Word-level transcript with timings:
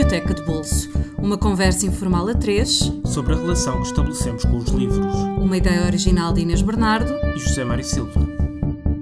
Biblioteca 0.00 0.32
de 0.32 0.42
Bolso. 0.44 0.90
Uma 1.18 1.36
conversa 1.36 1.84
informal 1.84 2.26
a 2.26 2.34
três 2.34 2.90
sobre 3.04 3.34
a 3.34 3.36
relação 3.36 3.82
que 3.82 3.88
estabelecemos 3.88 4.46
com 4.46 4.56
os 4.56 4.70
livros. 4.70 5.14
Uma 5.38 5.58
ideia 5.58 5.84
original 5.84 6.32
de 6.32 6.40
Inês 6.40 6.62
Bernardo 6.62 7.12
e 7.36 7.38
José 7.38 7.64
Mário 7.64 7.84
Silva. 7.84 8.18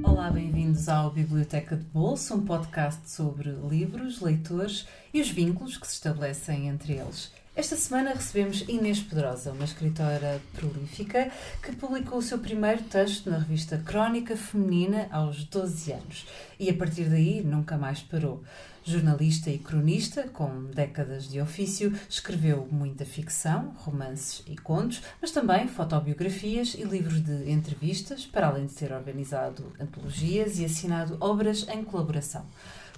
Olá, 0.03 0.29
bem-vindos 0.29 0.89
ao 0.89 1.13
Biblioteca 1.13 1.77
de 1.77 1.85
Bolso, 1.85 2.35
um 2.35 2.45
podcast 2.45 3.09
sobre 3.09 3.49
livros, 3.49 4.21
leitores 4.21 4.89
e 5.15 5.21
os 5.21 5.31
vínculos 5.31 5.77
que 5.77 5.87
se 5.87 5.95
estabelecem 5.95 6.67
entre 6.67 6.95
eles. 6.95 7.31
Esta 7.55 7.77
semana 7.77 8.13
recebemos 8.13 8.65
Inês 8.69 9.01
Pedrosa, 9.01 9.53
uma 9.53 9.65
escritora 9.65 10.41
prolífica 10.53 11.31
que 11.63 11.75
publicou 11.75 12.19
o 12.19 12.23
seu 12.23 12.39
primeiro 12.39 12.83
texto 12.83 13.31
na 13.31 13.39
revista 13.39 13.79
Crónica 13.79 14.37
Feminina 14.37 15.09
aos 15.13 15.45
12 15.45 15.93
anos 15.93 16.27
e 16.59 16.69
a 16.69 16.75
partir 16.75 17.09
daí 17.09 17.43
nunca 17.43 17.77
mais 17.77 18.01
parou. 18.01 18.43
Jornalista 18.91 19.51
e 19.51 19.59
cronista, 19.59 20.25
com 20.29 20.65
décadas 20.65 21.29
de 21.29 21.41
ofício, 21.41 21.93
escreveu 22.09 22.67
muita 22.71 23.05
ficção, 23.05 23.75
romances 23.77 24.43
e 24.47 24.57
contos, 24.57 25.03
mas 25.21 25.31
também 25.31 25.69
fotobiografias 25.69 26.75
e 26.75 26.85
livros 26.85 27.21
de 27.21 27.51
entrevistas, 27.51 28.25
para 28.25 28.49
além 28.49 28.67
de 28.67 28.75
ter 28.75 28.93
organizado 28.93 29.73
antologias 29.79 30.59
e 30.59 30.65
assinado 30.65 31.17
obras 31.21 31.67
em 31.69 31.85
colaboração. 31.85 32.47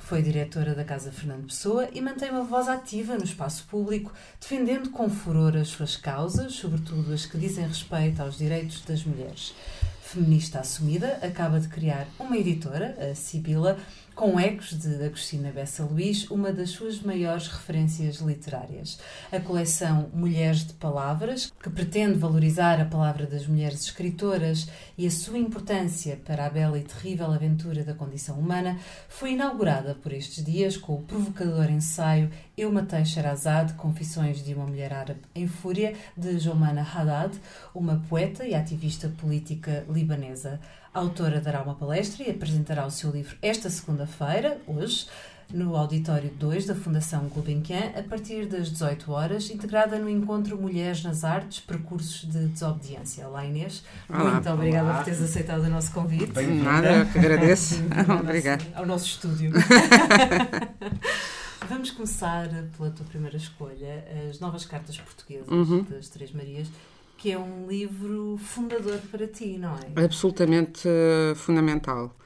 Foi 0.00 0.22
diretora 0.22 0.74
da 0.74 0.84
Casa 0.84 1.12
Fernando 1.12 1.46
Pessoa 1.46 1.88
e 1.92 2.00
mantém 2.00 2.30
uma 2.30 2.42
voz 2.42 2.66
ativa 2.66 3.16
no 3.16 3.22
espaço 3.22 3.64
público, 3.68 4.12
defendendo 4.40 4.90
com 4.90 5.08
furor 5.08 5.56
as 5.56 5.68
suas 5.68 5.96
causas, 5.96 6.54
sobretudo 6.54 7.12
as 7.12 7.26
que 7.26 7.38
dizem 7.38 7.66
respeito 7.66 8.20
aos 8.20 8.36
direitos 8.36 8.80
das 8.84 9.04
mulheres. 9.04 9.54
Feminista 10.02 10.58
assumida, 10.58 11.20
acaba 11.22 11.60
de 11.60 11.68
criar 11.68 12.08
uma 12.18 12.36
editora, 12.36 12.96
a 12.98 13.14
Sibila, 13.14 13.78
com 14.20 14.38
ecos 14.38 14.78
de 14.78 15.02
Agostina 15.02 15.50
Bessa 15.50 15.82
Luís, 15.82 16.30
uma 16.30 16.52
das 16.52 16.68
suas 16.68 17.00
maiores 17.00 17.46
referências 17.46 18.16
literárias. 18.16 19.00
A 19.32 19.40
coleção 19.40 20.10
Mulheres 20.12 20.66
de 20.66 20.74
Palavras, 20.74 21.50
que 21.62 21.70
pretende 21.70 22.18
valorizar 22.18 22.78
a 22.78 22.84
palavra 22.84 23.24
das 23.24 23.46
mulheres 23.46 23.80
escritoras 23.84 24.68
e 24.98 25.06
a 25.06 25.10
sua 25.10 25.38
importância 25.38 26.20
para 26.22 26.44
a 26.44 26.50
bela 26.50 26.78
e 26.78 26.82
terrível 26.82 27.32
aventura 27.32 27.82
da 27.82 27.94
condição 27.94 28.38
humana, 28.38 28.78
foi 29.08 29.32
inaugurada 29.32 29.94
por 29.94 30.12
estes 30.12 30.44
dias 30.44 30.76
com 30.76 30.96
o 30.96 31.02
provocador 31.02 31.70
ensaio 31.70 32.30
Eu 32.58 32.70
Matei 32.70 33.06
Sherazade, 33.06 33.72
Confissões 33.72 34.44
de 34.44 34.52
uma 34.52 34.66
Mulher 34.66 34.92
Árabe 34.92 35.20
em 35.34 35.48
Fúria, 35.48 35.94
de 36.14 36.38
Jomana 36.38 36.82
Haddad, 36.82 37.40
uma 37.74 38.04
poeta 38.06 38.46
e 38.46 38.54
ativista 38.54 39.08
política 39.08 39.86
libanesa. 39.88 40.60
A 40.92 40.98
autora 40.98 41.40
dará 41.40 41.62
uma 41.62 41.76
palestra 41.76 42.24
e 42.24 42.30
apresentará 42.30 42.84
o 42.84 42.90
seu 42.90 43.12
livro 43.12 43.36
esta 43.40 43.70
segunda-feira, 43.70 44.60
hoje, 44.66 45.06
no 45.48 45.76
Auditório 45.76 46.28
2 46.30 46.66
da 46.66 46.74
Fundação 46.74 47.28
Gulbenkian, 47.28 47.92
a 47.96 48.02
partir 48.02 48.46
das 48.46 48.68
18 48.72 49.12
horas, 49.12 49.50
integrada 49.50 50.00
no 50.00 50.10
encontro 50.10 50.60
Mulheres 50.60 51.04
nas 51.04 51.22
Artes, 51.22 51.60
Percursos 51.60 52.28
de 52.28 52.46
Desobediência. 52.48 53.28
Olá 53.28 53.46
Inês, 53.46 53.84
Olá. 54.08 54.32
muito 54.32 54.50
obrigada 54.50 54.88
Olá. 54.88 54.96
por 54.96 55.04
teres 55.04 55.22
aceitado 55.22 55.62
o 55.62 55.70
nosso 55.70 55.92
convite. 55.92 56.32
Nada, 56.42 57.06
que 57.06 57.18
agradeço. 57.20 57.76
Obrigada. 58.20 58.64
Ao 58.74 58.84
nosso 58.84 59.06
estúdio. 59.06 59.52
Vamos 61.68 61.92
começar 61.92 62.48
pela 62.76 62.90
tua 62.90 63.06
primeira 63.06 63.36
escolha, 63.36 64.04
as 64.28 64.40
novas 64.40 64.64
cartas 64.64 64.98
portuguesas 64.98 65.48
uhum. 65.48 65.86
das 65.88 66.08
Três 66.08 66.32
Marias 66.32 66.66
que 67.20 67.30
é 67.30 67.38
um 67.38 67.66
livro 67.68 68.40
fundador 68.42 68.98
para 69.10 69.26
ti, 69.26 69.58
não 69.58 69.76
é? 69.76 70.04
Absolutamente 70.04 70.88
uh, 70.88 71.34
fundamental. 71.34 72.16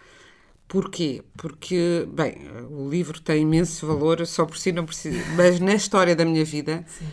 Porquê? 0.69 1.20
Porque, 1.37 2.06
bem, 2.12 2.37
o 2.70 2.89
livro 2.89 3.20
tem 3.20 3.42
imenso 3.42 3.89
valor, 3.89 4.25
só 4.25 4.47
por 4.47 4.56
si 4.56 4.70
não 4.70 4.87
precisa, 4.87 5.20
mas 5.37 5.59
na 5.59 5.75
história 5.75 6.15
da 6.15 6.25
minha 6.25 6.44
vida, 6.44 6.84
Sim. 6.87 7.06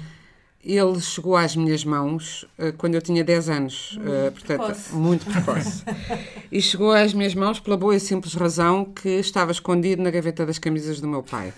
ele 0.64 1.02
chegou 1.02 1.36
às 1.36 1.56
minhas 1.56 1.84
mãos 1.84 2.44
uh, 2.60 2.72
quando 2.78 2.94
eu 2.94 3.02
tinha 3.02 3.24
10 3.24 3.50
anos, 3.50 3.98
muito 3.98 4.10
uh, 4.10 4.32
portanto, 4.32 4.66
precoce. 4.66 4.96
muito 4.96 5.26
precoce. 5.26 5.84
e 6.52 6.62
chegou 6.62 6.92
às 6.92 7.16
minhas 7.16 7.34
mãos 7.34 7.60
pela 7.60 7.76
boa 7.76 7.96
e 7.96 8.00
simples 8.00 8.36
razão 8.36 8.86
que 8.86 9.10
estava 9.10 9.52
escondido 9.52 10.04
na 10.04 10.12
gaveta 10.12 10.46
das 10.46 10.60
camisas 10.60 11.02
do 11.02 11.08
meu 11.08 11.24
pai. 11.24 11.52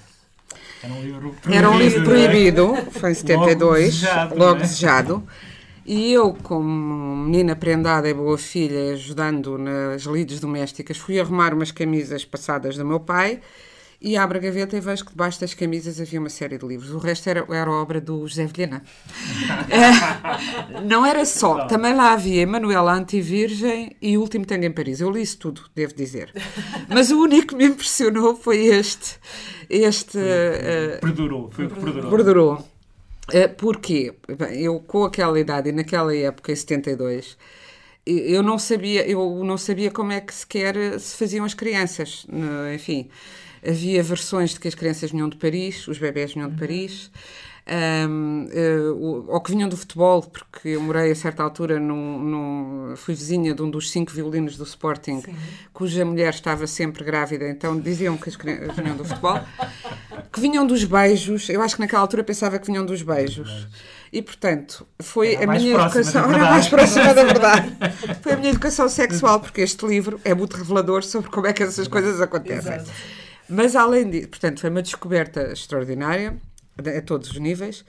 Era 0.82 0.94
um 0.94 1.02
livro 1.02 1.36
proibido. 1.42 1.54
Era 1.54 1.70
um 1.70 1.78
livro 1.78 2.04
proibido, 2.06 2.76
foi 2.92 3.12
em 3.12 3.14
72, 3.14 3.58
logo 3.60 3.82
desejado. 3.90 4.36
Logo 4.38 4.60
desejado 4.60 5.28
e 5.86 6.14
eu, 6.14 6.34
como 6.44 7.16
menina 7.18 7.56
prendada 7.56 8.10
e 8.10 8.14
boa 8.14 8.38
filha, 8.38 8.94
ajudando 8.94 9.58
nas 9.58 10.04
lides 10.04 10.40
domésticas, 10.40 10.98
fui 10.98 11.20
arrumar 11.20 11.54
umas 11.54 11.72
camisas 11.72 12.24
passadas 12.24 12.78
do 12.78 12.86
meu 12.86 13.00
pai 13.00 13.42
e 14.04 14.18
abro 14.18 14.38
a 14.38 14.42
gaveta 14.42 14.76
e 14.76 14.82
vejo 14.82 15.06
que 15.06 15.12
debaixo 15.12 15.40
das 15.40 15.54
camisas 15.54 16.00
havia 16.00 16.20
uma 16.20 16.30
série 16.30 16.58
de 16.58 16.68
livros. 16.68 16.92
O 16.92 16.98
resto 16.98 17.30
era, 17.30 17.46
era 17.50 17.72
obra 17.72 18.02
do 18.02 18.28
José 18.28 18.46
Vilhena. 18.46 18.84
é, 19.70 20.82
não 20.84 21.06
era 21.06 21.24
só, 21.26 21.66
também 21.68 21.96
lá 21.96 22.12
havia 22.12 22.42
Emanuela 22.42 22.94
Antivirgem 22.94 23.96
e 24.02 24.18
O 24.18 24.22
Último 24.22 24.46
Tango 24.46 24.66
em 24.66 24.72
Paris. 24.72 25.00
Eu 25.00 25.10
li 25.10 25.22
isso 25.22 25.38
tudo, 25.38 25.62
devo 25.74 25.96
dizer. 25.96 26.34
Mas 26.90 27.12
o 27.12 27.22
único 27.22 27.48
que 27.48 27.56
me 27.56 27.66
impressionou 27.66 28.36
foi 28.36 28.66
este. 28.66 29.18
este 29.70 30.12
foi, 30.12 30.22
uh, 30.22 31.00
perdurou, 31.00 31.50
foi 31.50 31.66
o 31.66 31.70
que 31.70 31.80
perdurou. 31.80 32.12
Perdurou. 32.12 32.73
Eh, 33.32 33.48
porquê? 33.48 34.14
Eu, 34.52 34.80
com 34.82 35.04
aquela 35.06 35.40
idade 35.40 35.70
e 35.70 35.72
naquela 35.72 36.16
época, 36.16 36.52
em 36.52 36.56
72, 36.56 37.38
eu 38.06 38.44
não 38.44 38.60
sabia, 38.60 39.08
eu 39.08 39.44
não 39.44 39.58
sabia 39.58 39.90
como 39.92 40.12
é 40.12 40.20
que 40.20 40.34
sequer 40.34 41.00
se 41.00 41.18
faziam 41.18 41.46
as 41.46 41.54
crianças. 41.54 42.28
Enfim, 42.76 43.10
havia 43.66 44.04
versões 44.04 44.52
de 44.52 44.60
que 44.60 44.68
as 44.68 44.76
crianças 44.76 45.12
vinham 45.12 45.30
de 45.30 45.38
Paris, 45.38 45.88
os 45.88 45.98
bebés 45.98 46.34
vinham 46.34 46.50
de 46.50 46.58
Paris 46.58 47.10
um, 47.66 48.48
uh, 48.52 49.26
ou 49.30 49.40
que 49.40 49.52
vinham 49.52 49.70
do 49.70 49.78
futebol, 49.78 50.22
porque 50.22 50.70
eu 50.70 50.82
morei 50.82 51.12
a 51.12 51.16
certa 51.16 51.44
altura, 51.44 51.80
num, 51.80 52.20
num, 52.20 52.96
fui 52.98 53.16
vizinha 53.16 53.54
de 53.54 53.62
um 53.62 53.70
dos 53.70 53.90
cinco 53.90 54.12
violinos 54.12 54.58
do 54.58 54.64
Sporting, 54.64 55.22
Sim. 55.22 55.36
cuja 55.72 56.04
mulher 56.04 56.34
estava 56.34 56.68
sempre 56.68 57.04
grávida, 57.04 57.48
então 57.48 57.80
diziam 57.80 58.18
que 58.18 58.30
as 58.30 58.36
crianças 58.36 58.76
vinham 58.76 58.98
do 58.98 59.06
futebol, 59.06 59.40
que 60.32 60.42
vinham 60.42 60.68
dos 60.68 60.84
beijos, 60.84 61.50
eu 61.50 61.62
acho 61.62 61.76
que 61.76 61.82
naquela 61.82 62.02
altura 62.02 62.24
pensava 62.24 62.60
que 62.60 62.68
vinham 62.68 62.86
dos 62.86 63.02
beijos. 63.02 63.68
E, 64.12 64.22
portanto, 64.22 64.86
foi 65.02 65.34
era 65.34 65.52
a 65.52 65.56
minha 65.56 65.74
educação. 65.74 66.32
Era 66.32 66.52
mais 66.52 66.68
próxima 66.68 67.16
da 67.16 67.24
verdade. 67.24 67.76
Foi 68.22 68.34
a 68.34 68.38
minha 68.38 68.52
educação 68.52 68.88
sexual, 68.88 69.40
porque 69.40 69.62
este 69.62 69.84
livro 69.88 70.22
é 70.24 70.36
muito 70.36 70.56
revelador 70.56 71.04
sobre 71.04 71.32
como 71.32 71.48
é 71.48 71.54
que 71.54 71.64
essas 71.64 71.88
coisas 71.88 72.22
acontecem. 72.22 72.76
Exato. 72.76 72.92
Mas, 73.50 73.76
além 73.76 74.08
disso, 74.10 74.28
portanto, 74.28 74.62
foi 74.62 74.70
uma 74.70 74.84
descoberta 74.84 75.52
extraordinária 75.52 76.38
a 76.78 77.02
todos 77.02 77.32
os 77.32 77.38
níveis. 77.38 77.86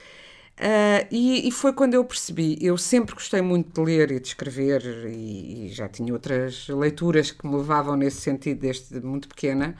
Uh, 0.54 1.02
e, 1.10 1.48
e, 1.48 1.50
foi 1.50 1.72
quando 1.72 1.94
eu 1.94 2.04
percebi, 2.04 2.56
eu 2.60 2.78
sempre 2.78 3.12
gostei 3.12 3.42
muito 3.42 3.74
de 3.74 3.84
ler 3.84 4.12
e 4.12 4.20
de 4.20 4.28
escrever, 4.28 4.82
e, 5.08 5.66
e, 5.66 5.68
já 5.72 5.88
tinha 5.88 6.12
outras 6.12 6.68
leituras 6.68 7.32
que 7.32 7.44
me 7.44 7.56
levavam 7.56 7.96
nesse 7.96 8.20
sentido 8.20 8.60
desde 8.60 9.00
muito 9.00 9.26
pequena, 9.26 9.74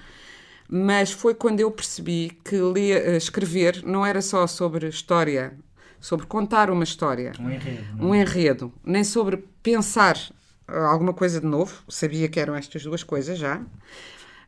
mas 0.69 1.12
foi 1.12 1.32
quando 1.32 1.60
eu 1.60 1.70
percebi 1.70 2.37
que 2.44 2.56
ler, 2.56 3.09
ah, 3.09 3.16
escrever 3.16 3.84
não 3.87 4.04
era 4.04 4.20
só 4.20 4.48
sobre 4.48 4.88
história, 4.88 5.56
sobre 6.00 6.26
contar 6.26 6.69
uma 6.70 6.82
história, 6.82 7.32
um 7.38 7.50
enredo? 7.50 7.78
É? 7.78 8.04
um 8.04 8.14
enredo 8.14 8.72
nem 8.84 9.04
sobre 9.04 9.44
pensar 9.62 10.19
alguma 10.66 11.14
coisa 11.14 11.41
de 11.41 11.47
novo, 11.47 11.84
sabia 11.88 12.28
que 12.28 12.41
eram 12.41 12.56
estas 12.56 12.82
duas 12.82 13.04
coisas 13.04 13.38
já, 13.38 13.62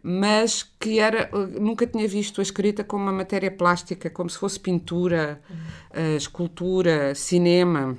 mas 0.09 0.63
que 0.79 1.01
era 1.01 1.29
nunca 1.59 1.85
tinha 1.85 2.07
visto 2.07 2.41
a 2.41 2.43
escrita 2.43 2.85
como 2.85 3.03
uma 3.03 3.13
matéria 3.13 3.51
plástica, 3.51 4.09
como 4.09 4.31
se 4.31 4.39
fosse 4.39 4.61
pintura, 4.61 5.43
uh, 5.91 6.17
escultura, 6.17 7.13
cinema. 7.13 7.99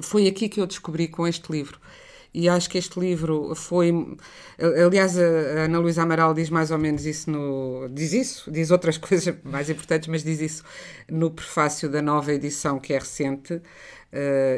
Foi 0.00 0.28
aqui 0.28 0.48
que 0.48 0.60
eu 0.60 0.68
descobri 0.68 1.08
com 1.08 1.26
este 1.26 1.50
livro. 1.50 1.80
E 2.32 2.48
acho 2.48 2.70
que 2.70 2.78
este 2.78 3.00
livro 3.00 3.56
foi. 3.56 3.92
Aliás, 4.86 5.18
a 5.18 5.64
Ana 5.64 5.80
Luísa 5.80 6.04
Amaral 6.04 6.32
diz 6.32 6.48
mais 6.48 6.70
ou 6.70 6.78
menos 6.78 7.04
isso 7.04 7.28
no. 7.28 7.88
Diz 7.88 8.12
isso, 8.12 8.48
diz 8.48 8.70
outras 8.70 8.96
coisas 8.96 9.34
mais 9.42 9.68
importantes, 9.68 10.06
mas 10.06 10.22
diz 10.22 10.40
isso 10.40 10.62
no 11.10 11.32
prefácio 11.32 11.88
da 11.88 12.00
nova 12.00 12.32
edição, 12.32 12.78
que 12.78 12.92
é 12.92 12.98
recente 13.00 13.54
uh, 13.54 13.62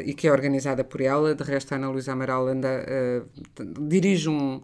e 0.05 0.13
que 0.13 0.27
é 0.27 0.31
organizada 0.31 0.83
por 0.83 1.01
ela. 1.01 1.33
De 1.33 1.43
resto, 1.43 1.73
a 1.73 1.77
Ana 1.77 1.89
Luísa 1.89 2.11
Amaral 2.11 2.47
anda, 2.47 2.85
uh, 2.85 3.87
dirige 3.87 4.29
um 4.29 4.61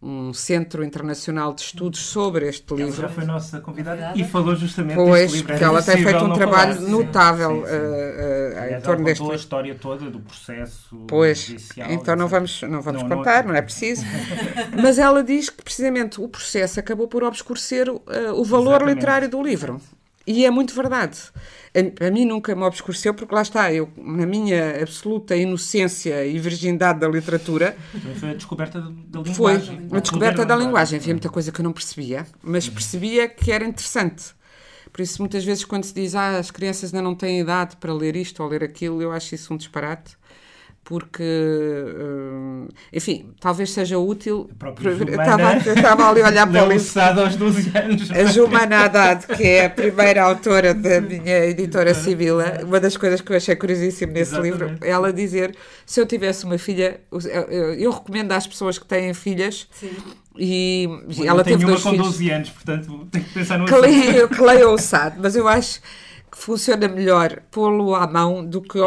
um 0.00 0.32
centro 0.32 0.84
internacional 0.84 1.52
de 1.52 1.62
estudos 1.62 2.00
sobre 2.00 2.48
este 2.48 2.72
livro. 2.72 2.92
Ela 2.92 3.02
já 3.02 3.08
foi 3.08 3.24
nossa 3.24 3.60
convidada 3.60 4.12
e 4.14 4.22
falou 4.22 4.54
justamente 4.54 4.94
pois, 4.94 5.22
deste 5.22 5.36
livro. 5.38 5.48
porque 5.48 5.64
ela 5.64 5.82
tem 5.82 6.04
feito 6.04 6.24
um 6.24 6.32
trabalho 6.32 6.74
falar. 6.76 6.88
notável 6.88 7.50
sim, 7.50 7.62
sim, 7.62 7.68
sim. 7.68 7.76
Uh, 7.76 8.74
uh, 8.74 8.76
em 8.76 8.80
torno 8.80 9.04
deste 9.04 9.20
livro. 9.20 9.32
a 9.32 9.36
história 9.36 9.74
toda 9.74 10.08
do 10.08 10.20
processo 10.20 11.04
Pois, 11.08 11.38
judicial, 11.38 11.90
então 11.90 12.14
não 12.14 12.28
vamos, 12.28 12.62
não 12.62 12.80
vamos 12.80 13.02
não, 13.02 13.08
contar, 13.08 13.42
não, 13.42 13.50
não 13.50 13.56
é 13.56 13.62
preciso. 13.62 14.04
Mas 14.80 15.00
ela 15.00 15.22
diz 15.24 15.50
que 15.50 15.62
precisamente 15.62 16.20
o 16.20 16.28
processo 16.28 16.78
acabou 16.78 17.08
por 17.08 17.24
obscurecer 17.24 17.88
uh, 17.88 18.00
o 18.34 18.44
valor 18.44 18.76
Exatamente. 18.76 18.94
literário 18.94 19.28
do 19.28 19.42
livro. 19.42 19.80
E 20.30 20.44
é 20.44 20.50
muito 20.50 20.74
verdade. 20.74 21.18
A, 22.06 22.10
mim 22.10 22.26
nunca 22.26 22.54
me 22.54 22.62
obscureceu, 22.62 23.14
porque 23.14 23.34
lá 23.34 23.40
está, 23.40 23.72
eu, 23.72 23.88
na 23.96 24.26
minha 24.26 24.82
absoluta 24.82 25.34
inocência 25.34 26.22
e 26.26 26.38
virgindade 26.38 27.00
da 27.00 27.08
literatura. 27.08 27.74
Foi 28.16 28.32
a 28.32 28.34
descoberta 28.34 28.78
da 28.78 29.22
linguagem. 29.22 29.88
Foi 29.88 29.98
a 29.98 30.00
descoberta 30.02 30.44
da 30.44 30.54
linguagem. 30.54 30.98
Havia 30.98 31.14
muita 31.14 31.30
coisa 31.30 31.50
que 31.50 31.62
eu 31.62 31.64
não 31.64 31.72
percebia, 31.72 32.26
mas 32.42 32.68
percebia 32.68 33.26
que 33.26 33.50
era 33.50 33.64
interessante. 33.64 34.36
Por 34.92 35.00
isso, 35.00 35.22
muitas 35.22 35.42
vezes, 35.44 35.64
quando 35.64 35.84
se 35.84 35.94
diz 35.94 36.14
ah, 36.14 36.36
as 36.38 36.50
crianças 36.50 36.92
ainda 36.92 37.02
não 37.02 37.14
têm 37.14 37.40
idade 37.40 37.76
para 37.76 37.94
ler 37.94 38.14
isto 38.14 38.42
ou 38.42 38.50
ler 38.50 38.62
aquilo, 38.62 39.00
eu 39.00 39.10
acho 39.10 39.34
isso 39.34 39.54
um 39.54 39.56
disparate 39.56 40.14
porque, 40.88 41.22
uh, 41.22 42.66
enfim, 42.90 43.26
talvez 43.38 43.72
seja 43.72 43.98
útil. 43.98 44.48
Estava, 45.10 45.56
estava 45.58 46.08
ali 46.08 46.22
a 46.22 46.28
olhar 46.28 46.46
para 46.50 46.64
o 46.64 46.72
livro. 46.72 47.00
aos 47.20 47.36
12 47.36 47.72
anos. 47.76 48.10
A 48.10 48.24
Jumana 48.24 48.84
Haddad, 48.84 49.26
que 49.26 49.42
é 49.42 49.66
a 49.66 49.70
primeira 49.70 50.22
autora 50.22 50.72
da 50.72 50.98
minha 51.02 51.44
editora 51.44 51.92
Sibila, 51.92 52.60
uma 52.64 52.80
das 52.80 52.96
coisas 52.96 53.20
que 53.20 53.30
eu 53.30 53.36
achei 53.36 53.54
curiosíssimo 53.54 54.14
nesse 54.14 54.32
Exatamente. 54.32 54.52
livro, 54.54 54.78
ela 54.80 55.12
dizer: 55.12 55.54
se 55.84 56.00
eu 56.00 56.06
tivesse 56.06 56.46
uma 56.46 56.56
filha, 56.56 56.98
eu, 57.12 57.74
eu 57.74 57.90
recomendo 57.90 58.32
às 58.32 58.46
pessoas 58.46 58.78
que 58.78 58.86
têm 58.86 59.12
filhas. 59.12 59.68
Sim. 59.70 59.90
E 60.38 60.88
Bom, 60.88 61.24
ela 61.26 61.44
teve 61.44 61.64
uma 61.66 61.72
dois 61.72 61.82
com 61.82 61.90
filhos. 61.90 62.06
12 62.06 62.30
anos, 62.30 62.48
portanto 62.48 63.08
tenho 63.10 63.24
que 63.26 63.34
pensar 63.34 63.58
no 63.58 63.66
que 63.66 63.74
leia, 63.74 64.26
que 64.26 64.40
leia 64.40 64.70
o 64.70 64.78
SAD, 64.78 65.18
mas 65.18 65.36
eu 65.36 65.46
acho 65.46 65.80
funciona 66.38 66.86
melhor 66.86 67.42
pô-lo 67.50 67.94
à 67.94 68.06
mão 68.06 68.44
do 68.44 68.62
que, 68.62 68.78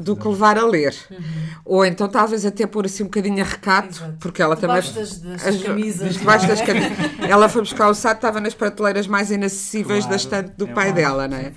do 0.00 0.16
que 0.16 0.26
levar 0.26 0.58
a 0.58 0.64
ler. 0.64 0.96
Uhum. 1.10 1.18
Ou 1.64 1.84
então 1.84 2.08
talvez 2.08 2.46
até 2.46 2.66
pôr 2.66 2.86
assim 2.86 3.02
um 3.02 3.06
bocadinho 3.06 3.42
a 3.42 3.46
recato, 3.46 3.98
Exato. 3.98 4.16
porque 4.18 4.40
ela 4.40 4.56
também. 4.56 4.76
Das, 4.76 5.20
das 5.20 5.46
as, 5.46 5.62
camisas. 5.62 6.14
Debaixo 6.14 6.46
é? 6.46 6.48
das 6.48 6.62
camisas. 6.62 6.90
ela 7.28 7.48
foi 7.48 7.60
buscar 7.60 7.88
o 7.88 7.94
saco, 7.94 8.16
estava 8.16 8.40
nas 8.40 8.54
prateleiras 8.54 9.06
mais 9.06 9.30
inacessíveis 9.30 10.04
claro, 10.04 10.10
da 10.10 10.16
estante 10.16 10.56
do 10.56 10.66
é 10.66 10.72
pai 10.72 10.92
dela, 10.92 11.28
não 11.28 11.36
é? 11.36 11.52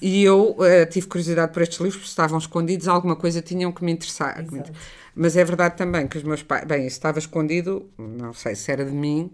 E 0.00 0.24
eu 0.24 0.56
uh, 0.58 0.86
tive 0.90 1.06
curiosidade 1.06 1.52
por 1.52 1.60
estes 1.60 1.78
livros, 1.78 1.96
porque 1.96 2.08
estavam 2.08 2.38
escondidos, 2.38 2.88
alguma 2.88 3.14
coisa 3.14 3.42
tinham 3.42 3.70
que 3.70 3.84
me 3.84 3.92
interessar. 3.92 4.40
Exato. 4.40 4.72
Mas 5.14 5.36
é 5.36 5.44
verdade 5.44 5.76
também 5.76 6.08
que 6.08 6.16
os 6.16 6.22
meus 6.22 6.42
pais. 6.42 6.64
Bem, 6.64 6.86
isso 6.86 6.96
estava 6.96 7.18
escondido, 7.18 7.90
não 7.98 8.32
sei 8.32 8.54
se 8.54 8.72
era 8.72 8.84
de 8.84 8.92
mim, 8.92 9.30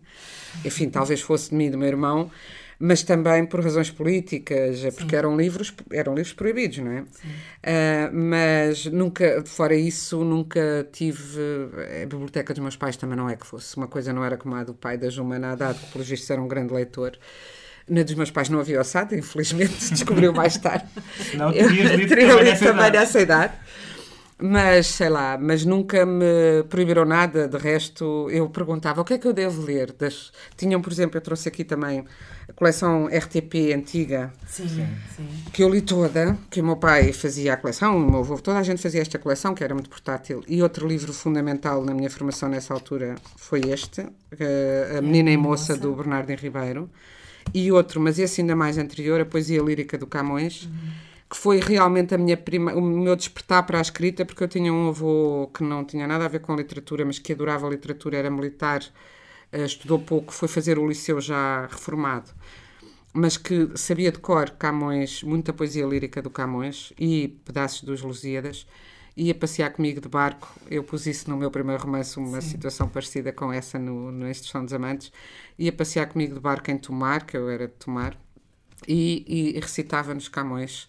enfim, 0.65 0.89
talvez 0.89 1.21
fosse 1.21 1.51
de 1.51 1.55
mim 1.55 1.67
e 1.67 1.71
do 1.71 1.79
meu 1.79 1.87
irmão 1.87 2.31
mas 2.79 3.03
também 3.03 3.45
por 3.47 3.63
razões 3.63 3.91
políticas, 3.91 4.81
Sim. 4.81 4.93
porque 4.93 5.17
eram 5.17 5.37
livros, 5.37 5.73
eram 5.91 6.15
livros 6.15 6.35
proibidos, 6.35 6.79
não 6.79 6.93
é? 6.93 7.01
Uh, 7.01 8.13
mas 8.13 8.87
nunca, 8.87 9.43
fora 9.47 9.75
isso, 9.75 10.23
nunca 10.25 10.87
tive. 10.93 11.41
A 12.03 12.07
biblioteca 12.07 12.53
dos 12.53 12.63
meus 12.63 12.77
pais 12.77 12.97
também 12.97 13.17
não 13.17 13.29
é 13.29 13.37
que 13.37 13.47
fosse. 13.47 13.77
Uma 13.77 13.87
coisa 13.87 14.13
não 14.13 14.25
era 14.25 14.37
como 14.37 14.55
a 14.55 14.65
do 14.65 14.75
pai 14.75 14.99
da 14.99 15.09
Jumana 15.09 15.53
Haddad, 15.53 15.79
que 15.79 15.93
pelos 15.93 16.09
vistos 16.09 16.29
era 16.31 16.41
um 16.41 16.49
grande 16.49 16.73
leitor. 16.73 17.13
Na 17.89 18.03
dos 18.03 18.15
meus 18.15 18.31
pais 18.33 18.49
não 18.49 18.59
havia 18.59 18.81
ossado, 18.81 19.15
infelizmente, 19.15 19.75
descobriu 19.95 20.33
mais 20.33 20.57
tarde. 20.59 20.87
Não, 21.35 21.53
terias 21.53 21.93
lido 21.93 22.09
teria 22.09 22.43
lido 22.43 22.59
também 22.59 22.91
nessa 22.91 23.21
idade. 23.21 23.55
Mas, 24.39 24.89
sei 24.89 25.09
lá, 25.09 25.39
mas 25.41 25.65
nunca 25.65 26.05
me 26.05 26.63
proibiram 26.69 27.07
nada. 27.07 27.49
De 27.49 27.57
resto, 27.57 28.29
eu 28.31 28.49
perguntava 28.51 29.01
o 29.01 29.05
que 29.05 29.15
é 29.15 29.19
que 29.19 29.27
eu 29.27 29.33
devo 29.33 29.63
ler. 29.63 29.93
Das... 29.93 30.31
Tinham, 30.57 30.83
por 30.83 30.93
exemplo, 30.93 31.17
eu 31.17 31.23
trouxe 31.23 31.49
aqui 31.49 31.65
também 31.65 32.05
a 32.47 32.53
coleção 32.53 33.07
RTP 33.07 33.73
antiga. 33.75 34.31
Sim, 34.47 34.69
sim. 34.69 34.87
Que 35.55 35.63
eu 35.63 35.71
li 35.71 35.81
toda, 35.81 36.37
que 36.51 36.61
o 36.61 36.65
meu 36.65 36.77
pai 36.77 37.15
fazia 37.15 37.55
a 37.55 37.57
coleção, 37.57 37.97
o 37.97 38.11
meu 38.11 38.21
avô, 38.21 38.39
toda 38.39 38.59
a 38.59 38.63
gente 38.63 38.83
fazia 38.83 39.01
esta 39.01 39.19
coleção, 39.19 39.55
que 39.55 39.65
era 39.65 39.73
muito 39.73 39.89
portátil. 39.89 40.45
E 40.47 40.63
outro 40.63 40.87
livro 40.87 41.15
fundamental 41.15 41.83
na 41.83 41.95
minha 41.95 42.11
formação 42.11 42.51
nessa 42.51 42.75
altura 42.75 43.15
foi 43.37 43.61
este, 43.71 44.03
A 44.99 45.01
Menina 45.01 45.31
e 45.31 45.37
Moça, 45.39 45.79
do 45.79 45.95
Bernardo 45.95 46.35
Ribeiro. 46.35 46.91
E 47.55 47.73
outro, 47.73 48.01
mas 48.01 48.19
esse 48.19 48.43
ainda 48.43 48.55
mais 48.55 48.77
anterior, 48.77 49.19
a 49.19 49.25
Poesia 49.25 49.63
Lírica 49.63 49.97
do 49.97 50.07
Camões. 50.07 50.65
Uhum 50.65 51.06
que 51.29 51.37
foi 51.37 51.59
realmente 51.59 52.15
a 52.15 52.19
minha 52.19 52.37
prima, 52.37 52.73
o 52.73 52.81
meu 52.81 53.17
despertar 53.17 53.65
para 53.65 53.79
a 53.79 53.83
escrita, 53.83 54.25
porque 54.25 54.45
eu 54.45 54.49
tinha 54.49 54.73
um 54.73 54.89
avô 54.89 55.51
que 55.53 55.63
não 55.65 55.85
tinha 55.85 56.07
nada 56.07 56.25
a 56.25 56.29
ver 56.29 56.41
com 56.41 56.55
literatura, 56.55 57.05
mas 57.05 57.19
que 57.19 57.33
adorava 57.33 57.69
literatura, 57.69 58.17
era 58.17 58.31
militar, 58.31 58.83
uh, 59.53 59.65
estudou 59.65 59.99
pouco, 59.99 60.33
foi 60.33 60.47
fazer 60.49 60.79
o 60.79 60.87
liceu 60.87 61.21
já 61.21 61.67
reformado, 61.67 62.31
mas 63.13 63.37
que 63.37 63.71
sabia 63.75 64.13
de 64.13 64.19
cor 64.19 64.51
Camões, 64.51 65.23
muita 65.25 65.53
poesia 65.53 65.85
lírica 65.85 66.23
do 66.23 66.31
Camões 66.31 66.93
e 66.99 67.29
pedaços 67.45 67.83
dos 67.83 68.03
Lusíadas, 68.03 68.67
ia 69.17 69.35
passear 69.35 69.71
comigo 69.71 70.01
de 70.01 70.09
barco. 70.09 70.49
Eu 70.71 70.85
pus 70.85 71.07
isso 71.07 71.31
no 71.31 71.37
meu 71.37 71.51
primeiro 71.51 71.83
romance, 71.83 72.19
uma 72.19 72.41
Sim. 72.41 72.51
situação 72.51 72.87
parecida 72.89 73.33
com 73.33 73.51
essa 73.51 73.79
no, 73.79 74.13
no 74.13 74.29
Instrução 74.29 74.63
dos 74.63 74.75
Amantes. 74.75 75.11
Ia 75.59 75.73
passear 75.73 76.07
comigo 76.07 76.35
de 76.35 76.41
barco 76.41 76.71
em 76.71 76.77
Tomar, 76.77 77.25
que 77.25 77.35
eu 77.35 77.49
era 77.49 77.67
de 77.67 77.73
Tomar, 77.75 78.15
e, 78.87 79.55
e 79.57 79.61
recitava-nos 79.61 80.29
Camões 80.29 80.83
uh, 80.83 80.89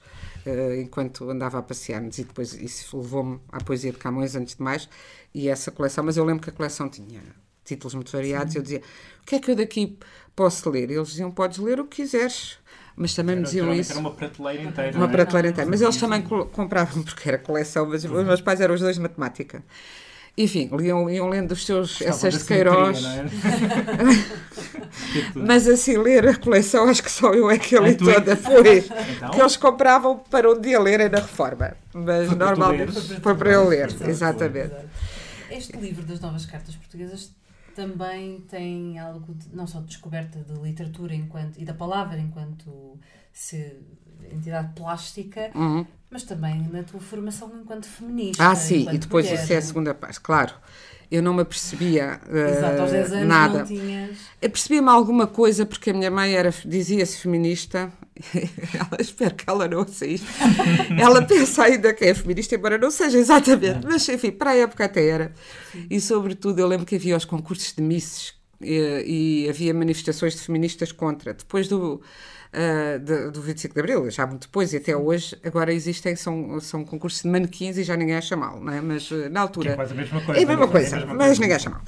enquanto 0.79 1.29
andava 1.29 1.59
a 1.59 1.61
passear-nos. 1.61 2.17
E 2.17 2.23
depois 2.23 2.53
isso 2.53 2.97
levou-me 2.97 3.39
à 3.51 3.63
poesia 3.63 3.91
de 3.91 3.97
Camões, 3.97 4.35
antes 4.35 4.55
de 4.55 4.61
mais, 4.61 4.89
e 5.33 5.49
essa 5.49 5.71
coleção. 5.71 6.03
Mas 6.03 6.17
eu 6.17 6.25
lembro 6.25 6.43
que 6.43 6.49
a 6.49 6.53
coleção 6.53 6.89
tinha 6.89 7.21
títulos 7.63 7.93
muito 7.93 8.11
variados. 8.11 8.53
Sim. 8.53 8.59
Eu 8.59 8.63
dizia: 8.63 8.81
o 9.21 9.25
que 9.25 9.35
é 9.35 9.39
que 9.39 9.51
eu 9.51 9.55
daqui 9.55 9.97
posso 10.35 10.69
ler? 10.69 10.89
Eles 10.89 11.09
diziam: 11.09 11.31
podes 11.31 11.57
ler 11.57 11.79
o 11.79 11.85
que 11.85 12.03
quiseres. 12.03 12.57
Mas 12.95 13.13
também 13.13 13.33
era, 13.33 13.41
me 13.41 13.45
diziam 13.45 13.71
isso. 13.73 13.91
Era 13.91 13.99
uma 13.99 14.11
prateleira 14.11 14.63
inteira. 14.63 14.97
Uma 14.97 15.05
é? 15.05 15.11
prateleira 15.11 15.49
inteira. 15.49 15.69
Mas 15.69 15.81
eles 15.81 15.97
também 15.97 16.23
compravam, 16.23 17.03
porque 17.03 17.29
era 17.29 17.37
coleção, 17.37 17.85
mas 17.85 18.03
os 18.03 18.25
meus 18.25 18.41
pais 18.41 18.59
eram 18.59 18.73
os 18.73 18.81
dois 18.81 18.95
de 18.95 19.01
matemática. 19.01 19.63
Enfim, 20.37 20.69
iam, 20.81 21.09
iam 21.09 21.27
lendo 21.29 21.51
os 21.53 21.65
seus 21.65 21.99
essas 21.99 22.37
de 22.37 22.45
Queiroz. 22.45 23.03
É? 23.03 23.25
Mas 25.33 25.67
assim, 25.67 25.97
ler 25.97 26.27
a 26.27 26.35
coleção, 26.35 26.87
acho 26.87 27.01
que 27.01 27.11
só 27.11 27.33
eu 27.33 27.49
é 27.49 27.57
que 27.57 27.75
eu 27.75 27.83
li 27.83 27.95
toda. 27.95 28.35
Foi. 28.35 28.85
Então? 29.17 29.31
Que 29.31 29.41
eles 29.41 29.57
compravam 29.57 30.19
para 30.19 30.51
um 30.51 30.61
dia 30.61 30.79
lerem 30.79 31.09
na 31.09 31.17
reforma. 31.17 31.75
Mas 31.91 32.27
foi 32.27 32.37
normalmente 32.37 33.19
foi 33.19 33.35
para 33.35 33.51
eu 33.51 33.67
ler, 33.67 33.89
exatamente. 34.07 34.75
Este 35.49 35.75
livro 35.77 36.05
das 36.05 36.19
novas 36.19 36.45
cartas 36.45 36.75
portuguesas 36.75 37.31
também 37.75 38.41
tem 38.41 38.99
algo 38.99 39.33
de, 39.33 39.55
não 39.55 39.65
só 39.65 39.79
de 39.79 39.87
descoberta 39.87 40.39
de 40.39 40.53
literatura 40.61 41.15
enquanto, 41.15 41.59
e 41.59 41.65
da 41.65 41.73
palavra 41.73 42.19
enquanto 42.19 42.99
se, 43.31 43.75
entidade 44.31 44.73
plástica, 44.75 45.51
uhum 45.55 45.85
mas 46.09 46.23
também 46.23 46.67
na 46.71 46.83
tua 46.83 46.99
formação 46.99 47.51
enquanto 47.61 47.85
feminista. 47.85 48.49
Ah, 48.49 48.55
sim, 48.55 48.87
e 48.91 48.97
depois 48.97 49.25
mulher. 49.25 49.43
isso 49.43 49.53
é 49.53 49.57
a 49.57 49.61
segunda 49.61 49.93
parte, 49.93 50.19
claro. 50.21 50.53
Eu 51.09 51.23
não 51.23 51.33
me 51.33 51.41
apercebia 51.41 52.19
uh, 52.29 52.37
Exato, 52.37 52.81
aos 52.81 52.91
10 52.91 53.13
anos 53.13 53.27
nada. 53.27 53.59
Não 53.59 53.65
tinhas... 53.65 54.17
Apercebia-me 54.43 54.89
alguma 54.89 55.25
coisa 55.25 55.65
porque 55.65 55.91
a 55.91 55.93
minha 55.93 56.11
mãe 56.11 56.33
era 56.33 56.53
dizia-se 56.65 57.19
feminista. 57.19 57.89
ela, 58.75 59.01
espero 59.01 59.35
que 59.35 59.49
ela 59.49 59.69
não 59.69 59.83
isto. 59.83 60.27
ela 60.99 61.21
pensa 61.21 61.63
ainda 61.63 61.93
que 61.93 62.03
é 62.03 62.13
feminista, 62.13 62.55
embora 62.55 62.77
não 62.77 62.91
seja 62.91 63.17
exatamente. 63.17 63.87
Mas, 63.87 64.07
enfim, 64.09 64.31
para 64.31 64.51
a 64.51 64.55
época 64.57 64.83
até 64.83 65.07
era. 65.07 65.33
E, 65.89 66.01
sobretudo, 66.01 66.59
eu 66.59 66.67
lembro 66.67 66.85
que 66.85 66.97
havia 66.97 67.15
os 67.15 67.23
concursos 67.23 67.73
de 67.73 67.81
misses 67.81 68.36
e, 68.61 69.43
e 69.45 69.49
havia 69.49 69.73
manifestações 69.73 70.35
de 70.35 70.41
feministas 70.41 70.91
contra. 70.91 71.33
Depois 71.33 71.67
do 71.67 72.01
uh, 72.53 72.99
de, 72.99 73.31
do 73.31 73.41
25 73.41 73.73
de 73.73 73.79
Abril, 73.79 74.09
já 74.09 74.25
muito 74.25 74.47
depois 74.47 74.73
e 74.73 74.77
até 74.77 74.95
hoje, 74.95 75.37
agora 75.43 75.73
existem, 75.73 76.15
são, 76.15 76.59
são 76.59 76.83
concursos 76.83 77.21
de 77.21 77.29
manequins 77.29 77.77
e 77.77 77.83
já 77.83 77.95
ninguém 77.95 78.15
acha 78.15 78.35
mal, 78.35 78.59
não 78.59 78.73
é? 78.73 78.81
Mas 78.81 79.09
uh, 79.11 79.29
na 79.29 79.41
altura. 79.41 79.67
Que 79.67 79.73
é 79.73 79.75
quase 79.75 79.93
a 79.93 79.95
mesma 79.95 80.21
coisa. 80.21 80.39
É 80.39 80.43
a 80.43 80.47
mesma 80.47 80.67
coisa, 80.67 80.87
é 80.87 80.93
a 80.93 80.99
mesma 80.99 81.13
mas 81.13 81.25
coisa. 81.27 81.41
ninguém 81.41 81.55
acha 81.55 81.69
mal. 81.69 81.81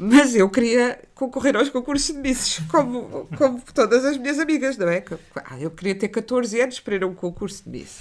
Mas 0.00 0.34
eu 0.36 0.48
queria 0.48 1.00
concorrer 1.14 1.56
aos 1.56 1.68
concursos 1.70 2.14
de 2.14 2.20
misses, 2.20 2.60
como, 2.70 3.26
como 3.36 3.60
todas 3.74 4.04
as 4.04 4.16
minhas 4.16 4.38
amigas, 4.38 4.78
não 4.78 4.88
é? 4.88 5.02
Ah, 5.44 5.58
eu 5.58 5.72
queria 5.72 5.94
ter 5.94 6.08
14 6.08 6.60
anos 6.60 6.78
para 6.78 6.94
ir 6.94 7.02
a 7.02 7.06
um 7.06 7.14
concurso 7.14 7.64
de 7.64 7.70
miss. 7.70 7.98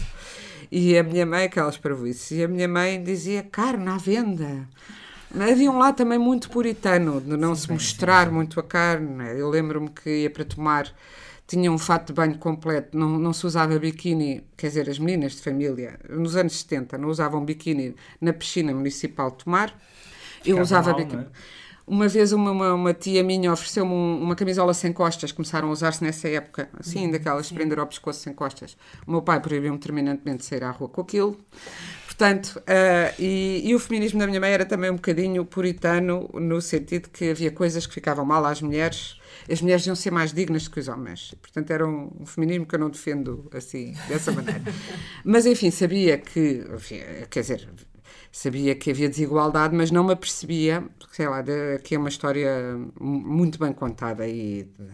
E 0.72 0.96
a 0.98 1.04
minha 1.04 1.26
mãe, 1.26 1.46
aquelas 1.46 1.78
para 1.78 1.96
isso, 2.08 2.36
e 2.36 2.44
a 2.44 2.48
minha 2.48 2.68
mãe 2.68 3.02
dizia 3.02 3.42
carne 3.42 3.88
à 3.88 3.98
venda. 3.98 4.68
Havia 5.36 5.72
um 5.72 5.78
lado 5.78 5.96
também 5.96 6.18
muito 6.18 6.50
puritano, 6.50 7.20
de 7.20 7.36
não 7.36 7.54
sim, 7.56 7.64
se 7.64 7.72
mostrar 7.72 8.26
sim, 8.26 8.30
sim. 8.30 8.36
muito 8.36 8.60
a 8.60 8.64
carne. 8.64 9.38
Eu 9.38 9.50
lembro-me 9.50 9.90
que 9.90 10.24
ia 10.24 10.30
para 10.30 10.46
tomar 10.46 10.94
tinha 11.48 11.72
um 11.72 11.78
fato 11.78 12.08
de 12.08 12.14
banho 12.14 12.38
completo, 12.38 12.98
não, 12.98 13.18
não 13.18 13.32
se 13.32 13.48
usava 13.48 13.80
biquíni, 13.80 14.44
quer 14.58 14.68
dizer, 14.68 14.90
as 14.90 15.00
meninas 15.00 15.32
de 15.32 15.42
família, 15.42 15.98
nos 16.10 16.36
anos 16.36 16.60
70, 16.60 16.98
não 16.98 17.08
usavam 17.08 17.44
biquíni 17.44 17.96
na 18.20 18.34
piscina 18.34 18.74
municipal 18.74 19.32
de 19.32 19.46
Tomar. 19.46 19.74
Eu 20.46 20.60
usava 20.60 20.92
mal, 20.92 21.00
biquíni. 21.00 21.24
É? 21.24 21.28
Uma 21.88 22.10
vez 22.10 22.34
uma, 22.34 22.52
uma, 22.52 22.74
uma 22.74 22.94
tia 22.94 23.24
minha 23.24 23.52
ofereceu-me 23.54 23.94
um, 23.94 24.22
uma 24.22 24.36
camisola 24.36 24.74
sem 24.74 24.92
costas, 24.92 25.32
começaram 25.32 25.70
a 25.70 25.72
usar-se 25.72 26.04
nessa 26.04 26.28
época, 26.28 26.70
assim, 26.78 27.06
uhum, 27.06 27.12
daquelas 27.12 27.48
de 27.48 27.54
prender 27.54 27.80
ao 27.80 27.88
pescoço 27.88 28.20
sem 28.20 28.34
costas. 28.34 28.76
O 29.08 29.12
meu 29.12 29.22
pai 29.22 29.40
proibiu-me 29.40 29.80
terminantemente 29.80 30.40
de 30.40 30.46
sair 30.46 30.66
à 30.66 30.72
rua 30.72 30.90
com 30.90 31.00
aquilo. 31.00 31.40
Portanto, 32.18 32.60
uh, 32.62 33.22
e, 33.22 33.62
e, 33.64 33.76
o 33.76 33.80
feminismo 33.80 34.20
da 34.20 34.26
minha 34.26 34.40
mãe 34.40 34.52
era 34.52 34.66
também 34.66 34.90
um 34.90 34.96
bocadinho 34.96 35.46
puritano, 35.46 36.28
no 36.34 36.60
sentido 36.60 37.10
que 37.10 37.30
havia 37.30 37.52
coisas 37.52 37.86
que 37.86 37.94
ficavam 37.94 38.26
mal 38.26 38.44
às 38.44 38.60
mulheres 38.60 39.18
as 39.50 39.62
mulheres 39.62 39.86
iam 39.86 39.96
ser 39.96 40.12
mais 40.12 40.34
dignas 40.34 40.68
que 40.68 40.80
os 40.80 40.88
homens. 40.88 41.34
Portanto, 41.42 41.72
era 41.72 41.88
um, 41.88 42.12
um 42.20 42.26
feminismo 42.26 42.66
que 42.66 42.76
eu 42.76 42.80
não 42.80 42.90
defendo 42.90 43.50
assim, 43.54 43.94
dessa 44.08 44.32
maneira. 44.32 44.62
mas, 45.24 45.46
enfim, 45.46 45.72
sabia 45.72 46.18
que, 46.18 46.66
enfim, 46.74 47.00
quer 47.30 47.42
dizer, 47.42 47.70
sabia 48.32 48.76
que 48.76 48.92
havia 48.92 49.08
desigualdade, 49.08 49.76
mas 49.76 49.90
não 49.90 50.04
me 50.04 50.14
apercebia, 50.14 50.84
sei 51.12 51.28
lá, 51.28 51.42
de, 51.42 51.80
que 51.80 51.96
é 51.96 51.98
uma 51.98 52.10
história 52.10 52.78
muito 53.00 53.58
bem 53.58 53.72
contada 53.72 54.28
e 54.28 54.64
de, 54.64 54.90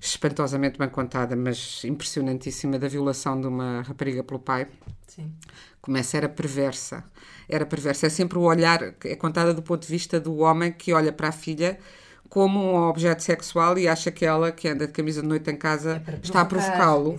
espantosamente 0.00 0.78
bem 0.78 0.88
contada, 0.88 1.34
mas 1.36 1.82
impressionantíssima, 1.84 2.78
da 2.78 2.88
violação 2.88 3.40
de 3.40 3.46
uma 3.46 3.82
rapariga 3.82 4.22
pelo 4.22 4.40
pai. 4.40 4.66
Sim. 5.06 5.32
Começa, 5.80 6.16
era 6.16 6.28
perversa. 6.28 7.04
Era 7.48 7.64
perversa. 7.66 8.06
É 8.06 8.10
sempre 8.10 8.38
o 8.38 8.42
olhar, 8.42 8.94
é 9.04 9.16
contada 9.16 9.52
do 9.54 9.62
ponto 9.62 9.82
de 9.82 9.88
vista 9.88 10.20
do 10.20 10.36
homem 10.38 10.72
que 10.72 10.92
olha 10.92 11.12
para 11.12 11.28
a 11.28 11.32
filha 11.32 11.78
como 12.28 12.60
um 12.60 12.76
objeto 12.88 13.22
sexual 13.22 13.78
e 13.78 13.88
acha 13.88 14.10
que 14.10 14.24
ela, 14.24 14.52
que 14.52 14.68
anda 14.68 14.86
de 14.86 14.92
camisa 14.92 15.22
de 15.22 15.26
noite 15.28 15.50
em 15.50 15.56
casa, 15.56 16.02
É 16.06 16.18
está 16.22 16.42
a 16.42 16.44
provocá-lo. 16.44 17.18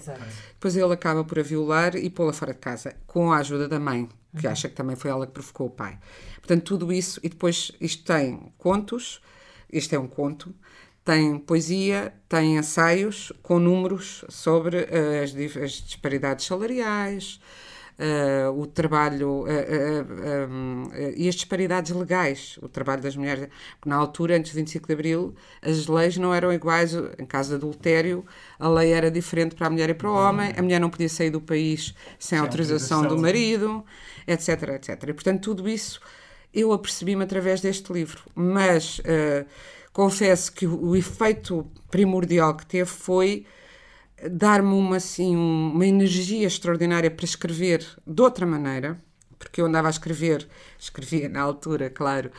Depois 0.53 0.75
ele 0.75 0.93
acaba 0.93 1.23
por 1.23 1.39
a 1.39 1.41
violar 1.41 1.95
e 1.95 2.09
pô-la 2.11 2.31
fora 2.31 2.53
de 2.53 2.59
casa, 2.59 2.95
com 3.07 3.31
a 3.31 3.37
ajuda 3.37 3.67
da 3.67 3.79
mãe, 3.79 4.07
que 4.37 4.45
Uhum. 4.45 4.51
acha 4.53 4.69
que 4.69 4.75
também 4.75 4.95
foi 4.95 5.09
ela 5.09 5.25
que 5.25 5.31
provocou 5.33 5.65
o 5.67 5.69
pai. 5.71 5.97
Portanto, 6.35 6.63
tudo 6.63 6.93
isso, 6.93 7.19
e 7.23 7.29
depois 7.29 7.71
isto 7.81 8.03
tem 8.03 8.53
contos, 8.57 9.19
este 9.71 9.95
é 9.95 9.99
um 9.99 10.07
conto, 10.07 10.53
tem 11.03 11.37
poesia, 11.39 12.13
tem 12.27 12.57
ensaios 12.57 13.31
com 13.41 13.59
números 13.59 14.23
sobre 14.29 14.87
eh, 14.89 15.23
as, 15.23 15.33
as 15.57 15.71
disparidades 15.71 16.45
salariais, 16.45 17.39
eh, 17.97 18.47
o 18.49 18.65
trabalho 18.65 19.45
eh, 19.47 19.67
eh, 19.69 20.05
eh, 20.93 21.13
e 21.17 21.27
as 21.27 21.35
disparidades 21.35 21.91
legais, 21.91 22.57
o 22.61 22.69
trabalho 22.69 23.01
das 23.01 23.15
mulheres. 23.15 23.47
Na 23.85 23.95
altura, 23.95 24.37
antes 24.37 24.51
de 24.51 24.57
25 24.57 24.87
de 24.87 24.93
Abril, 24.93 25.35
as 25.61 25.87
leis 25.87 26.15
não 26.17 26.33
eram 26.33 26.53
iguais. 26.53 26.93
Em 27.17 27.25
caso 27.25 27.49
de 27.49 27.55
adultério, 27.55 28.25
a 28.59 28.69
lei 28.69 28.91
era 28.93 29.09
diferente 29.11 29.55
para 29.55 29.67
a 29.67 29.69
mulher 29.69 29.89
e 29.89 29.93
para 29.93 30.09
o 30.09 30.13
homem. 30.13 30.53
A 30.57 30.61
mulher 30.61 30.79
não 30.79 30.89
podia 30.89 31.09
sair 31.09 31.29
do 31.29 31.41
país 31.41 31.93
sem, 32.19 32.37
Sem 32.37 32.39
autorização, 32.39 32.99
autorização. 32.99 33.03
do 33.07 33.17
marido, 33.21 33.83
etc, 34.27 34.47
etc. 34.75 35.03
E, 35.09 35.13
portanto, 35.13 35.41
tudo 35.41 35.67
isso 35.67 35.99
eu 36.53 36.71
apercebi-me 36.73 37.23
através 37.23 37.61
deste 37.61 37.91
livro. 37.93 38.23
Mas 38.33 39.01
confesso 39.93 40.51
que 40.51 40.65
o, 40.67 40.95
efeito 40.95 41.65
primordial 41.89 42.55
que 42.55 42.65
teve 42.65 42.89
foi 42.89 43.45
dar-me 44.31 44.73
uma, 44.73 44.97
assim, 44.97 45.35
um- 45.35 45.71
uma 45.73 45.85
energia 45.85 46.45
extraordinária 46.47 47.09
para 47.09 47.25
escrever 47.25 47.85
de 48.05 48.21
outra 48.21 48.45
maneira, 48.45 48.99
porque 49.37 49.61
eu 49.61 49.65
andava 49.65 49.87
a 49.87 49.91
escrever, 49.91 50.47
escrevia 50.77 51.29
na 51.29 51.41
altura, 51.41 51.89
claro, 51.89 52.29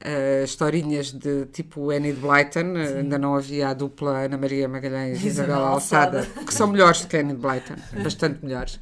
eh, 0.00 0.42
historinhas 0.44 1.12
de 1.12 1.44
tipo 1.46 1.90
Annie 1.90 2.12
de 2.14 2.20
Blyton, 2.20 2.76
eh, 2.76 2.98
ainda 3.00 3.18
não 3.18 3.34
havia 3.34 3.68
a 3.68 3.74
dupla 3.74 4.24
Ana 4.24 4.38
Maria 4.38 4.66
Magalhães 4.68 5.22
e 5.22 5.26
Isabel 5.26 5.50
Isabel 5.56 5.66
Alçada. 5.68 6.18
Alçada, 6.20 6.44
que 6.44 6.54
são 6.54 6.66
melhores 6.68 7.02
do 7.02 7.08
que 7.08 7.16
Annie 7.18 7.34
de 7.34 7.40
Blyton, 7.40 7.74
bastante 8.02 8.42
melhores. 8.44 8.80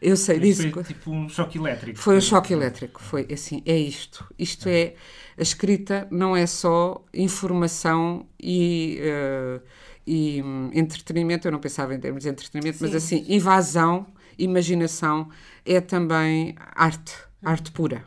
Eu 0.00 0.16
sei 0.16 0.36
Isto 0.36 0.62
disso. 0.62 0.70
Foi 0.72 0.84
tipo 0.84 1.10
um 1.10 1.28
choque 1.28 1.58
elétrico. 1.58 1.98
Foi 1.98 2.16
um 2.16 2.20
choque 2.20 2.52
elétrico, 2.52 3.00
foi 3.02 3.26
assim, 3.32 3.62
é 3.64 3.76
isto. 3.76 4.26
Isto 4.38 4.68
é, 4.68 4.94
a 5.38 5.42
escrita 5.42 6.06
não 6.10 6.36
é 6.36 6.46
só 6.46 7.04
informação 7.12 8.26
e, 8.40 8.98
eh, 9.00 9.60
e 10.06 10.42
hum, 10.42 10.70
entretenimento, 10.72 11.48
eu 11.48 11.52
não 11.52 11.60
pensava 11.60 11.94
em 11.94 12.00
termos 12.00 12.22
de 12.22 12.28
entretenimento, 12.28 12.78
mas 12.80 12.90
Sim. 12.90 12.96
assim, 12.96 13.24
invasão, 13.28 14.06
imaginação, 14.38 15.28
é 15.64 15.80
também 15.80 16.54
arte, 16.74 17.14
arte 17.42 17.70
pura. 17.72 18.04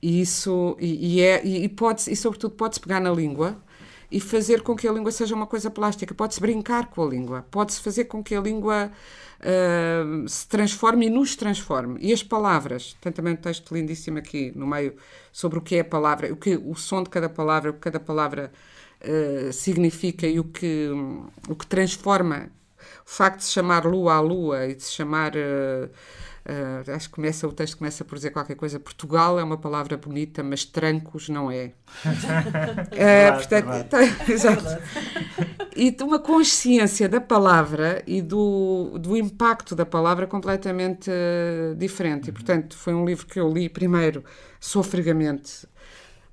E 0.00 0.20
isso, 0.20 0.76
e, 0.78 1.16
e 1.16 1.20
é, 1.22 1.44
e, 1.44 1.64
e 1.64 1.68
pode 1.68 2.10
e 2.10 2.14
sobretudo 2.14 2.54
pode-se 2.54 2.80
pegar 2.80 3.00
na 3.00 3.10
língua 3.10 3.63
e 4.14 4.20
fazer 4.20 4.62
com 4.62 4.76
que 4.76 4.86
a 4.86 4.92
língua 4.92 5.10
seja 5.10 5.34
uma 5.34 5.44
coisa 5.44 5.68
plástica, 5.68 6.14
pode-se 6.14 6.40
brincar 6.40 6.86
com 6.86 7.02
a 7.02 7.08
língua, 7.08 7.44
pode-se 7.50 7.80
fazer 7.80 8.04
com 8.04 8.22
que 8.22 8.32
a 8.36 8.40
língua 8.40 8.92
ah, 9.40 10.28
se 10.28 10.46
transforme 10.46 11.06
e 11.06 11.10
nos 11.10 11.34
transforme. 11.34 11.98
E 12.00 12.12
as 12.12 12.22
palavras, 12.22 12.96
tem 13.00 13.10
também 13.10 13.32
um 13.32 13.36
texto 13.36 13.74
lindíssimo 13.74 14.18
aqui 14.18 14.52
no 14.54 14.68
meio 14.68 14.94
sobre 15.32 15.58
o 15.58 15.60
que 15.62 15.74
é 15.74 15.80
a 15.80 15.84
palavra, 15.84 16.32
o, 16.32 16.36
que, 16.36 16.56
o 16.56 16.76
som 16.76 17.02
de 17.02 17.10
cada 17.10 17.28
palavra, 17.28 17.70
o 17.70 17.74
que 17.74 17.80
cada 17.80 17.98
palavra 17.98 18.52
ah, 19.02 19.52
significa 19.52 20.28
e 20.28 20.38
o 20.38 20.44
que, 20.44 20.90
o 21.48 21.56
que 21.56 21.66
transforma 21.66 22.52
o 23.04 23.10
facto 23.10 23.38
de 23.38 23.44
se 23.46 23.50
chamar 23.50 23.84
lua 23.84 24.14
à 24.14 24.20
lua 24.20 24.66
e 24.68 24.76
de 24.76 24.82
se 24.84 24.92
chamar. 24.92 25.32
ah, 25.36 25.90
ah, 26.46 26.82
acho 26.94 27.08
que 27.08 27.14
começa, 27.14 27.46
o 27.48 27.52
texto 27.52 27.78
começa 27.78 28.04
por 28.04 28.16
dizer 28.16 28.30
qualquer 28.30 28.54
coisa. 28.56 28.78
Portugal 28.78 29.38
é 29.38 29.42
uma 29.44 29.56
palavra 29.56 29.96
bonita, 29.96 30.42
mas 30.42 30.64
trancos 30.64 31.28
não 31.28 31.50
é. 31.50 31.72
É, 32.92 33.32
portanto, 33.32 33.66
verdade. 33.66 33.88
tem- 33.88 34.28
exato. 34.34 34.64
E 35.76 35.96
uma 36.02 36.18
consciência 36.18 37.08
da 37.08 37.20
palavra 37.20 38.02
e 38.06 38.20
do, 38.22 38.98
do 38.98 39.16
impacto 39.16 39.74
da 39.74 39.84
palavra 39.86 40.26
completamente 40.26 41.10
eh, 41.10 41.74
diferente. 41.76 42.28
E, 42.28 42.32
portanto, 42.32 42.76
foi 42.76 42.94
um 42.94 43.04
livro 43.04 43.26
que 43.26 43.40
eu 43.40 43.50
li 43.52 43.68
primeiro 43.68 44.22
sofregamente 44.60 45.66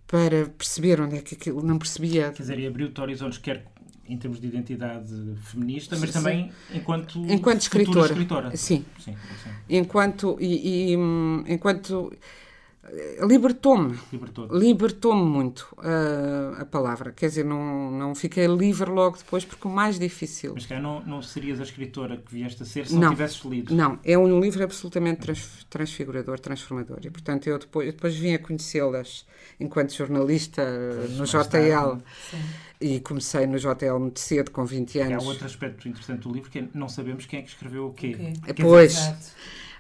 para 0.08 0.46
perceber 0.58 1.00
onde 1.02 1.18
é 1.18 1.22
que 1.22 1.36
aquilo 1.36 1.64
não 1.64 1.78
percebia. 1.80 2.32
Quer 2.32 2.42
dizer, 2.44 2.60
e 2.60 2.68
abriu-te 2.68 3.00
horizontes, 3.02 3.38
quer 3.40 3.66
em 4.12 4.18
termos 4.18 4.42
de 4.42 4.48
identidade 4.48 5.10
feminista, 5.44 5.96
mas 5.98 6.10
Sim, 6.10 6.14
também 6.14 6.52
enquanto, 6.74 7.18
Enquanto 7.20 7.64
futura 7.64 7.82
escritora. 7.82 8.06
escritora. 8.08 8.58
Sim. 8.58 8.86
Sim, 9.00 9.16
sim. 9.44 9.50
Enquanto, 9.70 10.38
e, 10.40 10.92
e, 10.92 10.98
hum, 10.98 11.44
enquanto 11.48 12.12
libertou-me 13.26 13.98
libertou-me 14.52 15.24
muito 15.24 15.68
ah, 15.78 16.58
a 16.62 16.66
palavra. 16.66 17.12
Quer 17.12 17.28
dizer, 17.30 17.46
não, 17.46 17.92
não 17.92 18.14
fiquei 18.16 18.46
livre 18.48 18.90
logo 18.90 19.18
depois, 19.18 19.46
porque 19.46 19.68
o 19.68 19.72
mais 19.72 19.98
difícil. 19.98 20.52
Mas 20.54 20.66
cá 20.66 20.80
não, 20.80 21.02
não 21.02 21.22
serias 21.22 21.60
a 21.60 21.64
escritora 21.64 22.18
que 22.18 22.34
vieste 22.34 22.62
a 22.64 22.66
ser 22.66 22.88
se 22.88 22.94
Não. 22.94 23.02
não 23.02 23.10
tivesses 23.12 23.42
lido. 23.46 23.74
Não, 23.74 24.00
é 24.04 24.18
um 24.18 24.40
livro 24.40 24.64
absolutamente 24.64 25.22
trans- 25.22 25.66
transfigurador, 25.70 26.40
transformador. 26.40 27.00
E, 27.04 27.10
portanto, 27.10 27.48
eu 27.48 27.58
depois, 27.58 27.88
eu 27.88 27.94
depois 27.94 28.16
vim 28.16 28.34
a 28.34 28.40
conhecê-las 28.40 29.26
enquanto 29.60 29.94
jornalista 29.94 30.62
eh, 30.62 31.08
no 31.18 31.26
JL. 31.26 32.02
E 32.80 33.00
comecei 33.00 33.46
no 33.46 33.60
JL 33.60 34.00
muito 34.00 34.20
cedo, 34.20 34.50
com 34.50 34.66
20 34.66 35.00
Há 35.00 35.06
anos. 35.06 35.26
outro 35.28 35.46
aspecto 35.46 35.88
interessante 35.88 36.22
do 36.22 36.34
livro 36.34 36.50
que 36.50 36.60
é 36.60 36.68
não 36.74 36.90
sabemos 36.90 37.26
quem 37.28 37.40
é 37.40 37.42
que 37.44 37.50
escreveu 37.50 37.86
o 37.88 37.94
quê. 37.94 38.16
Ok. 38.16 38.34
Quer 38.46 38.54
dizer, 38.54 38.64
Pois. 38.68 38.92
Exato. 38.98 39.26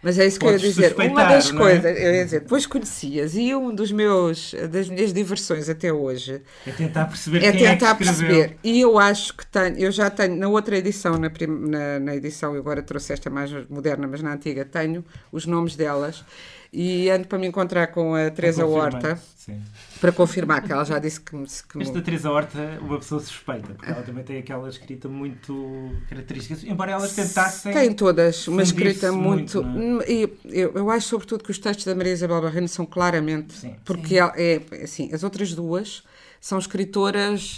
Mas 0.03 0.17
é 0.17 0.25
isso 0.25 0.39
que 0.39 0.45
eu 0.45 0.51
ia 0.51 0.57
dizer. 0.59 0.95
Uma 0.99 1.25
das 1.25 1.49
é? 1.49 1.53
coisas, 1.53 1.85
eu 1.85 2.13
ia 2.15 2.25
dizer, 2.25 2.39
depois 2.41 2.65
conhecias, 2.65 3.35
e 3.35 3.53
um 3.55 3.73
dos 3.73 3.91
meus, 3.91 4.53
das 4.71 4.89
minhas 4.89 5.13
diversões 5.13 5.69
até 5.69 5.93
hoje, 5.93 6.41
É 6.65 6.71
tentar 6.71 7.05
perceber 7.05 7.43
é 7.43 7.51
quem 7.51 7.61
tentar 7.61 7.91
é 7.91 7.95
que 7.95 8.03
escreveu. 8.03 8.27
perceber. 8.27 8.59
E 8.63 8.81
eu 8.81 8.97
acho 8.97 9.35
que 9.37 9.45
tenho, 9.45 9.77
eu 9.77 9.91
já 9.91 10.09
tenho, 10.09 10.35
na 10.35 10.47
outra 10.49 10.75
edição, 10.77 11.17
na, 11.17 11.29
prim- 11.29 11.69
na, 11.69 11.99
na 11.99 12.15
edição, 12.15 12.53
eu 12.55 12.61
agora 12.61 12.81
trouxe 12.81 13.13
esta 13.13 13.29
mais 13.29 13.51
moderna, 13.69 14.07
mas 14.07 14.21
na 14.21 14.33
antiga, 14.33 14.65
tenho 14.65 15.05
os 15.31 15.45
nomes 15.45 15.75
delas. 15.75 16.23
E 16.73 17.09
ando 17.09 17.27
para 17.27 17.37
me 17.37 17.47
encontrar 17.47 17.87
com 17.87 18.15
a 18.15 18.29
Teresa. 18.29 18.65
Horta 18.65 19.19
Sim. 19.35 19.59
para 19.99 20.09
confirmar 20.13 20.63
que 20.63 20.71
ela 20.71 20.85
já 20.85 20.99
disse 20.99 21.19
que 21.19 21.35
me. 21.35 21.45
Que 21.67 21.77
me- 21.77 21.83
Esta 21.83 22.01
Teresa 22.01 22.31
Horta, 22.31 22.77
uma 22.81 22.97
pessoa 22.97 23.19
suspeita, 23.19 23.73
porque 23.73 23.91
ela 23.91 24.01
também 24.03 24.23
tem 24.23 24.37
aquela 24.37 24.69
escrita 24.69 25.09
muito 25.09 25.91
característica, 26.07 26.57
embora 26.65 26.91
elas 26.93 27.13
tentassem. 27.13 27.73
Tem 27.73 27.91
todas 27.93 28.47
uma 28.47 28.63
escrita 28.63 29.11
muito. 29.11 29.61
muito, 29.61 29.79
não 29.79 30.01
e 30.03 30.31
eu, 30.45 30.71
eu 30.73 30.89
acho, 30.89 31.07
sobretudo, 31.09 31.43
que 31.43 31.51
os 31.51 31.59
textos 31.59 31.85
da 31.85 31.93
Maria 31.93 32.13
Isabel 32.13 32.41
Barreiro 32.41 32.67
são 32.69 32.85
claramente. 32.85 33.51
Sim. 33.53 33.75
Porque 33.83 34.07
Sim. 34.07 34.17
ela 34.17 34.33
é, 34.37 34.61
assim, 34.83 35.13
as 35.13 35.23
outras 35.25 35.53
duas 35.53 36.03
são 36.39 36.57
escritoras. 36.57 37.57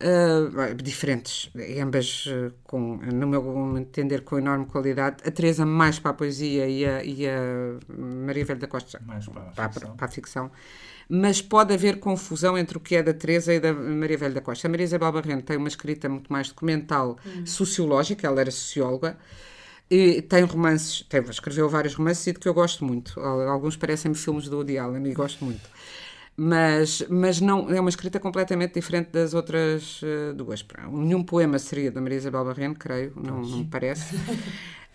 Ah, 0.00 0.74
diferentes, 0.74 1.50
ambas 1.80 2.24
ah, 2.28 2.52
com, 2.64 2.96
no 2.96 3.26
meu 3.26 3.78
entender 3.78 4.22
com 4.22 4.38
enorme 4.38 4.66
qualidade. 4.66 5.16
A 5.26 5.30
Teresa 5.30 5.64
mais 5.66 5.98
para 5.98 6.10
a 6.10 6.14
poesia 6.14 6.66
e 6.68 6.84
a, 6.84 7.04
e 7.04 7.26
a 7.28 7.78
Maria 7.98 8.44
Velho 8.44 8.60
da 8.60 8.66
Costa 8.66 9.00
Mais 9.06 9.26
para 9.26 9.42
a 9.42 9.52
para, 9.52 9.70
ficção. 9.70 9.96
para 9.96 10.06
a 10.06 10.08
ficção. 10.08 10.50
Mas 11.08 11.42
pode 11.42 11.74
haver 11.74 12.00
confusão 12.00 12.56
entre 12.56 12.78
o 12.78 12.80
que 12.80 12.96
é 12.96 13.02
da 13.02 13.12
Teresa 13.12 13.52
e 13.52 13.60
da 13.60 13.72
Maria 13.74 14.16
Velho 14.16 14.34
da 14.34 14.40
Costa. 14.40 14.66
A 14.66 14.70
Maria 14.70 14.84
Isabel 14.84 15.12
Barreno 15.12 15.42
tem 15.42 15.56
uma 15.56 15.68
escrita 15.68 16.08
muito 16.08 16.32
mais 16.32 16.48
documental, 16.48 17.18
sociológica, 17.44 18.26
ela 18.26 18.40
era 18.40 18.50
socióloga, 18.50 19.18
e 19.90 20.22
tem 20.22 20.44
romances, 20.44 21.02
tem, 21.10 21.20
escreveu 21.28 21.68
vários 21.68 21.94
romances 21.94 22.26
e 22.26 22.32
de 22.32 22.38
que 22.38 22.48
eu 22.48 22.54
gosto 22.54 22.84
muito. 22.86 23.20
Al- 23.20 23.48
Alguns 23.50 23.76
parecem-me 23.76 24.16
filmes 24.16 24.48
do 24.48 24.56
Woody 24.56 24.78
Allen 24.78 25.06
e 25.06 25.12
gosto 25.12 25.44
muito. 25.44 25.60
Mas, 26.36 27.04
mas 27.08 27.40
não 27.40 27.70
é 27.70 27.80
uma 27.80 27.88
escrita 27.88 28.18
completamente 28.18 28.74
diferente 28.74 29.10
das 29.12 29.34
outras 29.34 30.00
eh, 30.02 30.32
duas. 30.32 30.66
Nenhum 30.90 31.22
poema 31.22 31.60
seria 31.60 31.92
da 31.92 32.00
Maria 32.00 32.18
Isabel 32.18 32.44
Barreno, 32.44 32.74
creio, 32.74 33.12
não, 33.14 33.40
não 33.40 33.58
me 33.58 33.64
parece. 33.66 34.16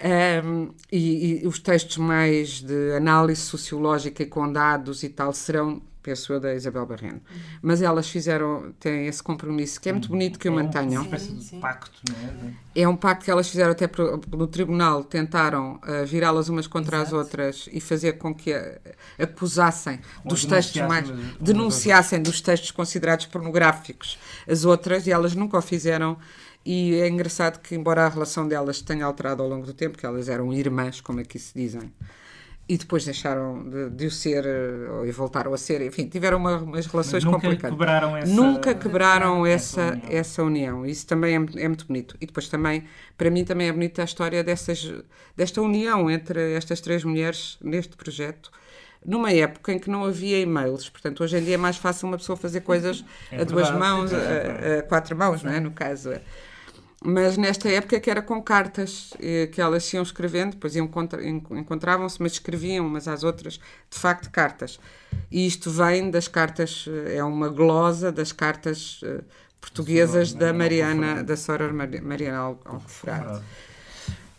Um, 0.02 0.74
e, 0.90 1.42
e 1.44 1.48
os 1.48 1.60
textos 1.60 1.98
mais 1.98 2.62
de 2.62 2.94
análise 2.96 3.42
sociológica 3.42 4.24
e 4.24 4.26
com 4.26 4.52
dados 4.52 5.04
e 5.04 5.10
tal 5.10 5.34
serão, 5.34 5.82
penso 6.02 6.32
eu, 6.34 6.40
da 6.40 6.54
Isabel 6.54 6.86
Barreno. 6.86 7.22
Mas 7.62 7.82
elas 7.82 8.10
fizeram, 8.10 8.72
têm 8.80 9.08
esse 9.08 9.22
compromisso 9.22 9.80
que 9.82 9.90
é 9.90 9.92
muito 9.92 10.08
bonito 10.10 10.40
que 10.40 10.48
o 10.50 10.52
É 10.52 10.56
mantenham. 10.56 11.04
Uma 11.04 11.16
espécie 11.16 11.34
de 11.34 11.44
Sim. 11.44 11.60
pacto, 11.60 12.00
não 12.10 12.50
é? 12.50 12.54
É 12.76 12.88
um 12.88 12.96
pacto 12.96 13.26
que 13.26 13.32
elas 13.32 13.50
fizeram 13.50 13.72
até 13.72 13.88
pro- 13.88 14.20
no 14.32 14.48
tribunal, 14.48 15.04
tentaram 15.04 15.80
ah, 15.84 16.04
virá-las 16.06 16.48
umas 16.50 16.68
contra 16.68 16.98
as 16.98 17.10
Exato. 17.10 17.18
outras 17.18 17.70
e 17.72 17.80
fazer 17.82 18.14
com 18.14 18.34
que 18.34 18.54
ah, 18.54 18.80
acusassem 19.18 20.00
Ou 20.24 20.30
dos 20.30 20.46
textos 20.46 20.82
mais. 20.84 21.10
denunciassem 21.40 22.22
dos 22.22 22.42
textos 22.42 22.72
considerados 22.72 23.26
pornográficos 23.26 24.18
as 24.48 24.66
outras 24.66 25.06
e 25.08 25.12
elas 25.12 25.36
nunca 25.36 25.58
o 25.58 25.62
fizeram. 25.62 26.18
E 26.66 26.96
é 26.96 27.08
engraçado 27.08 27.60
que, 27.62 27.74
embora 27.74 28.06
a 28.06 28.10
relação 28.10 28.48
delas 28.48 28.82
tenha 28.82 29.06
alterado 29.06 29.42
ao 29.42 29.48
longo 29.50 29.66
do 29.66 29.74
tempo, 29.74 29.98
que 29.98 30.06
elas 30.06 30.28
eram 30.28 30.52
irmãs, 30.54 31.00
como 31.02 31.20
aqui 31.22 31.40
se 31.40 31.54
dizem, 31.56 31.92
e 32.70 32.78
depois 32.78 33.04
deixaram 33.04 33.68
de, 33.68 33.90
de 33.90 34.06
o 34.06 34.12
ser 34.12 34.46
eh, 34.46 35.08
e 35.08 35.12
voltaram 35.12 35.52
a 35.54 35.58
ser, 35.58 35.82
enfim, 35.82 36.08
tiveram 36.08 36.38
uma- 36.38 36.58
umas 36.58 36.86
relações 36.86 37.24
nunca 37.24 37.38
complicadas. 37.42 37.72
quebraram 37.78 38.16
essa. 38.16 38.32
Nunca 38.32 38.76
quebraram 38.76 39.44
essa 39.46 39.82
essa, 39.82 39.92
união. 39.92 40.10
essa 40.12 40.44
união. 40.44 40.86
Isso 40.86 41.08
também 41.08 41.32
é, 41.36 41.64
é 41.64 41.68
muito 41.68 41.88
bonito. 41.88 42.16
E 42.22 42.28
depois 42.28 42.48
também, 42.48 42.84
para 43.18 43.32
mim, 43.32 43.44
também 43.44 43.68
é 43.70 43.72
bonita 43.74 44.04
a 44.04 44.06
história 44.06 44.44
dessas, 44.44 44.94
desta 45.36 45.60
união 45.62 46.12
entre 46.12 46.54
estas 46.54 46.80
três 46.80 47.04
mulheres 47.04 47.58
neste 47.60 47.98
projeto, 47.98 48.52
numa 49.04 49.32
época 49.32 49.72
em 49.74 49.80
que 49.80 49.90
não 49.90 50.04
havia 50.06 50.40
e-mails. 50.40 50.90
Portanto, 50.90 51.24
hoje 51.24 51.38
em 51.38 51.44
dia 51.44 51.56
é 51.56 51.58
mais 51.58 51.78
fácil 51.78 52.08
uma 52.08 52.18
pessoa 52.18 52.38
fazer 52.38 52.62
coisas 52.62 53.04
É 53.32 53.42
a 53.42 53.44
duas 53.46 53.72
mãos, 53.72 54.14
é 54.14 54.76
a, 54.76 54.80
a 54.80 54.84
quatro 54.84 55.18
mãos, 55.18 55.42
não 55.42 55.52
é? 55.52 55.60
No 55.60 55.72
caso. 55.72 56.12
Mas 57.02 57.38
nesta 57.38 57.70
época 57.70 57.98
que 58.00 58.10
era 58.10 58.22
com 58.22 58.42
cartas 58.42 59.12
eh, 59.22 59.48
que 59.48 59.62
elas 59.62 59.92
iam 59.94 60.04
escrevendo, 60.04 60.52
depois 60.52 60.76
iam 60.76 60.86
contra- 60.88 61.24
en- 61.26 61.42
encontravam-se, 61.52 62.22
mas 62.22 62.34
escreviam 62.34 62.86
umas 62.86 63.08
às 63.08 63.24
outras, 63.24 63.54
de 63.90 63.98
facto, 63.98 64.30
cartas. 64.30 64.80
E 65.32 65.48
isto 65.48 65.72
vem 65.72 66.12
das 66.12 66.28
cartas, 66.28 66.86
eh, 66.90 67.16
é 67.18 67.24
uma 67.24 67.48
glosa 67.48 68.12
das 68.12 68.34
cartas 68.34 69.00
eh, 69.04 69.22
portuguesas 69.62 70.34
da 70.34 70.52
Mariana 70.54 71.24
da 71.24 71.38
Sora 71.38 71.72
Mari- 71.72 72.02
Mariana 72.02 72.38
Al- 72.38 72.62
Alcoforado. 72.66 73.42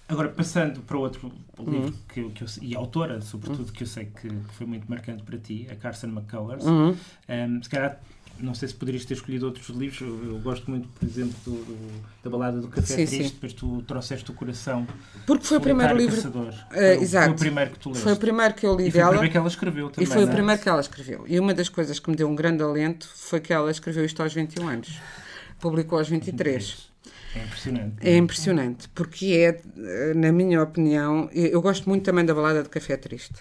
Agora, 0.06 0.28
passando 0.28 0.80
para 0.80 0.98
outro 0.98 1.32
Uhum. 1.58 1.70
livro 1.72 1.94
que, 2.12 2.20
eu- 2.20 2.30
que 2.30 2.42
eu, 2.42 2.48
e 2.60 2.74
autora, 2.74 3.20
sobretudo, 3.22 3.70
que 3.72 3.84
eu 3.84 3.86
sei 3.86 4.06
que, 4.06 4.28
que 4.28 4.54
foi 4.54 4.66
muito 4.66 4.84
marcante 4.90 5.22
para 5.22 5.38
ti, 5.38 5.66
a 5.70 5.76
Carson 5.76 6.08
McCullers. 6.08 6.64
Uhum. 6.64 6.96
Um, 7.28 7.62
se 7.62 7.68
calhar, 7.70 7.98
não 8.42 8.54
sei 8.54 8.68
se 8.68 8.74
poderias 8.74 9.04
ter 9.04 9.14
escolhido 9.14 9.46
outros 9.46 9.68
livros. 9.68 10.00
Eu, 10.00 10.32
eu 10.32 10.38
gosto 10.40 10.70
muito, 10.70 10.88
por 10.88 11.06
exemplo, 11.08 11.34
do, 11.44 11.50
do- 11.52 12.02
da 12.24 12.30
balada 12.30 12.60
do 12.60 12.68
Café 12.68 12.86
Sim, 12.86 12.94
Triste. 13.06 13.16
sim. 13.24 13.28
Depois 13.34 13.52
tu 13.52 13.82
trouxeste 13.82 14.30
o 14.30 14.34
coração. 14.34 14.86
Porque 15.26 15.44
foi 15.46 15.58
o 15.58 15.60
primeiro 15.60 15.96
livro. 15.96 16.16
Caçador. 16.16 16.52
Eh, 16.72 16.94
Foi 16.94 16.96
o- 16.98 17.02
exato. 17.02 17.24
Foi 17.26 17.34
o 17.34 17.38
primeiro 17.38 17.70
que 17.70 17.78
tu 17.78 17.88
leste. 17.90 18.02
Foi 18.02 18.12
o 18.12 18.16
primeiro 18.16 18.54
que 18.54 18.66
eu 18.66 18.76
li 18.76 18.88
e 18.88 18.90
foi 18.90 19.00
o 19.00 19.02
dela. 19.02 19.10
primeiro 19.10 19.32
que 19.32 19.38
ela 19.38 19.48
escreveu 19.48 19.86
E 19.88 19.90
também. 19.92 20.06
foi 20.10 20.24
o 20.24 20.28
é? 20.28 20.32
primeiro 20.32 20.62
que 20.62 20.68
ela 20.68 20.80
escreveu. 20.80 21.24
E 21.26 21.38
uma 21.40 21.54
das 21.54 21.68
coisas 21.68 21.98
que 21.98 22.10
me 22.10 22.16
deu 22.16 22.28
um 22.28 22.34
grande 22.34 22.62
alento 22.62 23.08
foi 23.14 23.40
que 23.40 23.52
ela 23.52 23.70
escreveu 23.70 24.04
isto 24.04 24.22
aos 24.22 24.32
21 24.34 24.68
anos. 24.68 24.98
Publicou 25.58 25.98
aos 25.98 26.08
23. 26.08 26.88
É 27.34 27.44
impressionante. 27.44 27.94
É 28.00 28.16
impressionante, 28.16 28.88
porque 28.88 29.26
é, 29.26 29.60
eh, 29.78 30.14
na 30.16 30.32
minha 30.32 30.60
opinião, 30.62 31.28
eu 31.32 31.62
gosto 31.62 31.88
muito 31.88 32.02
também 32.02 32.24
da 32.24 32.34
balada 32.34 32.62
de 32.62 32.68
Café 32.68 32.96
Triste. 32.96 33.34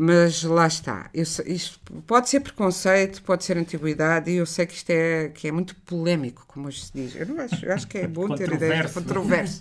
Mas 0.00 0.44
lá 0.44 0.64
está. 0.68 1.10
Eu 1.12 1.24
isto 1.24 1.80
pode 2.06 2.28
ser 2.28 2.38
preconceito, 2.38 3.20
pode 3.24 3.42
ser 3.42 3.58
antiguidade, 3.58 4.30
e 4.30 4.36
eu 4.36 4.46
sei 4.46 4.64
que 4.64 4.74
isto 4.74 4.90
é, 4.90 5.28
que 5.30 5.48
é 5.48 5.50
muito 5.52 5.74
polémico, 5.74 6.44
como 6.46 6.68
hoje 6.68 6.84
se 6.84 6.92
diz. 6.94 7.16
Eu, 7.16 7.26
não 7.26 7.40
acho, 7.40 7.66
eu 7.66 7.72
acho 7.74 7.88
que 7.88 7.98
é 7.98 8.06
bom 8.06 8.28
ter 8.36 8.48
ideias 8.52 8.92
controverso. 8.92 9.58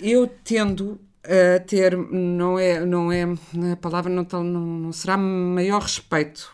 Eu 0.00 0.26
tendo 0.42 1.00
a 1.22 1.60
ter, 1.60 1.96
não 1.96 2.58
é, 2.58 2.84
não 2.84 3.12
é, 3.12 3.22
a 3.72 3.76
palavra 3.76 4.10
não, 4.12 4.26
não, 4.42 4.42
não 4.66 4.92
será 4.92 5.16
maior 5.16 5.82
respeito, 5.82 6.50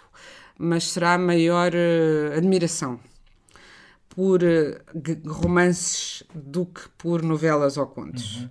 mas 0.58 0.84
será 0.84 1.16
maior 1.16 1.72
eh, 1.74 2.36
admiração 2.36 3.00
por 4.10 4.40
g- 4.42 4.78
romances 5.26 6.22
do 6.34 6.66
que 6.66 6.82
por 6.98 7.22
novelas 7.22 7.78
ou 7.78 7.86
contos. 7.86 8.46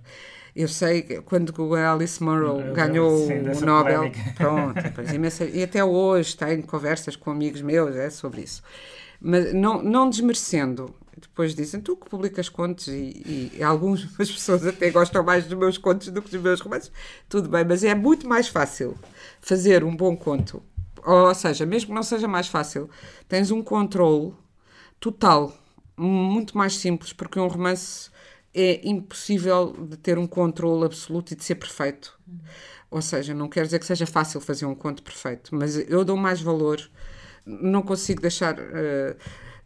Eu 0.54 0.68
sei 0.68 1.02
que 1.02 1.20
quando 1.22 1.74
a 1.74 1.92
Alice 1.92 2.22
Munro 2.22 2.72
ganhou 2.72 3.26
sim, 3.26 3.40
o 3.40 3.60
Nobel, 3.60 4.10
polémica. 4.10 4.32
pronto, 4.36 4.82
depois 4.82 5.12
imensa- 5.12 5.44
e 5.46 5.62
até 5.62 5.84
hoje 5.84 6.36
tenho 6.36 6.62
conversas 6.64 7.16
com 7.16 7.30
amigos 7.30 7.60
meus 7.60 7.96
é, 7.96 8.08
sobre 8.08 8.42
isso. 8.42 8.62
Mas 9.20 9.52
não, 9.52 9.82
não 9.82 10.08
desmerecendo, 10.08 10.94
depois 11.20 11.54
dizem, 11.54 11.80
tu 11.80 11.96
que 11.96 12.08
publicas 12.08 12.48
contos 12.48 12.86
e, 12.88 13.50
e 13.56 13.62
algumas 13.62 14.04
pessoas 14.16 14.64
até 14.66 14.90
gostam 14.90 15.24
mais 15.24 15.44
dos 15.44 15.58
meus 15.58 15.76
contos 15.76 16.08
do 16.08 16.22
que 16.22 16.30
dos 16.30 16.40
meus 16.40 16.60
romances, 16.60 16.92
tudo 17.28 17.48
bem, 17.48 17.64
mas 17.64 17.82
é 17.82 17.94
muito 17.94 18.28
mais 18.28 18.46
fácil 18.46 18.96
fazer 19.40 19.82
um 19.82 19.96
bom 19.96 20.16
conto. 20.16 20.62
Ou 21.04 21.34
seja, 21.34 21.66
mesmo 21.66 21.88
que 21.88 21.94
não 21.94 22.02
seja 22.02 22.28
mais 22.28 22.46
fácil, 22.46 22.88
tens 23.28 23.50
um 23.50 23.62
controle 23.62 24.32
total, 25.00 25.52
muito 25.96 26.56
mais 26.56 26.76
simples, 26.76 27.12
porque 27.12 27.38
um 27.40 27.46
romance 27.48 28.10
é 28.54 28.80
impossível 28.88 29.72
de 29.88 29.96
ter 29.96 30.18
um 30.18 30.26
controle 30.26 30.84
absoluto 30.84 31.32
e 31.32 31.36
de 31.36 31.44
ser 31.44 31.56
perfeito. 31.56 32.18
Ou 32.90 33.02
seja, 33.02 33.34
não 33.34 33.48
quer 33.48 33.64
dizer 33.64 33.78
que 33.80 33.86
seja 33.86 34.06
fácil 34.06 34.40
fazer 34.40 34.66
um 34.66 34.74
conto 34.74 35.02
perfeito, 35.02 35.54
mas 35.54 35.76
eu 35.90 36.04
dou 36.04 36.16
mais 36.16 36.40
valor, 36.40 36.80
não 37.44 37.82
consigo 37.82 38.20
deixar. 38.22 38.56
eh, 38.58 39.16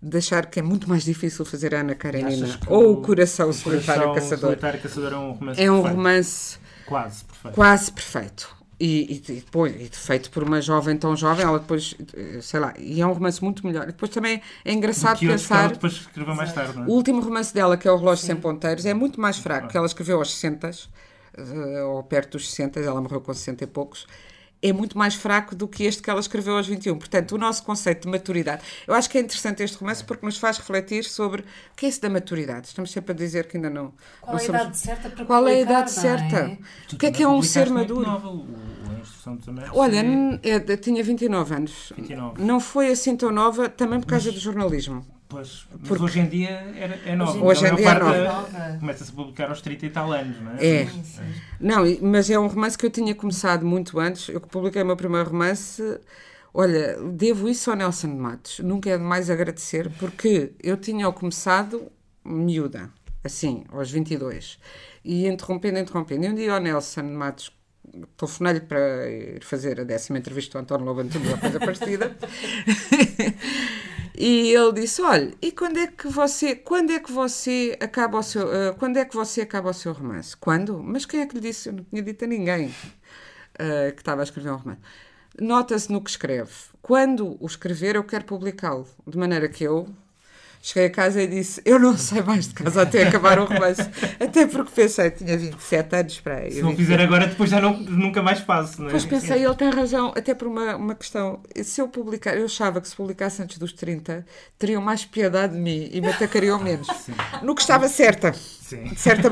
Deixar 0.00 0.46
que 0.46 0.60
é 0.60 0.62
muito 0.62 0.88
mais 0.88 1.02
difícil 1.02 1.44
fazer 1.44 1.74
Ana 1.74 1.92
Karenina 1.92 2.56
ou 2.68 2.92
o- 2.92 3.02
Coração 3.02 3.48
O 3.48 3.52
Solitário 3.52 4.02
Coração 4.02 4.14
Caçador. 4.14 4.50
Solitário 4.50 4.80
Caçador 4.80 5.12
é 5.12 5.16
um 5.16 5.32
romance 5.32 5.60
É 5.60 5.72
um 5.72 5.74
perfeito. 5.82 5.96
romance 5.96 6.58
Quase 6.86 7.24
perfeito. 7.24 7.54
quase 7.56 7.90
perfeito. 7.92 8.56
E, 8.80 9.22
e, 9.28 9.32
e 9.32 9.34
depois, 9.40 9.74
e 9.74 9.88
feito 9.88 10.30
por 10.30 10.44
uma 10.44 10.60
jovem 10.62 10.96
tão 10.96 11.16
jovem, 11.16 11.44
ela 11.44 11.58
depois, 11.58 11.96
eh, 12.14 12.38
sei 12.40 12.60
lá, 12.60 12.72
e 12.78 13.00
é 13.00 13.06
um 13.06 13.12
romance 13.12 13.42
muito 13.42 13.66
melhor. 13.66 13.84
E 13.84 13.86
depois 13.88 14.08
também 14.10 14.40
é 14.64 14.72
engraçado 14.72 15.18
que 15.18 15.26
ela 15.26 15.34
pensar. 15.34 15.70
depois 15.70 15.94
escreveu 15.94 16.34
mais 16.34 16.52
tarde, 16.52 16.76
não 16.76 16.84
é? 16.84 16.86
O 16.86 16.90
último 16.92 17.20
romance 17.20 17.52
dela, 17.52 17.76
que 17.76 17.88
é 17.88 17.90
O 17.90 17.96
Relógio 17.96 18.24
Sem 18.24 18.36
Ponteiros, 18.36 18.86
é 18.86 18.94
muito 18.94 19.20
mais 19.20 19.36
fraco, 19.38 19.66
que 19.68 19.76
ela 19.76 19.86
escreveu 19.86 20.18
aos 20.18 20.30
60, 20.32 20.70
eh, 21.36 21.82
ou 21.82 22.02
perto 22.04 22.32
dos 22.38 22.48
60, 22.50 22.78
ela 22.78 23.00
morreu 23.00 23.20
com 23.20 23.34
60 23.34 23.64
e 23.64 23.66
poucos. 23.66 24.06
É 24.60 24.72
muito 24.72 24.98
mais 24.98 25.14
fraco 25.14 25.54
do 25.54 25.68
que 25.68 25.84
este 25.84 26.02
que 26.02 26.10
ela 26.10 26.18
escreveu 26.18 26.56
aos 26.56 26.66
21. 26.66 26.98
Portanto, 26.98 27.32
o 27.32 27.38
nosso 27.38 27.62
conceito 27.62 28.02
de 28.02 28.08
maturidade. 28.08 28.62
Eu 28.88 28.94
acho 28.94 29.08
que 29.08 29.16
é 29.16 29.20
interessante 29.20 29.62
este 29.62 29.76
romance 29.78 30.02
porque 30.02 30.26
nos 30.26 30.36
faz 30.36 30.58
refletir 30.58 31.04
sobre 31.04 31.42
o 31.42 31.44
que 31.76 31.86
é 31.86 31.88
isso 31.88 32.00
da 32.02 32.10
maturidade. 32.10 32.66
Estamos 32.66 32.90
sempre 32.90 33.12
a 33.12 33.14
dizer 33.14 33.46
que 33.46 33.56
ainda 33.56 33.70
não. 33.70 33.92
Qual 34.20 34.32
não 34.36 34.40
é 34.40 34.42
a 34.42 34.46
somos- 34.46 34.60
idade 34.62 34.78
certa 34.78 35.10
para 35.10 35.24
Qual 35.24 35.46
é 35.46 35.54
a 35.54 35.60
idade 35.60 35.90
certa? 35.92 36.36
é? 36.36 36.58
Tu 36.88 36.96
O 36.96 36.98
que 36.98 37.06
é 37.06 37.10
que 37.12 37.18
também 37.18 37.34
é 37.34 37.38
um 37.38 37.42
ser 37.42 37.70
maduro? 37.70 38.04
novel, 38.10 38.46
Améis. 38.86 39.70
Olha, 39.72 40.02
é, 40.42 40.76
tinha 40.76 41.04
29 41.04 41.54
anos. 41.54 41.92
29. 41.96 42.42
Não 42.42 42.58
foi 42.58 42.88
assim 42.90 43.16
tão 43.16 43.30
nova, 43.30 43.68
também 43.68 44.00
por 44.00 44.06
causa 44.06 44.32
do 44.32 44.38
jornalismo. 44.40 45.06
Pois, 45.28 45.66
mas 45.70 45.86
Porque- 45.88 46.02
hoje 46.04 46.20
em 46.20 46.26
dia 46.28 46.48
era, 46.74 46.98
é 47.04 47.14
nova. 47.14 47.38
Hoje 47.44 47.66
em 47.66 47.74
dia 47.74 47.84
é 47.84 47.94
parte 47.94 48.02
nova. 48.04 48.48
da- 48.50 48.76
Começa-se 48.80 49.10
a 49.10 49.14
publicar 49.14 49.50
aos 49.50 49.60
30 49.60 49.84
e 49.84 49.90
tal 49.90 50.10
anos, 50.10 50.40
não 50.40 50.52
é? 50.52 50.66
É. 50.66 50.86
Sim, 50.86 51.04
sim. 51.04 51.22
Não, 51.60 51.84
mas 52.00 52.30
é 52.30 52.38
um 52.38 52.46
romance 52.46 52.78
que 52.78 52.86
eu 52.86 52.90
tinha 52.90 53.14
começado 53.14 53.66
muito 53.66 53.98
antes. 54.00 54.28
Eu 54.30 54.40
que 54.40 54.48
publiquei 54.48 54.80
o 54.82 54.86
meu 54.86 54.96
primeiro 54.96 55.28
romance. 55.28 55.82
Olha, 56.54 56.96
devo 57.12 57.46
isso 57.46 57.70
ao 57.70 57.76
Nelson 57.76 58.08
Matos. 58.08 58.60
Nunca 58.60 58.88
é 58.88 58.96
demais 58.96 59.28
agradecer, 59.28 59.90
porque 59.98 60.52
eu 60.62 60.78
tinha 60.78 61.10
começado 61.12 61.92
miúda, 62.24 62.88
assim, 63.22 63.64
aos 63.70 63.90
22. 63.90 64.58
E 65.04 65.26
interrompendo, 65.26 65.78
interrompendo. 65.78 66.24
E 66.24 66.28
um 66.30 66.34
dia 66.34 66.54
ao 66.54 66.60
Nelson 66.60 67.02
Matos 67.02 67.52
telefonei-lhe 68.16 68.60
para 68.60 69.08
ir 69.10 69.44
fazer 69.44 69.78
a 69.80 69.84
décima 69.84 70.18
entrevista 70.18 70.56
ao 70.56 70.62
António 70.62 70.86
Lobo 70.86 71.00
Antunes, 71.00 71.30
ou 71.30 71.38
coisa 71.38 71.58
parecida. 71.60 72.16
E 74.20 74.52
ele 74.52 74.72
disse: 74.72 75.00
"Olha, 75.00 75.32
e 75.40 75.52
quando 75.52 75.78
é 75.78 75.86
que 75.86 76.08
você, 76.08 76.56
quando 76.56 76.90
é 76.90 76.98
que 76.98 77.12
você 77.12 77.76
acaba 77.80 78.18
o 78.18 78.22
seu, 78.22 78.52
eh, 78.52 78.74
quando 78.76 78.96
é 78.96 79.04
que 79.04 79.14
você 79.14 79.42
acaba 79.42 79.70
o 79.70 79.74
seu 79.74 79.92
romance? 79.92 80.36
Quando? 80.36 80.82
Mas 80.82 81.06
quem 81.06 81.20
é 81.20 81.26
que 81.26 81.36
lhe 81.36 81.40
disse? 81.40 81.68
Eu 81.68 81.74
não 81.74 81.84
tinha 81.84 82.02
dito 82.02 82.24
a 82.24 82.28
ninguém 82.28 82.74
eh, 83.58 83.92
que 83.92 84.00
estava 84.02 84.22
a 84.22 84.24
escrever 84.24 84.50
um 84.50 84.56
romance. 84.56 84.80
Nota-se 85.40 85.92
no 85.92 86.02
que 86.02 86.10
escreve. 86.10 86.52
Quando 86.82 87.36
o 87.40 87.46
escrever, 87.46 87.94
eu 87.96 88.04
quero 88.04 88.24
publicá-lo, 88.24 88.88
de 89.06 89.16
maneira 89.18 89.48
que 89.48 89.62
eu 89.64 89.88
cheguei 90.60 90.86
a 90.86 90.90
casa 90.90 91.22
e 91.22 91.26
disse: 91.26 91.60
Eu 91.64 91.78
não 91.78 91.96
sei 91.96 92.22
mais 92.22 92.48
de 92.48 92.54
casa 92.54 92.82
até 92.82 93.06
acabar 93.06 93.38
o 93.38 93.44
romance. 93.44 93.82
Até 94.20 94.46
porque 94.46 94.70
pensei, 94.74 95.10
tinha 95.10 95.36
27 95.36 95.96
anos 95.96 96.20
para 96.20 96.34
aí. 96.36 96.52
Se 96.52 96.62
não 96.62 96.74
fizer 96.74 97.00
agora, 97.00 97.26
depois 97.26 97.50
já 97.50 97.60
não, 97.60 97.76
nunca 97.78 98.22
mais 98.22 98.40
faço, 98.40 98.80
não 98.80 98.88
é? 98.88 98.92
Depois 98.92 99.04
pensei, 99.04 99.44
ele 99.44 99.54
tem 99.54 99.70
razão, 99.70 100.12
até 100.16 100.34
por 100.34 100.48
uma, 100.48 100.76
uma 100.76 100.94
questão. 100.94 101.40
Se 101.62 101.80
eu 101.80 101.88
publicar, 101.88 102.36
eu 102.36 102.44
achava 102.44 102.80
que 102.80 102.88
se 102.88 102.96
publicasse 102.96 103.42
antes 103.42 103.58
dos 103.58 103.72
30, 103.72 104.24
teriam 104.58 104.82
mais 104.82 105.04
piedade 105.04 105.54
de 105.54 105.60
mim 105.60 105.88
e 105.92 106.00
me 106.00 106.08
atacariam 106.08 106.58
menos. 106.58 106.88
No 107.42 107.54
que 107.54 107.60
estava 107.60 107.88
certa, 107.88 108.32
Sim. 108.32 108.94
certa 108.96 109.30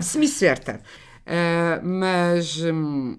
semi-certa. 0.00 0.80
Ah, 1.26 1.80
mas, 1.82 2.58
hum, 2.62 3.18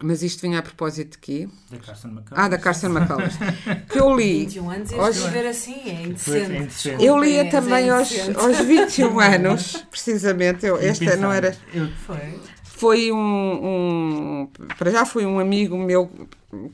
mas 0.00 0.22
isto 0.22 0.40
vinha 0.42 0.58
a 0.58 0.62
propósito 0.62 1.12
de 1.12 1.18
quê? 1.18 1.48
Da 1.70 1.78
Carson 1.78 2.08
McCullers. 2.08 2.44
Ah, 2.44 2.48
da 2.48 2.58
Carson 2.58 2.86
McCullers. 2.88 3.34
Que 3.90 3.98
eu 4.00 4.16
li. 4.16 4.40
21 4.46 4.70
anos 4.70 4.90
e 4.90 4.94
Aos- 4.94 5.16
escrever 5.16 5.46
assim 5.48 5.74
é 5.84 5.90
é 5.90 6.02
indecente. 6.02 6.88
Eu 7.04 7.18
lia 7.18 7.44
Desculpem, 7.44 7.50
também 7.50 7.88
é 7.88 7.90
aos, 7.90 8.10
aos 8.36 8.58
21 8.64 9.20
anos, 9.20 9.76
precisamente. 9.90 10.64
Eu, 10.66 10.78
esta 10.78 11.16
não 11.16 11.30
era. 11.32 11.56
eu- 11.74 11.88
Foi. 12.06 12.40
Foi 12.64 13.12
um, 13.12 13.16
um- 13.16 14.48
Para 14.78 14.90
já 14.90 15.04
foi 15.06 15.24
um 15.26 15.38
amigo 15.38 15.76
meu 15.78 16.10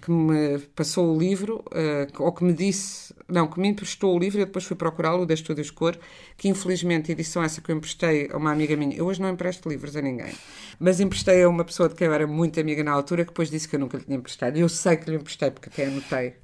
que 0.00 0.10
me 0.10 0.58
passou 0.74 1.14
o 1.14 1.18
livro, 1.18 1.62
eh, 1.72 2.06
ou 2.18 2.32
que 2.32 2.44
me 2.44 2.52
disse. 2.54 3.14
Não, 3.28 3.46
que 3.46 3.60
me 3.60 3.68
emprestou 3.68 4.16
o 4.16 4.18
livro 4.18 4.38
e 4.38 4.40
eu 4.40 4.46
depois 4.46 4.64
fui 4.64 4.74
procurá-lo, 4.74 5.22
o 5.22 5.26
da 5.26 5.34
Estúdios 5.34 5.70
Cor, 5.70 5.98
que 6.34 6.48
infelizmente 6.48 7.10
a 7.10 7.12
edição 7.12 7.42
essa 7.42 7.60
que 7.60 7.70
eu 7.70 7.76
emprestei 7.76 8.30
a 8.32 8.38
uma 8.38 8.50
amiga 8.50 8.74
minha. 8.74 8.96
Eu 8.96 9.04
hoje 9.04 9.20
não 9.20 9.28
empresto 9.28 9.68
livros 9.68 9.94
a 9.96 10.00
ninguém, 10.00 10.32
mas 10.80 10.98
emprestei 10.98 11.42
a 11.42 11.48
uma 11.48 11.62
pessoa 11.62 11.90
de 11.90 11.94
quem 11.94 12.06
eu 12.06 12.14
era 12.14 12.26
muito 12.26 12.58
amiga 12.58 12.82
na 12.82 12.92
altura, 12.92 13.24
que 13.24 13.30
depois 13.30 13.50
disse 13.50 13.68
que 13.68 13.76
eu 13.76 13.80
nunca 13.80 13.98
lhe 13.98 14.04
tinha 14.04 14.16
emprestado. 14.16 14.56
E 14.56 14.60
eu 14.60 14.68
sei 14.68 14.96
que 14.96 15.10
lhe 15.10 15.16
emprestei, 15.16 15.50
porque 15.50 15.68
até 15.68 15.84
anotei. 15.84 16.36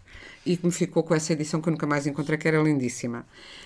E 0.46 0.58
que 0.58 0.66
me 0.66 0.72
ficou 0.72 1.02
com 1.02 1.14
essa 1.14 1.32
edição 1.32 1.58
que 1.58 1.68
eu 1.68 1.72
nunca 1.72 1.86
mais 1.86 2.06
encontrei, 2.06 2.36
que 2.36 2.46
era 2.46 2.62
lindíssima. 2.62 3.24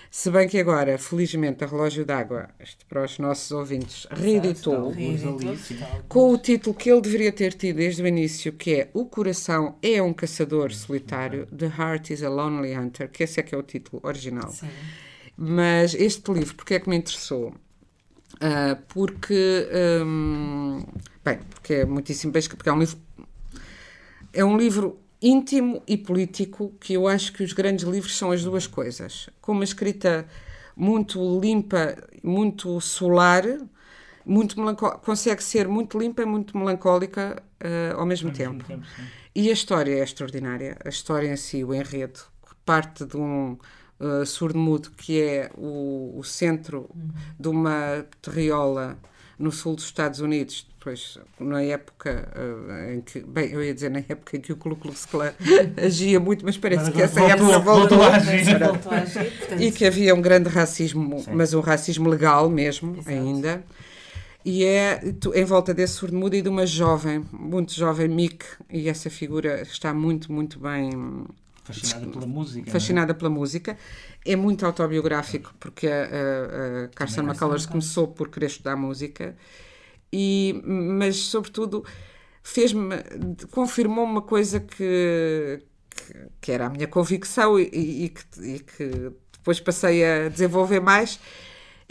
Se 0.09 0.31
bem 0.31 0.47
que 0.47 0.57
agora, 0.57 0.97
felizmente, 0.97 1.63
a 1.63 1.67
Relógio 1.67 2.05
d'Água, 2.05 2.49
isto 2.59 2.85
para 2.87 3.03
os 3.03 3.19
nossos 3.19 3.51
ouvintes, 3.51 4.07
reeditou 4.09 4.93
com 6.07 6.33
o 6.33 6.37
título 6.37 6.75
que 6.75 6.89
ele 6.89 7.01
deveria 7.01 7.31
ter 7.31 7.53
tido 7.53 7.75
desde 7.75 8.01
o 8.01 8.07
início, 8.07 8.53
que 8.53 8.73
é 8.73 8.89
O 8.93 9.05
Coração 9.05 9.75
é 9.83 10.01
um 10.01 10.13
Caçador 10.13 10.73
Solitário, 10.73 11.45
The 11.47 11.65
Heart 11.67 12.11
is 12.11 12.23
a 12.23 12.29
Lonely 12.29 12.75
Hunter, 12.75 13.08
que 13.09 13.23
esse 13.23 13.39
é 13.39 13.43
que 13.43 13.53
é 13.53 13.57
o 13.57 13.63
título 13.63 14.01
original. 14.03 14.51
Sim. 14.51 14.69
Mas 15.35 15.93
este 15.93 16.31
livro, 16.31 16.55
porque 16.55 16.75
é 16.75 16.79
que 16.79 16.89
me 16.89 16.95
interessou? 16.95 17.53
Ah, 18.39 18.77
porque, 18.89 19.67
hum, 20.05 20.85
bem, 21.23 21.39
porque 21.49 21.73
é 21.75 21.85
muitíssimo 21.85 22.31
bem 22.31 22.41
porque 22.43 22.69
é 22.69 22.73
um 22.73 22.79
livro 22.79 22.97
é 24.33 24.45
um 24.45 24.57
livro 24.57 24.99
íntimo 25.21 25.81
e 25.87 25.97
político, 25.97 26.73
que 26.79 26.93
eu 26.93 27.07
acho 27.07 27.33
que 27.33 27.43
os 27.43 27.51
grandes 27.53 27.85
livros 27.85 28.17
são 28.17 28.31
as 28.31 28.43
duas 28.43 28.67
coisas. 28.67 29.29
Com 29.41 29.51
uma 29.53 29.63
escrita 29.63 30.27
muito 30.75 31.39
limpa, 31.39 31.97
muito 32.23 32.79
solar, 32.79 33.43
muito 34.25 34.55
consegue 35.03 35.43
ser 35.43 35.67
muito 35.67 35.97
limpa 35.99 36.21
e 36.21 36.25
muito 36.25 36.57
melancólica 36.57 37.41
uh, 37.61 37.99
ao 37.99 38.05
mesmo 38.05 38.29
Ao 38.29 38.35
tempo. 38.35 38.63
tempo, 38.63 38.85
sim. 38.95 39.03
E 39.35 39.49
a 39.49 39.53
história 39.53 39.93
é 39.93 40.03
extraordinária. 40.03 40.77
A 40.83 40.89
história 40.89 41.27
em 41.27 41.35
si, 41.35 41.63
o 41.63 41.73
enredo, 41.73 42.19
parte 42.69 43.03
de 43.03 43.17
um 43.17 43.57
uh, 43.99 44.25
surdo-mudo 44.25 44.91
que 44.95 45.19
é 45.21 45.49
o, 45.57 46.13
o 46.19 46.23
centro 46.23 46.87
de 47.39 47.47
uma 47.47 48.05
terriola 48.21 48.95
no 49.39 49.51
sul 49.51 49.73
dos 49.75 49.85
Estados 49.85 50.19
Unidos, 50.19 50.67
depois 50.77 51.17
na 51.39 51.63
época 51.63 52.29
uh, 52.35 52.93
em 52.93 53.01
que, 53.01 53.21
bem, 53.21 53.49
eu 53.51 53.63
ia 53.63 53.73
dizer 53.73 53.89
na 53.89 53.99
época 53.99 54.37
em 54.37 54.41
que 54.41 54.51
o 54.53 54.57
Ku 54.57 54.75
Klux 54.75 55.05
Klan 55.05 55.33
agia 55.83 56.19
muito, 56.19 56.45
mas 56.45 56.57
parece 56.57 56.85
Mas 56.85 56.93
que 56.93 57.01
essa 57.01 57.19
voltou- 57.21 57.47
época 57.53 57.59
voltou 57.59 57.97
voltou. 57.97 58.03
a 58.03 58.15
agir. 58.17 58.59
Voltou 58.59 58.91
a 58.91 58.95
agir, 58.97 59.31
portanto, 59.39 59.61
E 59.61 59.71
que 59.71 59.85
havia 59.85 60.13
um 60.13 60.21
grande 60.21 60.49
racismo, 60.49 61.19
Sim. 61.23 61.31
mas 61.33 61.53
um 61.55 61.61
racismo 61.61 62.07
legal 62.09 62.49
mesmo, 62.49 62.91
Exato. 62.97 63.09
ainda. 63.09 63.63
E 64.45 64.63
é 64.63 64.97
tu- 65.19 65.33
em 65.33 65.43
volta 65.45 65.73
desse 65.73 65.93
surdo-mudo 65.93 66.35
e 66.35 66.41
de 66.41 66.49
uma 66.49 66.65
jovem, 66.65 67.25
muito 67.31 67.73
jovem, 67.73 68.07
Mick, 68.09 68.45
e 68.69 68.87
essa 68.89 69.09
figura 69.09 69.61
está 69.61 69.93
muito, 69.93 70.31
muito 70.31 70.59
bem 70.59 70.89
Fascinada 71.73 72.07
pela 72.11 72.25
música. 72.25 72.69
é? 72.69 72.71
fascinada 72.71 73.13
pela 73.13 73.29
música. 73.29 73.77
É 74.25 74.35
muito 74.35 74.65
autobiográfico, 74.65 75.53
porque 75.59 75.87
a, 75.87 76.85
a, 76.85 76.87
Carson 76.89 77.21
McCullers 77.21 77.65
começou 77.65 78.07
por 78.07 78.29
querer 78.29 78.47
estudar 78.47 78.75
música, 78.75 79.35
e, 80.11 80.61
mas, 80.65 81.15
sobretudo, 81.17 81.85
fez-me, 82.41 82.95
confirmou 83.51 84.03
uma 84.05 84.21
coisa 84.21 84.59
que, 84.59 85.61
que, 85.89 86.13
que 86.41 86.51
era 86.51 86.65
a 86.65 86.69
minha 86.69 86.87
convicção 86.87 87.59
e- 87.59 88.05
e 88.05 88.09
que, 88.09 88.23
e 88.55 88.59
que 88.59 89.11
depois 89.33 89.59
passei 89.59 90.03
a 90.03 90.29
desenvolver 90.29 90.79
mais. 90.79 91.19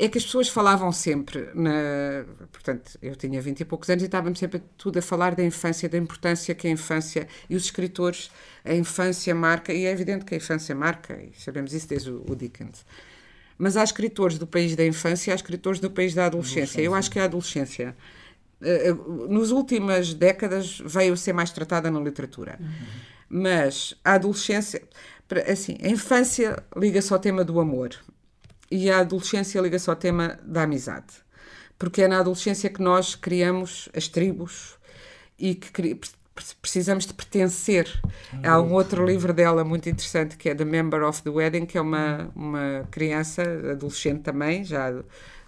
É 0.01 0.09
que 0.09 0.17
as 0.17 0.25
pessoas 0.25 0.49
falavam 0.49 0.93
sempre, 0.93 1.49
na, 1.53 2.25
portanto, 2.53 2.97
eu 3.03 3.17
tinha 3.17 3.43
20 3.43 3.61
e 3.61 3.65
poucos 3.65 3.91
anos 3.91 4.05
e 4.05 4.07
estávamos 4.07 4.39
sempre 4.39 4.63
tudo 4.77 5.01
a 5.01 5.03
falar 5.03 5.35
da 5.35 5.43
infância, 5.43 5.89
da 5.89 5.99
importância 5.99 6.55
que 6.55 6.69
a 6.69 6.71
infância 6.71 7.27
e 7.51 7.57
os 7.57 7.65
escritores, 7.65 8.31
a 8.65 8.73
infância 8.73 9.35
marca, 9.35 9.73
e 9.73 9.87
é 9.87 9.91
evidente 9.91 10.25
que 10.25 10.35
a 10.35 10.37
infância 10.37 10.73
marca, 10.73 11.21
e 11.21 11.33
sabemos 11.37 11.73
isso 11.75 11.89
desde 11.89 12.13
o, 12.13 12.25
o 12.29 12.37
Dickens. 12.37 12.87
Mas 13.59 13.77
há 13.77 13.83
escritores 13.83 14.39
do 14.39 14.47
país 14.47 14.77
da 14.77 14.87
infância 14.87 15.31
e 15.31 15.33
há 15.33 15.35
escritores 15.35 15.81
do 15.81 15.91
país 15.91 16.15
da 16.15 16.27
adolescência. 16.27 16.81
Eu 16.81 16.95
acho 16.95 17.11
que 17.11 17.19
a 17.19 17.25
adolescência, 17.25 17.97
eh, 18.63 18.91
eh, 18.91 18.95
nos 19.29 19.51
últimas 19.51 20.15
décadas, 20.15 20.81
veio 20.85 21.15
a 21.15 21.17
ser 21.17 21.33
mais 21.33 21.51
tratada 21.51 21.91
na 21.91 21.99
literatura. 21.99 22.57
Mas 23.29 23.97
a 24.05 24.13
adolescência, 24.13 24.81
assim, 25.51 25.77
a 25.83 25.89
infância 25.89 26.63
liga-se 26.77 27.13
ao 27.13 27.19
tema 27.19 27.43
do 27.43 27.59
amor 27.59 27.99
e 28.71 28.91
a 28.91 29.01
adolescência 29.01 29.61
liga-se 29.61 29.89
ao 29.89 29.97
tema 29.97 30.39
da 30.43 30.63
amizade. 30.63 31.07
Porque 31.79 32.03
é 32.03 32.09
na 32.09 32.19
adolescência 32.19 32.69
que 32.69 32.83
nós 32.83 33.15
criamos 33.15 33.89
as 33.97 34.09
tribos 34.09 34.77
e 35.39 35.55
que 35.55 35.71
precisamos 36.61 37.07
de 37.07 37.15
pertencer. 37.15 37.89
Há 38.45 38.61
um 38.61 38.73
outro 38.73 39.05
livro 39.05 39.33
dela 39.33 39.65
muito 39.65 39.89
interessante 39.89 40.37
que 40.37 40.49
é 40.49 40.55
The 40.55 40.65
Member 40.65 41.03
of 41.05 41.23
the 41.23 41.31
Wedding, 41.31 41.67
que 41.67 41.79
é 41.79 41.81
uma, 41.81 42.31
uma 42.35 42.87
criança, 42.91 43.43
adolescente 43.73 44.23
também, 44.23 44.65
já 44.65 44.91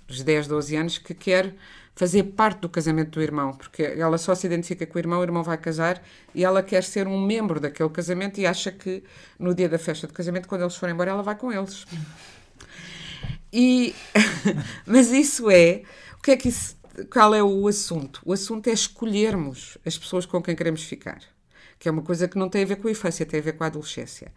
dos 0.07 0.23
10, 0.23 0.47
12 0.47 0.77
anos, 0.77 0.99
que 0.99 1.15
quer 1.15 1.55
fazer 1.95 2.23
parte 2.23 2.61
do 2.61 2.69
casamento 2.69 3.11
do 3.11 3.23
irmão, 3.23 3.53
porque 3.53 3.83
ela 3.83 4.17
só 4.17 4.35
se 4.35 4.47
identifica 4.47 4.87
com 4.87 4.97
o 4.97 4.99
irmão, 4.99 5.21
o 5.21 5.23
irmão 5.23 5.43
vai 5.43 5.59
casar 5.59 6.03
e 6.35 6.45
ela 6.45 6.63
quer 6.63 6.83
ser 6.83 7.07
um 7.07 7.21
membro 7.21 7.61
daquele 7.61 7.91
casamento 7.91 8.41
e 8.41 8.47
acha 8.47 8.73
que 8.73 9.05
no 9.39 9.55
dia 9.55 9.69
da 9.69 9.79
festa 9.79 10.07
do 10.07 10.13
casamento, 10.13 10.49
quando 10.49 10.63
eles 10.63 10.77
forem 10.77 10.95
embora, 10.95 11.11
ela 11.11 11.23
vai 11.23 11.35
com 11.35 11.53
eles. 11.53 11.87
E, 13.53 13.95
mas 14.87 15.11
isso 15.11 15.51
é, 15.51 15.83
o 16.19 16.23
que 16.23 16.31
é 16.33 16.37
que 16.37 16.49
isso, 16.49 16.77
qual 17.13 17.35
é 17.35 17.43
o 17.43 17.67
assunto? 17.67 18.21
O 18.25 18.33
assunto 18.33 18.69
é 18.69 18.73
escolhermos 18.73 19.79
as 19.85 19.99
pessoas 19.99 20.27
com 20.27 20.43
quem 20.43 20.55
queremos 20.55 20.83
ficar, 20.83 21.21
que 21.79 21.89
é 21.89 21.91
uma 21.91 22.03
coisa 22.03 22.29
que 22.29 22.39
não 22.39 22.49
tem 22.49 22.63
a 22.63 22.67
ver 22.67 22.77
com 22.77 22.89
a 22.89 22.91
infância, 22.91 23.27
tem 23.27 23.41
a 23.41 23.43
ver 23.43 23.55
com 23.55 23.65
a 23.65 23.67
adolescência. 23.69 24.33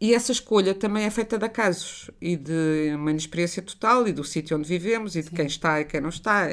E 0.00 0.14
essa 0.14 0.32
escolha 0.32 0.74
também 0.74 1.04
é 1.04 1.10
feita 1.10 1.38
de 1.38 1.44
acasos 1.44 2.10
e 2.20 2.36
de 2.36 2.92
uma 2.94 3.10
inexperiência 3.10 3.62
total 3.62 4.06
e 4.08 4.12
do 4.12 4.24
sítio 4.24 4.56
onde 4.56 4.68
vivemos 4.68 5.16
e 5.16 5.22
de 5.22 5.30
quem 5.30 5.46
está 5.46 5.80
e 5.80 5.84
quem 5.84 6.00
não 6.00 6.08
está. 6.08 6.48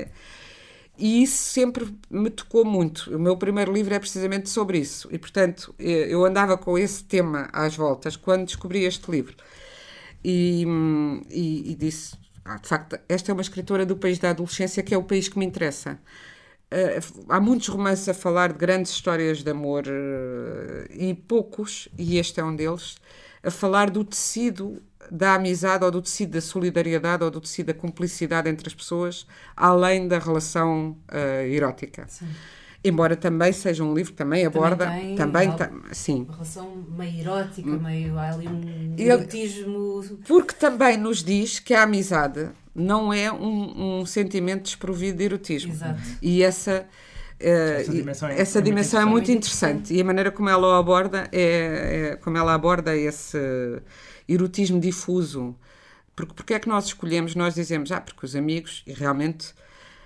E 0.97 1.23
isso 1.23 1.49
sempre 1.51 1.87
me 2.09 2.29
tocou 2.29 2.63
muito. 2.63 3.15
O 3.15 3.19
meu 3.19 3.35
primeiro 3.37 3.73
livro 3.73 3.93
é 3.93 3.99
precisamente 3.99 4.49
sobre 4.49 4.77
isso. 4.77 5.07
E, 5.11 5.17
portanto, 5.17 5.73
eh, 5.79 6.07
eu 6.09 6.23
andava 6.25 6.57
com 6.57 6.77
esse 6.77 7.03
tema 7.03 7.49
às 7.51 7.75
voltas 7.75 8.15
quando 8.15 8.45
descobri 8.45 8.83
este 8.83 9.09
livro. 9.09 9.35
E, 10.23 10.65
e, 11.29 11.71
e 11.71 11.75
disse: 11.75 12.15
ah, 12.43 12.57
de 12.57 12.67
facto, 12.67 12.99
esta 13.07 13.31
é 13.31 13.33
uma 13.33 13.41
escritora 13.41 13.85
do 13.85 13.95
país 13.95 14.19
da 14.19 14.31
adolescência, 14.31 14.83
que 14.83 14.93
é 14.93 14.97
o 14.97 15.03
país 15.03 15.27
que 15.27 15.37
me 15.37 15.45
interessa. 15.45 15.99
Eh, 16.71 16.99
há 17.29 17.39
muitos 17.39 17.67
romances 17.67 18.07
a 18.09 18.13
falar 18.13 18.53
de 18.53 18.57
grandes 18.57 18.91
histórias 18.91 19.43
de 19.43 19.51
amor 19.51 19.83
eh, 19.87 20.87
e 20.89 21.13
poucos, 21.13 21.89
e 21.97 22.17
este 22.17 22.39
é 22.39 22.43
um 22.43 22.55
deles, 22.55 22.97
a 23.43 23.51
falar 23.51 23.89
do 23.89 24.03
tecido 24.03 24.81
da 25.11 25.35
amizade 25.35 25.83
ou 25.83 25.91
do 25.91 26.01
tecido 26.01 26.31
da 26.33 26.41
solidariedade 26.41 27.23
ou 27.23 27.29
do 27.31 27.41
tecido 27.41 27.67
da 27.67 27.73
cumplicidade 27.73 28.49
entre 28.49 28.67
as 28.67 28.73
pessoas, 28.73 29.27
além 29.55 30.07
da 30.07 30.17
relação 30.19 30.97
eh, 31.09 31.49
erótica. 31.49 32.05
Sim. 32.07 32.27
Embora 32.83 33.15
também 33.15 33.53
seja 33.53 33.83
um 33.83 33.93
livro 33.93 34.11
que 34.11 34.17
também 34.17 34.43
aborda, 34.45 34.87
tem 34.89 35.15
também, 35.15 35.51
tam- 35.51 35.81
sim, 35.91 36.23
Uma 36.23 36.33
relação 36.33 36.83
meio 36.97 37.19
erótica, 37.21 37.69
meio. 37.77 38.17
Há 38.17 38.29
ali 38.31 38.47
um 38.47 38.93
Ele- 38.97 39.03
erotismo. 39.11 40.03
Porque 40.27 40.55
também 40.55 40.97
nos 40.97 41.23
diz 41.23 41.59
que 41.59 41.75
a 41.75 41.83
amizade 41.83 42.49
não 42.73 43.13
é 43.13 43.31
um, 43.31 43.99
um 44.01 44.05
sentimento 44.05 44.63
desprovido 44.63 45.19
de 45.19 45.25
erotismo. 45.25 45.73
Exato. 45.73 46.01
E 46.23 46.41
essa, 46.41 46.87
eh, 47.39 47.81
Essa 47.81 47.91
dimensão 47.91 48.29
é- 48.29 48.41
essa 48.41 48.57
é 48.57 48.61
muito 48.61 48.65
dimensão 48.65 49.01
é 49.01 49.05
muito 49.05 49.31
interessante. 49.31 49.93
E 49.93 50.01
a 50.01 50.03
maneira 50.03 50.31
como 50.31 50.49
ela 50.49 50.67
o 50.67 50.71
aborda 50.71 51.27
é, 51.31 52.11
é- 52.13 52.15
como 52.15 52.35
ela 52.37 52.53
aborda 52.55 52.97
esse 52.97 53.37
erotismo 54.27 54.79
difuso. 54.79 55.55
Porque, 56.15 56.33
porque 56.33 56.53
é 56.55 56.59
que 56.59 56.67
nós 56.67 56.85
escolhemos? 56.85 57.35
Nós 57.35 57.53
dizemos, 57.53 57.91
ah, 57.91 58.01
porque 58.01 58.25
os 58.25 58.35
amigos, 58.35 58.83
e 58.87 58.93
realmente, 58.93 59.53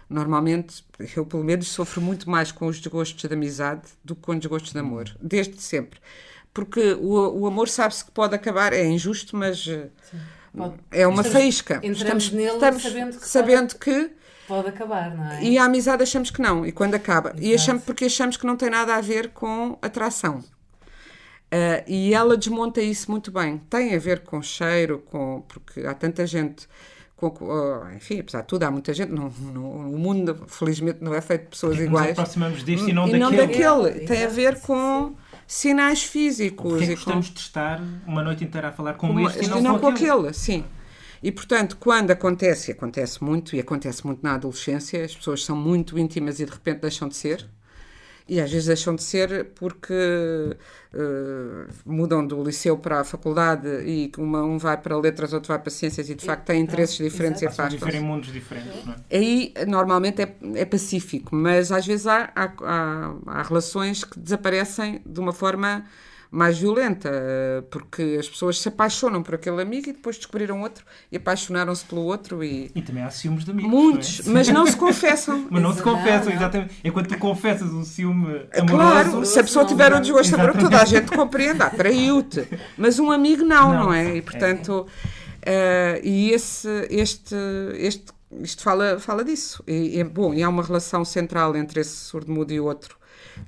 normalmente, 0.10 0.86
eu 1.16 1.26
pelo 1.26 1.44
menos 1.44 1.68
sofro 1.68 2.02
muito 2.02 2.30
mais 2.30 2.52
com 2.52 2.68
os 2.68 2.80
desgostos 2.80 3.22
de 3.28 3.34
amizade 3.34 3.84
do 4.04 4.16
que 4.16 4.22
com 4.22 4.32
os 4.34 4.40
desgostos 4.40 4.72
de 4.72 4.80
amor, 4.80 5.16
desde 5.22 5.60
sempre. 5.62 6.00
Porque 6.54 6.94
o, 6.94 7.40
o 7.42 7.48
amor 7.48 7.68
sabe-se 7.68 8.06
que 8.06 8.12
pode 8.12 8.34
acabar, 8.36 8.72
é 8.72 8.86
injusto, 8.86 9.36
mas 9.36 9.68
eh, 9.68 9.90
é 10.92 11.06
uma 11.06 11.22
Estamos- 11.22 11.28
faísca. 11.28 11.80
entramos 11.84 12.32
nele 12.32 12.52
estamos 12.54 12.82
sabendo 12.84 13.18
que 13.20 13.28
sabendo 13.28 13.76
que 13.76 14.12
Pode 14.48 14.70
acabar, 14.70 15.16
não 15.16 15.26
é? 15.32 15.44
e 15.44 15.58
a 15.58 15.66
amizade 15.66 16.04
achamos 16.04 16.30
que 16.30 16.40
não, 16.42 16.66
e 16.66 16.72
quando 16.72 16.94
acaba. 16.96 17.34
E 17.40 17.54
achamos, 17.54 17.84
porque 17.84 18.06
achamos 18.06 18.38
que 18.38 18.46
não 18.46 18.56
tem 18.56 18.70
nada 18.70 18.96
a 18.96 19.02
ver 19.02 19.30
com 19.30 19.78
atração. 19.82 20.44
Ah, 21.52 21.84
e 21.88 22.14
ela 22.14 22.38
desmonta 22.38 22.82
isso 22.82 23.10
muito 23.10 23.32
bem. 23.32 23.58
Tem 23.70 23.96
a 23.96 24.00
ver 24.00 24.20
com 24.22 24.42
cheiro, 24.42 25.00
com, 25.10 25.44
porque 25.48 25.82
há 25.82 25.94
tanta 25.94 26.26
gente. 26.28 26.68
Com, 27.32 27.32
com- 27.32 27.46
oh, 27.48 27.92
enfim, 27.96 28.20
apesar 28.20 28.42
de 28.42 28.48
tudo, 28.48 28.64
há 28.64 28.72
muita 28.72 28.94
gente. 28.94 29.12
Não, 29.12 29.30
não- 29.54 29.90
o 29.94 29.98
mundo, 29.98 30.44
felizmente, 30.48 31.00
não 31.02 31.14
é 31.14 31.22
feito 31.22 31.44
de 31.44 31.48
pessoas 31.50 31.76
Nos 31.78 31.86
iguais. 31.86 32.12
aproximamos 32.12 32.64
deste 32.64 32.90
e 32.90 32.94
não 32.94 33.08
e 33.08 33.18
não 33.18 33.32
daquele. 33.32 33.58
daquele. 33.84 34.06
Tem 34.08 34.24
a 34.24 34.28
ver 34.28 34.60
com 34.62 35.14
sinais 35.48 36.04
físicos. 36.04 36.72
Porque 36.72 36.84
é 36.84 36.88
e 36.88 36.90
com- 36.90 36.96
gostamos 36.96 37.26
de 37.34 37.40
estar 37.40 37.82
uma 38.06 38.24
noite 38.24 38.44
inteira 38.44 38.70
a 38.70 38.72
falar 38.72 38.94
com 38.96 39.10
uma- 39.10 39.30
este 39.30 39.46
e 39.46 39.48
não, 39.48 39.80
com 39.80 39.88
aquele? 39.88 40.12
aquele, 40.12 40.34
sim. 40.34 40.64
E 41.24 41.32
portanto, 41.32 41.78
quando 41.80 42.12
acontece, 42.12 42.70
e 42.70 42.74
acontece 42.74 43.24
muito, 43.24 43.56
e 43.56 43.60
acontece 43.60 44.06
muito 44.06 44.22
na 44.22 44.36
adolescência, 44.36 45.04
as 45.04 45.16
pessoas 45.16 45.44
são 45.44 45.56
muito 45.56 45.98
íntimas 45.98 46.40
e 46.40 46.46
de 46.46 46.52
repente 46.52 46.82
deixam 46.82 47.08
de 47.08 47.16
ser. 47.16 47.48
E 48.28 48.42
às 48.42 48.50
vezes 48.52 48.66
deixam 48.68 48.96
de 48.96 49.04
ser 49.04 49.46
porque 49.54 49.94
eh, 50.94 51.68
mudam 51.86 52.26
do 52.26 52.44
liceu 52.44 52.78
para 52.78 53.02
a 53.02 53.04
faculdade 53.04 53.68
e 53.86 54.12
uma, 54.18 54.44
um 54.44 54.58
vai 54.58 54.78
para 54.78 54.98
letras, 54.98 55.32
outro 55.34 55.50
vai 55.50 55.60
para 55.60 55.70
ciências 55.70 56.10
e 56.10 56.16
de 56.16 56.26
facto 56.26 56.46
têm 56.46 56.60
interesses 56.62 56.98
Pronto, 56.98 57.12
diferentes 57.12 57.42
e 57.42 57.46
exato. 57.46 57.58
Passam 57.62 57.66
a 57.66 57.70
viver 57.70 57.82
em 57.84 57.88
afastam-se. 57.88 58.12
mundos 58.14 58.32
diferentes, 58.34 58.86
não 58.86 58.94
é? 58.94 59.16
Aí 59.16 59.54
normalmente 59.68 60.22
é, 60.22 60.36
é 60.56 60.66
pacífico, 60.66 61.36
mas 61.36 61.72
às 61.72 61.86
vezes 61.86 62.08
há, 62.08 62.32
há, 62.36 62.52
há- 62.64 63.16
há 63.28 63.44
relações 63.44 64.04
que 64.04 64.20
desaparecem 64.20 65.02
de 65.06 65.20
uma 65.20 65.32
forma 65.34 65.86
mais 66.36 66.58
violenta, 66.60 67.10
eh, 67.12 67.64
porque 67.72 68.18
as 68.20 68.28
pessoas 68.28 68.60
se 68.60 68.68
apaixonam 68.68 69.24
por 69.24 69.36
aquele 69.36 69.62
amigo 69.62 69.90
e 69.90 69.94
depois 69.94 70.18
descobriram 70.18 70.62
outro 70.62 70.84
e 71.12 71.16
apaixonaram-se 71.18 71.86
pelo 71.86 72.02
outro 72.02 72.44
e 72.44 72.70
E 72.76 72.82
também 72.82 73.04
há 73.04 73.10
ciúmes 73.10 73.46
de 73.46 73.52
amigos. 73.52 73.72
muitos, 73.72 74.26
não 74.26 74.32
é? 74.32 74.34
mas 74.36 74.48
não 74.50 74.66
se 74.66 74.76
confessam. 74.76 75.48
Mas 75.50 75.62
não 75.64 75.74
se 75.74 75.82
confessam, 75.82 76.30
não. 76.30 76.36
exatamente. 76.36 76.76
Enquanto 76.84 77.08
tu 77.08 77.18
confessas 77.18 77.72
o 77.72 77.84
ciúme 77.86 78.46
amoroso. 78.54 79.12
Claro, 79.12 79.26
se 79.26 79.40
a 79.40 79.44
pessoa 79.44 79.64
não, 79.64 79.70
tiver 79.70 79.90
não. 79.92 79.98
um 79.98 80.02
desgosto 80.02 80.36
amoroso, 80.36 80.60
toda 80.60 80.82
a 80.82 80.86
gente 80.86 81.12
compreende, 81.16 81.62
ah, 81.62 81.70
traiu-te. 81.70 82.48
Mas 82.78 83.00
um 83.00 83.12
amigo 83.12 83.44
não, 83.44 83.74
não, 83.74 83.84
Não, 83.86 83.94
é? 83.94 84.18
E 84.18 84.22
portanto, 84.22 84.86
eh, 85.42 86.02
e 86.04 86.32
esse, 86.32 86.68
este, 86.90 87.36
este, 87.76 88.06
isto 88.42 88.62
fala, 88.64 89.00
fala 89.00 89.24
disso. 89.24 89.64
E, 89.68 90.00
e, 90.00 90.04
bom, 90.04 90.34
e 90.34 90.44
há 90.44 90.50
uma 90.50 90.64
relação 90.64 91.06
central 91.06 91.56
entre 91.56 91.80
esse 91.82 91.96
surdo-mudo 91.96 92.52
e 92.52 92.60
o 92.60 92.66
outro, 92.66 92.98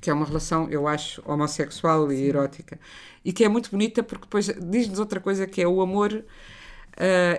que 0.02 0.10
é 0.10 0.14
uma 0.14 0.26
relação, 0.26 0.70
eu 0.70 0.88
acho, 0.88 1.22
homossexual 1.26 2.12
e 2.12 2.28
erótica. 2.28 2.80
E 3.24 3.34
que 3.34 3.44
é 3.44 3.50
muito 3.50 3.72
bonita 3.72 4.04
porque 4.04 4.26
depois 4.26 4.46
diz-nos 4.46 5.00
outra 5.00 5.20
coisa 5.20 5.48
que 5.48 5.62
é 5.62 5.68
o 5.68 5.82
amor 5.82 6.14
uh, 6.14 6.24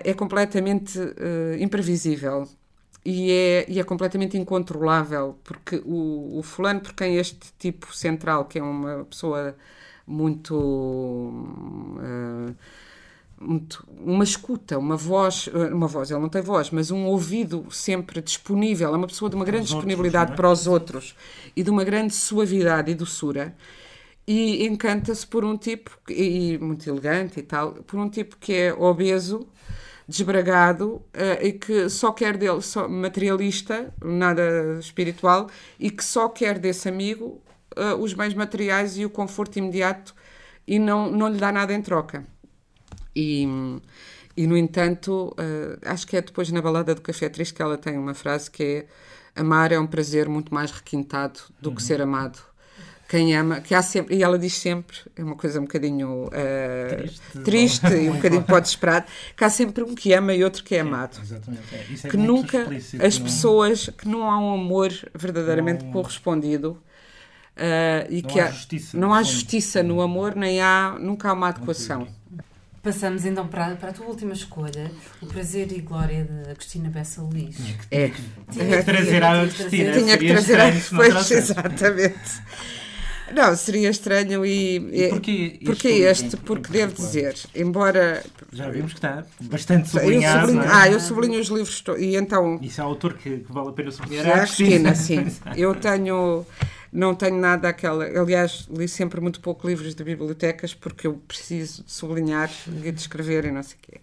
é 0.03 0.13
completamente 0.13 0.99
uh, 0.99 1.55
imprevisível 1.59 2.47
e 3.05 3.31
é, 3.31 3.65
e 3.69 3.79
é 3.79 3.83
completamente 3.83 4.37
incontrolável, 4.37 5.37
porque 5.43 5.81
o, 5.85 6.39
o 6.39 6.43
fulano 6.43 6.81
por 6.81 6.93
quem 6.93 7.17
este 7.17 7.53
tipo 7.57 7.95
central, 7.95 8.45
que 8.45 8.59
é 8.59 8.63
uma 8.63 9.05
pessoa 9.05 9.55
muito, 10.05 10.55
uh, 10.55 11.99
muito, 11.99 12.55
uma 13.41 14.23
escuta, 14.23 14.77
uma 14.77 14.97
voz, 14.97 15.47
uma 15.71 15.87
voz, 15.87 16.11
ele 16.11 16.19
não 16.19 16.29
tem 16.29 16.41
voz, 16.41 16.69
mas 16.71 16.91
um 16.91 17.05
ouvido 17.05 17.65
sempre 17.71 18.21
disponível, 18.21 18.93
é 18.93 18.97
uma 18.97 19.07
pessoa 19.07 19.29
de 19.29 19.35
uma 19.35 19.45
grande 19.45 19.65
disponibilidade 19.65 20.31
outros, 20.31 20.33
é? 20.33 20.35
para 20.35 20.51
os 20.51 20.67
outros 20.67 21.15
e 21.55 21.63
de 21.63 21.69
uma 21.69 21.83
grande 21.83 22.13
suavidade 22.13 22.91
e 22.91 22.95
doçura 22.95 23.55
e 24.27 24.67
encanta-se 24.67 25.25
por 25.25 25.43
um 25.43 25.57
tipo 25.57 25.97
e 26.07 26.57
muito 26.59 26.87
elegante 26.87 27.39
e 27.39 27.43
tal, 27.43 27.71
por 27.71 27.99
um 27.99 28.09
tipo 28.09 28.37
que 28.37 28.53
é 28.53 28.73
obeso 28.73 29.47
desbragado 30.07 30.95
uh, 30.95 31.03
e 31.41 31.53
que 31.53 31.89
só 31.89 32.11
quer 32.11 32.35
dele, 32.35 32.61
só, 32.61 32.87
materialista, 32.87 33.93
nada 34.03 34.77
espiritual, 34.79 35.49
e 35.79 35.89
que 35.89 36.03
só 36.03 36.27
quer 36.27 36.59
desse 36.59 36.89
amigo 36.89 37.41
uh, 37.77 37.95
os 37.99 38.13
bens 38.13 38.33
materiais 38.33 38.97
e 38.97 39.05
o 39.05 39.09
conforto 39.09 39.57
imediato 39.57 40.15
e 40.67 40.77
não, 40.77 41.11
não 41.11 41.27
lhe 41.27 41.37
dá 41.37 41.51
nada 41.51 41.73
em 41.73 41.81
troca. 41.81 42.25
E, 43.15 43.47
e 44.37 44.47
no 44.47 44.57
entanto, 44.57 45.35
uh, 45.37 45.79
acho 45.85 46.07
que 46.07 46.15
é 46.15 46.21
depois 46.21 46.51
na 46.51 46.61
balada 46.61 46.95
do 46.95 47.01
Café 47.01 47.29
Triste 47.29 47.53
que 47.53 47.61
ela 47.61 47.77
tem 47.77 47.97
uma 47.97 48.13
frase 48.13 48.49
que 48.49 48.63
é 48.63 48.85
amar 49.41 49.71
é 49.71 49.79
um 49.79 49.87
prazer 49.87 50.27
muito 50.27 50.53
mais 50.53 50.71
requintado 50.71 51.39
do 51.61 51.69
uhum. 51.69 51.75
que 51.75 51.83
ser 51.83 52.01
amado 52.01 52.39
quem 53.09 53.35
ama, 53.35 53.59
que 53.59 53.73
há 53.73 53.81
sempre, 53.81 54.15
e 54.15 54.21
ela 54.21 54.37
diz 54.37 54.53
sempre, 54.53 54.95
é 55.15 55.23
uma 55.23 55.35
coisa 55.35 55.59
um 55.59 55.63
bocadinho 55.63 56.27
uh, 56.27 56.95
triste, 56.95 57.39
triste 57.43 57.87
e 57.87 58.07
um 58.07 58.17
bocadinho 58.17 58.43
pode 58.43 58.67
esperar, 58.67 59.03
que 59.35 59.43
há 59.43 59.49
sempre 59.49 59.83
um 59.83 59.95
que 59.95 60.13
ama 60.13 60.31
e 60.31 60.43
outro 60.43 60.63
que 60.63 60.75
é 60.75 60.81
amado. 60.81 61.19
É, 62.03 62.07
é 62.07 62.09
que 62.09 62.15
nunca 62.15 62.67
as 63.03 63.17
não... 63.17 63.25
pessoas, 63.25 63.89
que 63.97 64.07
não 64.07 64.29
há 64.29 64.39
um 64.39 64.53
amor 64.53 64.91
verdadeiramente 65.15 65.85
não... 65.85 65.91
correspondido. 65.91 66.79
Uh, 67.57 68.05
e 68.11 68.21
não 68.21 68.29
que 68.29 68.39
há 68.39 68.51
justiça, 68.51 68.97
não 68.97 69.13
há 69.13 69.23
justiça 69.23 69.81
no 69.81 70.01
amor, 70.01 70.35
nem 70.35 70.61
há, 70.61 70.95
nunca 70.99 71.29
há 71.29 71.33
uma 71.33 71.49
adequação. 71.49 72.07
Passamos 72.81 73.25
então 73.25 73.47
para, 73.47 73.75
para 73.75 73.89
a 73.89 73.93
tua 73.93 74.07
última 74.07 74.33
escolha, 74.33 74.89
O 75.21 75.25
Prazer 75.25 75.71
e 75.71 75.81
Glória 75.81 76.23
de 76.23 76.49
Agostina 76.49 76.89
Bessa 76.89 77.21
Luís. 77.21 77.57
É. 77.91 78.11
Tinha 78.51 78.77
que 78.77 78.83
trazer 78.85 79.23
a 79.23 79.41
Agostina. 79.41 79.91
Tinha 79.91 80.17
que 80.17 80.27
trazer 80.27 80.59
a. 80.61 80.71
Pois, 80.95 81.31
exatamente. 81.31 82.41
Não, 83.33 83.55
seria 83.55 83.89
estranho 83.89 84.45
e. 84.45 84.77
e 84.77 85.09
porquê 85.09 85.59
este? 85.61 85.65
Porque 85.65 85.87
este? 85.87 86.37
Porque 86.37 86.71
devo 86.71 86.93
dizer, 86.93 87.35
embora. 87.55 88.23
Já 88.51 88.69
vimos 88.69 88.93
que 88.93 88.97
está 88.97 89.25
bastante 89.41 89.89
sublinhado. 89.89 90.39
Eu 90.39 90.47
sublinho, 90.47 90.63
é? 90.63 90.73
Ah, 90.73 90.89
eu 90.89 90.99
sublinho 90.99 91.39
os 91.39 91.47
livros 91.47 91.83
e 91.97 92.15
então. 92.15 92.59
Isso 92.61 92.81
é 92.81 92.83
autor 92.83 93.13
que, 93.13 93.39
que 93.39 93.51
vale 93.51 93.69
a 93.69 93.71
pena 93.73 93.91
sublinhar. 93.91 94.25
É 94.25 94.33
a 94.33 94.39
Cristina, 94.39 94.95
sim. 94.95 95.25
Eu 95.55 95.75
tenho. 95.75 96.45
Não 96.91 97.13
tenho 97.13 97.37
nada 97.37 97.69
aquela. 97.69 98.05
Aliás, 98.05 98.67
li 98.69 98.87
sempre 98.87 99.21
muito 99.21 99.39
pouco 99.39 99.67
livros 99.67 99.93
de 99.93 100.03
bibliotecas 100.03 100.73
porque 100.73 101.07
eu 101.07 101.15
preciso 101.27 101.83
de 101.83 101.91
sublinhar 101.91 102.49
e 102.83 102.91
de 102.91 102.99
escrever 102.99 103.45
e 103.45 103.51
não 103.51 103.63
sei 103.63 103.77
o 103.77 103.79
quê. 103.81 104.01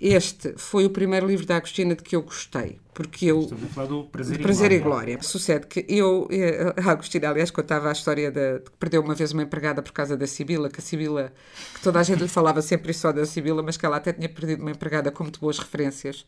Este 0.00 0.54
foi 0.56 0.84
o 0.84 0.90
primeiro 0.90 1.26
livro 1.26 1.46
da 1.46 1.56
Agostina 1.56 1.94
de 1.94 2.02
que 2.02 2.16
eu 2.16 2.22
gostei, 2.22 2.78
porque 2.92 3.26
eu... 3.26 3.40
Estamos 3.40 3.64
a 3.64 3.68
falar 3.68 3.86
do 3.86 4.04
Prazer, 4.04 4.38
prazer 4.40 4.72
e, 4.72 4.78
Glória. 4.78 5.12
e 5.12 5.14
Glória. 5.14 5.22
Sucede 5.22 5.66
que 5.66 5.86
eu, 5.88 6.28
eh, 6.30 6.74
a 6.76 6.90
Agostina, 6.90 7.30
aliás, 7.30 7.50
contava 7.50 7.88
a 7.88 7.92
história 7.92 8.30
de, 8.30 8.58
de 8.58 8.64
que 8.64 8.76
perdeu 8.78 9.00
uma 9.00 9.14
vez 9.14 9.32
uma 9.32 9.42
empregada 9.42 9.80
por 9.80 9.92
causa 9.92 10.16
da 10.16 10.26
Sibila, 10.26 10.68
que 10.68 10.80
a 10.80 10.82
Sibila, 10.82 11.32
que 11.74 11.80
toda 11.80 12.00
a 12.00 12.02
gente 12.02 12.20
lhe 12.20 12.28
falava 12.28 12.60
sempre 12.60 12.92
só 12.92 13.12
da 13.12 13.24
Sibila, 13.24 13.62
mas 13.62 13.76
que 13.76 13.86
ela 13.86 13.96
até 13.96 14.12
tinha 14.12 14.28
perdido 14.28 14.60
uma 14.60 14.72
empregada 14.72 15.10
com 15.10 15.22
muito 15.22 15.40
boas 15.40 15.58
referências, 15.58 16.26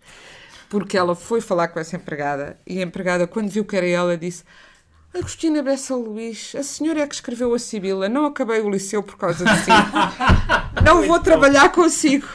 porque 0.70 0.96
ela 0.96 1.14
foi 1.14 1.40
falar 1.40 1.68
com 1.68 1.78
essa 1.80 1.96
empregada, 1.96 2.58
e 2.66 2.78
a 2.78 2.82
empregada, 2.82 3.26
quando 3.26 3.50
viu 3.50 3.64
que 3.64 3.76
era 3.76 3.86
ela, 3.86 4.16
disse... 4.16 4.44
Agostina 5.16 5.62
Bessa 5.62 5.94
Luís, 5.94 6.54
a 6.54 6.62
senhora 6.62 7.00
é 7.00 7.06
que 7.06 7.14
escreveu 7.14 7.54
a 7.54 7.58
Sibila, 7.58 8.06
não 8.06 8.26
acabei 8.26 8.60
o 8.60 8.68
liceu 8.68 9.02
por 9.02 9.16
causa 9.16 9.44
de 9.44 9.56
si. 9.60 9.70
não 10.84 11.02
vou 11.06 11.18
trabalhar 11.20 11.70
consigo 11.70 12.28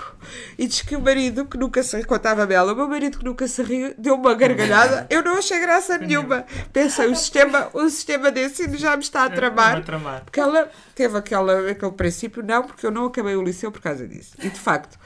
e 0.57 0.67
diz 0.67 0.81
que 0.81 0.95
o 0.95 1.01
marido 1.01 1.45
que 1.45 1.57
nunca 1.57 1.83
se 1.83 2.03
contava-me 2.03 2.53
ela, 2.53 2.73
o 2.73 2.75
meu 2.75 2.87
marido 2.87 3.19
que 3.19 3.25
nunca 3.25 3.47
se 3.47 3.61
riu, 3.61 3.93
deu 3.97 4.15
uma 4.15 4.33
gargalhada, 4.33 5.05
eu 5.09 5.23
não 5.23 5.37
achei 5.37 5.59
graça 5.59 5.97
nenhuma. 5.97 6.45
Pensei, 6.73 7.07
o 7.07 7.15
sistema, 7.15 7.69
o 7.73 7.87
sistema 7.89 8.31
de 8.31 8.45
ensino 8.45 8.75
já 8.77 8.95
me 8.95 9.03
está 9.03 9.25
a 9.25 9.29
tramar. 9.29 9.75
Porque 10.23 10.39
ela 10.39 10.69
teve 10.95 11.17
aquela, 11.17 11.69
aquele 11.69 11.91
princípio, 11.91 12.43
não, 12.43 12.63
porque 12.63 12.85
eu 12.85 12.91
não 12.91 13.05
acabei 13.05 13.35
o 13.35 13.43
liceu 13.43 13.71
por 13.71 13.81
causa 13.81 14.07
disso. 14.07 14.35
E 14.39 14.49
de 14.49 14.59
facto, 14.59 14.97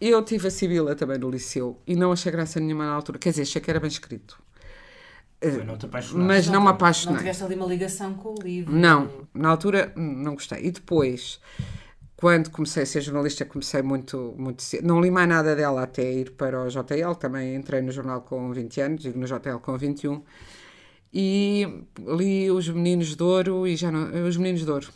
eu 0.00 0.22
tive 0.22 0.48
a 0.48 0.50
Sibila 0.50 0.94
também 0.94 1.18
no 1.18 1.30
liceu 1.30 1.80
e 1.86 1.96
não 1.96 2.12
achei 2.12 2.30
graça 2.30 2.60
nenhuma 2.60 2.86
na 2.86 2.92
altura. 2.92 3.18
Quer 3.18 3.30
dizer, 3.30 3.42
achei 3.42 3.60
que 3.60 3.70
era 3.70 3.80
bem 3.80 3.88
escrito. 3.88 4.43
Não 5.44 6.24
mas 6.24 6.46
não, 6.46 6.54
não 6.54 6.62
me 6.62 6.68
apaixonei. 6.68 7.14
Não 7.14 7.18
tiveste 7.18 7.44
ali 7.44 7.54
uma 7.54 7.66
ligação 7.66 8.14
com 8.14 8.34
o 8.38 8.42
livro? 8.42 8.74
Não, 8.74 9.10
na 9.32 9.48
altura 9.50 9.92
não 9.96 10.34
gostei. 10.34 10.64
E 10.64 10.70
depois, 10.70 11.40
quando 12.16 12.50
comecei 12.50 12.84
a 12.84 12.86
ser 12.86 13.00
jornalista, 13.00 13.44
comecei 13.44 13.82
muito, 13.82 14.34
muito 14.38 14.62
cedo. 14.62 14.86
Não 14.86 15.00
li 15.00 15.10
mais 15.10 15.28
nada 15.28 15.54
dela 15.54 15.82
até 15.82 16.10
ir 16.12 16.30
para 16.32 16.62
o 16.62 16.68
JL, 16.68 17.14
também 17.18 17.54
entrei 17.54 17.82
no 17.82 17.92
jornal 17.92 18.22
com 18.22 18.52
20 18.52 18.80
anos 18.80 19.04
e 19.04 19.10
no 19.10 19.26
JL 19.26 19.58
com 19.60 19.76
21. 19.76 20.22
E 21.12 21.84
li 21.98 22.50
Os 22.50 22.68
Meninos 22.68 23.14
de 23.14 23.22
Ouro 23.22 23.66
e 23.66 23.76
já 23.76 23.90
não, 23.90 24.26
Os 24.26 24.36
Meninos 24.36 24.64
de 24.64 24.70
Ouro, 24.70 24.88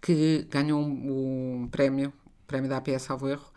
que 0.00 0.46
ganham 0.50 0.80
um, 0.80 1.62
um 1.62 1.68
prémio, 1.68 2.12
prémio 2.46 2.68
da 2.68 2.78
APS 2.78 3.02
Salvo 3.02 3.28
Erro. 3.28 3.53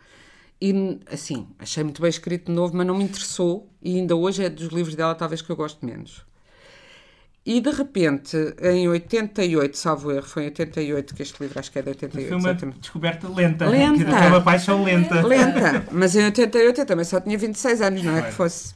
E 0.60 0.98
assim, 1.10 1.46
achei 1.58 1.84
muito 1.84 2.02
bem 2.02 2.08
escrito 2.08 2.46
de 2.46 2.52
novo, 2.52 2.76
mas 2.76 2.86
não 2.86 2.96
me 2.96 3.04
interessou. 3.04 3.70
E 3.80 3.96
ainda 3.96 4.16
hoje 4.16 4.44
é 4.44 4.48
dos 4.48 4.68
livros 4.68 4.94
dela, 4.94 5.14
talvez 5.14 5.40
que 5.40 5.50
eu 5.50 5.56
gosto 5.56 5.84
menos. 5.86 6.26
E 7.46 7.60
de 7.62 7.70
repente, 7.70 8.36
em 8.60 8.88
88, 8.88 9.78
salvo 9.78 10.12
erro, 10.12 10.26
foi 10.26 10.42
em 10.42 10.46
88 10.46 11.14
que 11.14 11.22
este 11.22 11.40
livro, 11.40 11.58
acho 11.58 11.72
que 11.72 11.78
é 11.78 11.82
de 11.82 11.88
88. 11.88 12.28
Foi 12.28 12.36
uma 12.36 12.50
exatamente. 12.50 12.80
descoberta 12.80 13.28
lenta. 13.28 13.66
Lenta. 13.66 14.04
Foi 14.04 14.26
uma 14.26 14.40
paixão 14.42 14.84
lenta. 14.84 15.26
Lenta. 15.26 15.86
Mas 15.90 16.14
em 16.14 16.24
88 16.24 16.80
eu 16.80 16.86
também 16.86 17.04
só 17.06 17.18
tinha 17.20 17.38
26 17.38 17.80
anos, 17.80 18.02
não 18.02 18.16
é 18.16 18.22
que 18.22 18.32
fosse. 18.32 18.74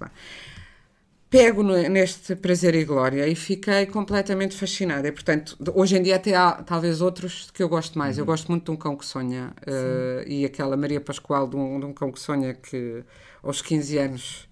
Pego 1.32 1.62
neste 1.62 2.36
Prazer 2.36 2.74
e 2.74 2.84
Glória 2.84 3.26
e 3.26 3.34
fiquei 3.34 3.86
completamente 3.86 4.54
fascinada. 4.54 5.08
E, 5.08 5.12
portanto, 5.12 5.56
hoje 5.74 5.96
em 5.96 6.02
dia 6.02 6.16
até 6.16 6.34
há 6.34 6.52
talvez 6.52 7.00
outros 7.00 7.50
que 7.50 7.62
eu 7.62 7.70
gosto 7.70 7.98
mais. 7.98 8.16
Uhum. 8.16 8.22
Eu 8.22 8.26
gosto 8.26 8.48
muito 8.50 8.66
de 8.66 8.70
Um 8.70 8.76
Cão 8.76 8.94
que 8.94 9.06
Sonha 9.06 9.50
uh, 9.66 10.28
e 10.28 10.44
aquela 10.44 10.76
Maria 10.76 11.00
Pascoal 11.00 11.48
de 11.48 11.56
um, 11.56 11.80
de 11.80 11.86
um 11.86 11.92
Cão 11.94 12.12
que 12.12 12.20
Sonha 12.20 12.52
que 12.52 13.02
aos 13.42 13.62
15 13.62 13.96
anos 13.96 14.48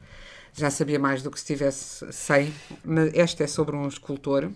já 0.54 0.70
sabia 0.70 0.98
mais 0.98 1.22
do 1.22 1.30
que 1.30 1.38
se 1.38 1.44
tivesse 1.44 2.10
100, 2.10 2.50
mas 2.82 3.12
esta 3.12 3.44
é 3.44 3.46
sobre 3.46 3.76
um 3.76 3.86
escultor, 3.86 4.50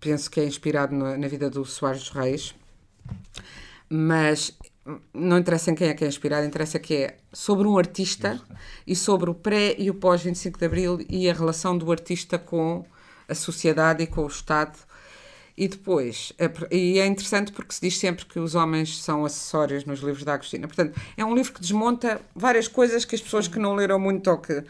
penso 0.00 0.30
que 0.30 0.38
é 0.38 0.44
inspirado 0.44 0.94
na, 0.94 1.18
na 1.18 1.26
vida 1.26 1.50
do 1.50 1.64
Soares 1.64 1.98
dos 1.98 2.10
Reis, 2.10 2.54
mas 3.90 4.56
não 5.12 5.38
interessa 5.38 5.70
em 5.70 5.74
quem 5.74 5.88
é 5.88 5.94
que 5.94 6.04
é 6.04 6.08
inspirado, 6.08 6.46
interessa 6.46 6.78
que 6.78 6.94
é 6.94 7.16
sobre 7.32 7.66
um 7.66 7.76
artista 7.76 8.40
e 8.86 8.94
sobre 8.94 9.30
o 9.30 9.34
pré 9.34 9.74
e 9.78 9.90
o 9.90 9.94
pós 9.94 10.22
25 10.22 10.58
de 10.58 10.64
Abril 10.64 10.98
e 11.08 11.28
a 11.28 11.32
relação 11.32 11.76
do 11.76 11.90
artista 11.90 12.38
com 12.38 12.84
a 13.28 13.34
sociedade 13.34 14.02
e 14.02 14.06
com 14.06 14.22
o 14.22 14.28
Estado 14.28 14.78
e 15.56 15.68
depois, 15.68 16.34
é 16.38 16.50
e 16.70 16.98
é 16.98 17.06
interessante 17.06 17.50
porque 17.50 17.72
se 17.72 17.80
diz 17.80 17.98
sempre 17.98 18.26
que 18.26 18.38
os 18.38 18.54
homens 18.54 19.02
são 19.02 19.24
acessórios 19.24 19.86
nos 19.86 20.00
livros 20.00 20.22
da 20.22 20.34
Agostina. 20.34 20.66
Portanto, 20.66 21.00
é 21.16 21.24
um 21.24 21.34
livro 21.34 21.50
que 21.54 21.60
desmonta 21.62 22.20
várias 22.34 22.68
coisas 22.68 23.06
que 23.06 23.14
as 23.14 23.22
pessoas 23.22 23.48
que 23.48 23.58
não 23.58 23.74
leram 23.74 23.98
muito 23.98 24.30
ou 24.30 24.36
que. 24.36 24.62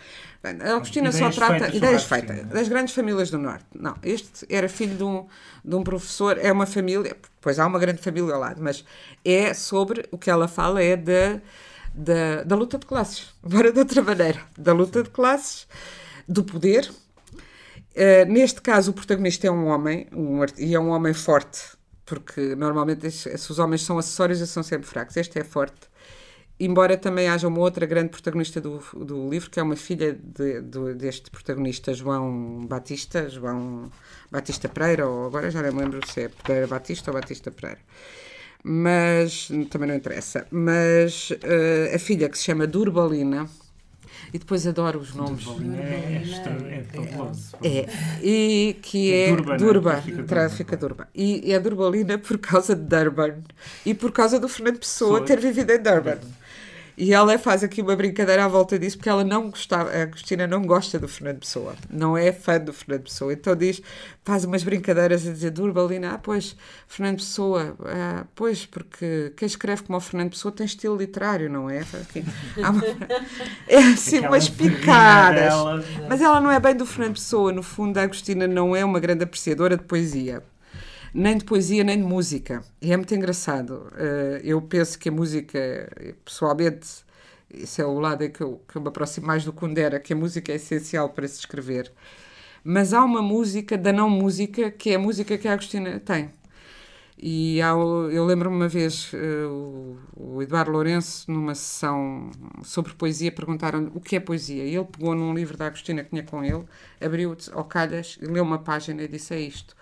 A 0.49 0.77
Agostina 0.77 1.09
ideias 1.09 1.35
só 1.35 1.41
trata 1.41 1.59
feitas 1.59 1.75
ideias 1.75 2.05
feitas 2.05 2.47
das 2.47 2.69
grandes 2.69 2.95
famílias 2.95 3.31
do 3.31 3.39
Norte. 3.39 3.65
Não, 3.75 3.97
este 4.03 4.47
era 4.49 4.69
filho 4.69 4.97
de 4.97 5.05
um, 5.05 5.27
de 5.65 5.75
um 5.75 5.83
professor, 5.83 6.39
é 6.39 6.51
uma 6.53 6.67
família, 6.67 7.17
pois 7.41 7.59
há 7.59 7.67
uma 7.67 7.79
grande 7.79 8.03
família 8.03 8.35
ao 8.35 8.41
lado, 8.41 8.63
mas 8.63 8.85
é 9.25 9.53
sobre 9.55 10.05
o 10.11 10.19
que 10.19 10.31
ela 10.31 10.49
fala 10.49 10.83
é 10.83 10.97
da, 10.97 11.41
da, 11.95 12.43
da 12.45 12.57
luta 12.57 12.79
de 12.79 12.87
classes, 12.87 13.35
agora 13.45 13.73
de 13.73 13.79
outra 13.79 14.03
maneira, 14.03 14.41
da 14.57 14.73
luta 14.73 15.03
de 15.03 15.11
classes, 15.11 15.67
do 16.29 16.43
poder 16.45 16.91
Uh, 17.97 18.31
neste 18.31 18.61
caso, 18.61 18.91
o 18.91 18.95
protagonista 18.95 19.47
é 19.47 19.51
um 19.51 19.69
homem, 19.69 20.07
um, 20.13 20.41
e 20.59 20.75
é 20.75 20.79
um 20.79 20.91
homem 20.91 21.15
forte, 21.15 21.61
porque 22.05 22.55
normalmente 22.55 23.11
se 23.11 23.51
os 23.51 23.59
homens 23.59 23.83
são 23.83 23.97
acessórios, 23.97 24.39
eles 24.39 24.51
são 24.51 24.63
sempre 24.63 24.87
fracos. 24.87 25.17
Este 25.17 25.39
é 25.39 25.45
forte. 25.45 25.89
Embora 26.59 26.97
também 26.97 27.29
haja 27.29 27.47
uma 27.49 27.59
outra 27.61 27.85
grande 27.85 28.09
protagonista 28.09 28.61
do, 28.63 28.81
do 28.95 29.29
livro, 29.29 29.51
que 29.51 29.61
é 29.61 29.63
uma 29.63 29.77
filha 29.77 30.15
de, 30.15 30.63
de, 30.63 30.95
deste 30.95 31.31
protagonista, 31.31 31.93
João 31.93 32.65
Batista, 32.67 33.29
João 33.29 33.91
Batista 34.31 34.67
Pereira, 34.69 35.07
ou 35.07 35.27
agora 35.27 35.51
já 35.51 35.61
não 35.63 35.71
me 35.73 35.81
lembro 35.83 36.01
se 36.07 36.23
é 36.23 36.29
Pereira 36.29 36.67
Batista 36.67 37.11
ou 37.11 37.15
Batista 37.15 37.51
Pereira. 37.51 37.81
Mas 38.65 39.49
também 39.71 39.89
não 39.89 39.95
interessa. 39.95 40.47
Mas 40.51 41.31
uh, 41.31 41.95
a 41.95 41.99
filha 41.99 42.29
que 42.29 42.37
se 42.39 42.45
chama 42.45 42.67
Durbalina 42.67 43.49
E 44.33 44.39
depois 44.39 44.67
adoro 44.67 44.99
os 44.99 45.15
nomes. 45.15 45.45
Durbalina 45.45 45.77
é, 45.83 46.23
extra- 46.25 46.53
é 46.69 46.83
fabuloso. 46.85 47.57
É, 47.63 47.87
e 48.23 48.77
que 48.83 49.13
É 49.13 49.29
é 49.31 49.37
Durban, 49.37 49.59
né? 49.59 49.59
Durban, 49.59 50.03
Tráfico 50.27 50.77
Durban. 50.77 51.07
E 51.15 51.53
é 51.53 51.61
Durbalina 51.61 52.19
por 52.19 52.39
causa 52.39 52.75
de 52.75 52.83
Durban 52.83 53.43
e 53.85 53.95
por 53.95 54.11
causa 54.13 54.41
do 54.41 54.49
Fernando 54.49 54.79
Pessoa 54.81 55.21
Pessoa. 55.21 55.25
ter 55.25 55.39
vivido 55.41 55.71
em 55.71 55.79
Durban. 55.83 56.19
E 56.99 57.13
ela 57.13 57.39
faz 57.39 57.63
aqui 57.63 57.83
uma 57.83 57.95
brincadeira 57.95 58.45
à 58.47 58.49
volta 58.49 58.79
disso, 58.79 58.97
porque 58.97 59.09
ela 59.11 59.23
não 59.23 59.51
gostava, 59.51 59.91
a 59.91 60.03
Agostina 60.03 60.47
não 60.47 60.63
gosta 60.63 60.99
do 60.99 61.07
Fernando 61.07 61.41
Pessoa, 61.41 61.75
não 61.91 62.17
é 62.17 62.33
fã 62.33 62.59
do 62.59 62.73
Fernando 62.73 63.03
Pessoa. 63.03 63.33
Então 63.35 63.55
diz, 63.55 63.83
faz 64.25 64.45
umas 64.45 64.63
brincadeiras 64.63 65.27
a 65.27 65.31
dizer 65.33 65.51
Durbalina, 65.51 66.15
ah, 66.15 66.19
pois, 66.19 66.57
Fernando 66.89 67.17
Pessoa, 67.19 67.77
ah, 67.85 68.25
pois, 68.35 68.65
porque 68.65 69.31
quem 69.37 69.45
escreve 69.47 69.83
como 69.83 69.99
o 69.99 70.01
Fernando 70.01 70.31
Pessoa 70.31 70.51
tem 70.53 70.65
estilo 70.65 70.97
literário, 70.97 71.51
não 71.51 71.69
é? 71.69 71.83
Uma- 72.57 72.83
é 73.69 73.77
assim, 73.79 74.17
Aquela 74.17 74.33
umas 74.33 74.49
picadas. 74.49 75.41
dela. 75.41 75.85
Mas 76.09 76.21
ela 76.23 76.41
não 76.41 76.51
é 76.51 76.59
bem 76.59 76.75
do 76.75 76.87
Fernando 76.87 77.15
Pessoa. 77.17 77.53
No 77.53 77.63
fundo, 77.63 77.99
a 77.99 78.03
Agostina 78.05 78.47
não 78.49 78.75
é 78.75 78.83
uma 78.83 78.99
grande 78.99 79.23
apreciadora 79.23 79.77
de 79.77 79.83
poesia. 79.85 80.43
Nem 81.19 81.39
de 81.39 81.47
poesia, 81.47 81.83
nem 81.83 81.97
de 81.97 82.05
música. 82.05 82.63
E 82.81 82.93
é 82.93 82.97
muito 82.97 83.15
engraçado. 83.15 83.91
Eh, 83.97 84.43
eu 84.45 84.61
penso 84.61 84.99
que 84.99 85.09
a 85.09 85.13
música, 85.13 85.59
pessoalmente, 86.23 86.89
isso 87.51 87.81
é 87.81 87.87
o 87.87 87.99
lado 87.99 88.23
em 88.23 88.31
que 88.31 88.43
eu, 88.43 88.61
que 88.69 88.77
eu 88.77 88.83
me 88.83 88.89
aproximo 88.89 89.27
mais 89.27 89.43
do 89.43 89.51
Kundera, 89.51 89.99
que 89.99 90.13
a 90.13 90.17
música 90.17 90.53
é 90.53 90.57
essencial 90.57 91.09
para 91.09 91.27
se 91.27 91.39
escrever. 91.39 91.91
Mas 92.63 92.93
há 92.93 93.03
uma 93.03 93.23
música 93.23 93.79
da 93.79 93.93
não 93.95 94.11
música 94.11 94.71
que 94.71 94.91
é 94.91 94.97
a 94.97 94.99
música 94.99 95.39
que 95.39 95.49
a 95.49 95.55
Agostina 95.55 95.99
tem. 96.01 96.31
E 97.19 97.63
há 97.63 97.69
eu 97.71 98.27
lembro-me 98.27 98.57
uma 98.57 98.69
vez 98.69 99.11
eh, 99.15 99.47
o, 99.47 99.97
o 100.15 100.43
Eduardo 100.43 100.71
Lourenço, 100.73 101.31
numa 101.31 101.55
sessão 101.55 102.31
sobre 102.63 102.93
poesia, 102.95 103.33
perguntaram 103.33 103.91
o 103.95 104.01
que 104.01 104.17
é 104.17 104.21
poesia. 104.21 104.65
E 104.65 104.77
ele 104.77 104.85
pegou 104.85 105.15
num 105.15 105.33
livro 105.35 105.57
da 105.57 105.67
Agostina 105.69 106.05
que 106.05 106.11
tinha 106.11 106.23
com 106.25 106.45
ele, 106.45 106.65
abriu 107.01 107.35
ao 107.53 107.65
calhas, 107.65 108.19
leu 108.21 108.43
uma 108.45 108.59
página 108.59 109.03
e 109.03 109.09
disse: 109.09 109.35
É 109.35 109.41
isto. 109.41 109.75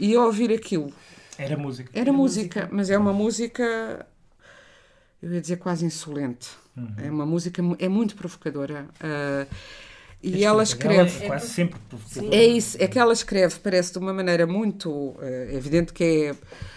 E 0.00 0.14
ao 0.16 0.26
ouvir 0.26 0.50
aquilo, 0.52 0.92
Era 1.38 1.56
música. 1.56 1.90
era 1.94 2.12
música, 2.12 2.68
mas 2.72 2.88
é 2.90 2.96
uma 2.98 3.12
música, 3.12 4.06
eu 5.22 5.32
ia 5.32 5.40
dizer 5.40 5.56
quase 5.56 5.84
insolente. 5.84 6.48
É 6.96 7.10
uma 7.10 7.26
música, 7.26 7.62
é 7.78 7.88
muito 7.88 8.16
provocadora. 8.16 8.86
ah, 9.00 9.46
e 10.22 10.44
ela 10.44 10.62
escreve. 10.62 11.24
É 11.24 11.26
quase 11.28 11.48
sempre 11.48 11.78
provocadora. 11.88 12.34
É 12.36 12.44
isso, 12.44 12.76
é 12.78 12.86
que 12.86 12.98
ela 12.98 13.12
escreve, 13.12 13.58
parece 13.58 13.92
de 13.92 13.98
uma 13.98 14.12
maneira 14.12 14.46
muito 14.46 15.14
eh, 15.20 15.50
evidente 15.54 15.94
que 15.94 16.04
é, 16.04 16.34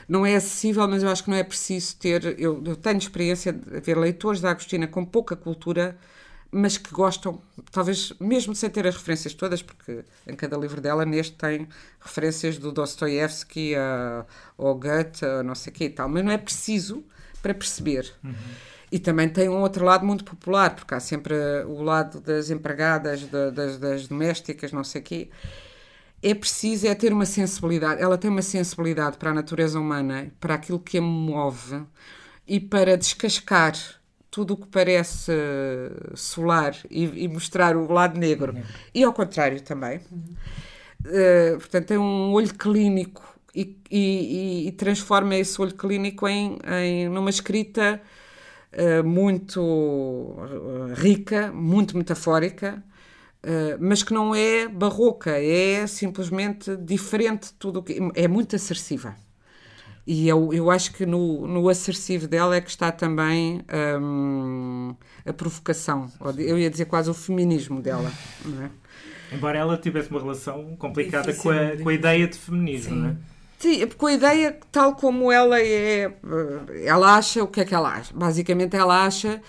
não 0.07 0.25
é 0.25 0.35
acessível, 0.37 0.87
mas 0.87 1.03
eu 1.03 1.09
acho 1.09 1.23
que 1.25 1.29
não 1.29 1.35
é 1.37 1.43
preciso 1.43 1.95
ter. 1.97 2.23
Eu, 2.39 2.61
eu 2.65 2.75
tenho 2.77 2.97
experiência 2.97 3.51
de 3.51 3.79
ver 3.81 3.97
leitores 3.97 4.39
da 4.39 4.51
Agostina 4.51 4.87
com 4.87 5.03
pouca 5.05 5.35
cultura, 5.35 5.97
mas 6.53 6.77
que 6.77 6.91
gostam, 6.91 7.41
talvez 7.71 8.13
mesmo 8.19 8.53
sem 8.53 8.69
ter 8.69 8.85
as 8.85 8.95
referências 8.95 9.33
todas, 9.33 9.61
porque 9.61 10.05
em 10.27 10.35
cada 10.35 10.55
livro 10.55 10.79
dela, 10.79 11.05
neste 11.05 11.35
tem 11.35 11.67
referências 11.99 12.57
do 12.57 12.71
Dostoiévski 12.71 13.73
ao 14.57 14.75
Goethe, 14.75 15.25
a 15.25 15.41
não 15.43 15.55
sei 15.55 15.71
o 15.71 15.75
quê 15.75 15.85
e 15.85 15.89
tal, 15.89 16.07
mas 16.07 16.23
não 16.23 16.31
é 16.31 16.37
preciso 16.37 17.03
para 17.41 17.53
perceber. 17.53 18.13
E 18.91 18.99
também 18.99 19.27
tem 19.27 19.49
um 19.49 19.61
outro 19.61 19.83
lado 19.83 20.05
muito 20.05 20.23
popular, 20.23 20.75
porque 20.75 20.93
há 20.93 20.99
sempre 20.99 21.33
o 21.65 21.81
lado 21.81 22.21
das 22.21 22.49
empregadas, 22.51 23.23
da- 23.23 23.49
das, 23.49 23.77
das 23.79 24.07
domésticas, 24.07 24.71
não 24.71 24.83
sei 24.83 25.01
o 25.01 25.03
quê. 25.03 25.29
É 26.21 26.33
preciso 26.33 26.87
é 26.87 26.95
ter 26.95 27.11
uma 27.11 27.25
sensibilidade. 27.25 28.01
Ela 28.01 28.17
tem 28.17 28.29
uma 28.29 28.41
sensibilidade 28.41 29.17
para 29.17 29.31
a 29.31 29.33
natureza 29.33 29.79
humana, 29.79 30.31
para 30.39 30.53
aquilo 30.55 30.79
que 30.79 30.97
a 30.97 31.01
move 31.01 31.83
e 32.47 32.59
para 32.59 32.95
descascar 32.95 33.73
tudo 34.33 34.55
o 34.55 34.57
que 34.57 34.65
parece 34.67 35.31
eh, 35.31 35.91
solar 36.15 36.75
e, 36.89 37.03
e 37.23 37.27
mostrar 37.27 37.77
o 37.77 37.91
lado 37.93 38.19
negro. 38.19 38.55
E 38.91 39.03
ao 39.03 39.13
contrário 39.13 39.61
também. 39.61 39.99
Uh, 41.05 41.59
portanto, 41.59 41.85
tem 41.85 41.97
um 41.99 42.31
olho 42.31 42.51
clínico 42.55 43.21
e, 43.53 43.77
e- 43.91 44.67
e- 44.67 44.71
transforma 44.71 45.35
esse 45.35 45.61
olho 45.61 45.75
clínico 45.75 46.27
em, 46.27 46.57
em 46.81 47.09
numa 47.09 47.29
escrita 47.29 48.01
uh, 48.73 49.03
muito 49.03 50.35
rica, 50.95 51.51
muito 51.51 51.95
metafórica, 51.95 52.83
uh, 53.43 53.77
mas 53.79 54.01
que 54.01 54.13
não 54.15 54.33
é 54.33 54.67
barroca, 54.67 55.31
é 55.37 55.85
simplesmente 55.85 56.75
diferente 56.77 57.49
de 57.49 57.53
tudo 57.53 57.81
o 57.81 57.83
que 57.83 57.99
é 58.15 58.27
muito 58.27 58.55
assertiva. 58.55 59.15
E 60.05 60.27
eu, 60.27 60.53
eu 60.53 60.69
acho 60.69 60.93
que 60.93 61.05
no, 61.05 61.47
no 61.47 61.69
assertivo 61.69 62.27
dela 62.27 62.55
é 62.55 62.61
que 62.61 62.69
está 62.69 62.91
também 62.91 63.61
hum, 64.01 64.93
a 65.25 65.31
provocação, 65.31 66.11
eu 66.37 66.57
ia 66.59 66.69
dizer 66.69 66.85
quase 66.85 67.09
o 67.09 67.13
feminismo 67.13 67.81
dela. 67.81 68.11
Não 68.43 68.63
é? 68.63 68.69
Embora 69.31 69.57
ela 69.57 69.77
tivesse 69.77 70.09
uma 70.11 70.19
relação 70.19 70.75
complicada 70.77 71.31
Difícil, 71.31 71.51
com 71.51 71.57
a, 71.57 71.83
com 71.83 71.89
a 71.89 71.93
ideia 71.93 72.27
de 72.27 72.37
feminismo, 72.37 72.93
Sim. 72.93 73.01
não 73.01 73.09
é? 73.09 73.15
Sim, 73.57 73.87
com 73.97 74.07
a 74.07 74.13
ideia 74.13 74.59
tal 74.71 74.93
como 74.93 75.31
ela 75.31 75.57
é. 75.59 76.03
eh, 76.03 76.11
Ela 76.85 77.15
acha 77.15 77.41
o 77.41 77.47
que 77.47 77.61
é 77.61 77.65
que 77.65 77.73
ela 77.73 77.95
acha. 77.95 78.13
Basicamente, 78.13 78.75
ela 78.75 79.05
acha 79.05 79.41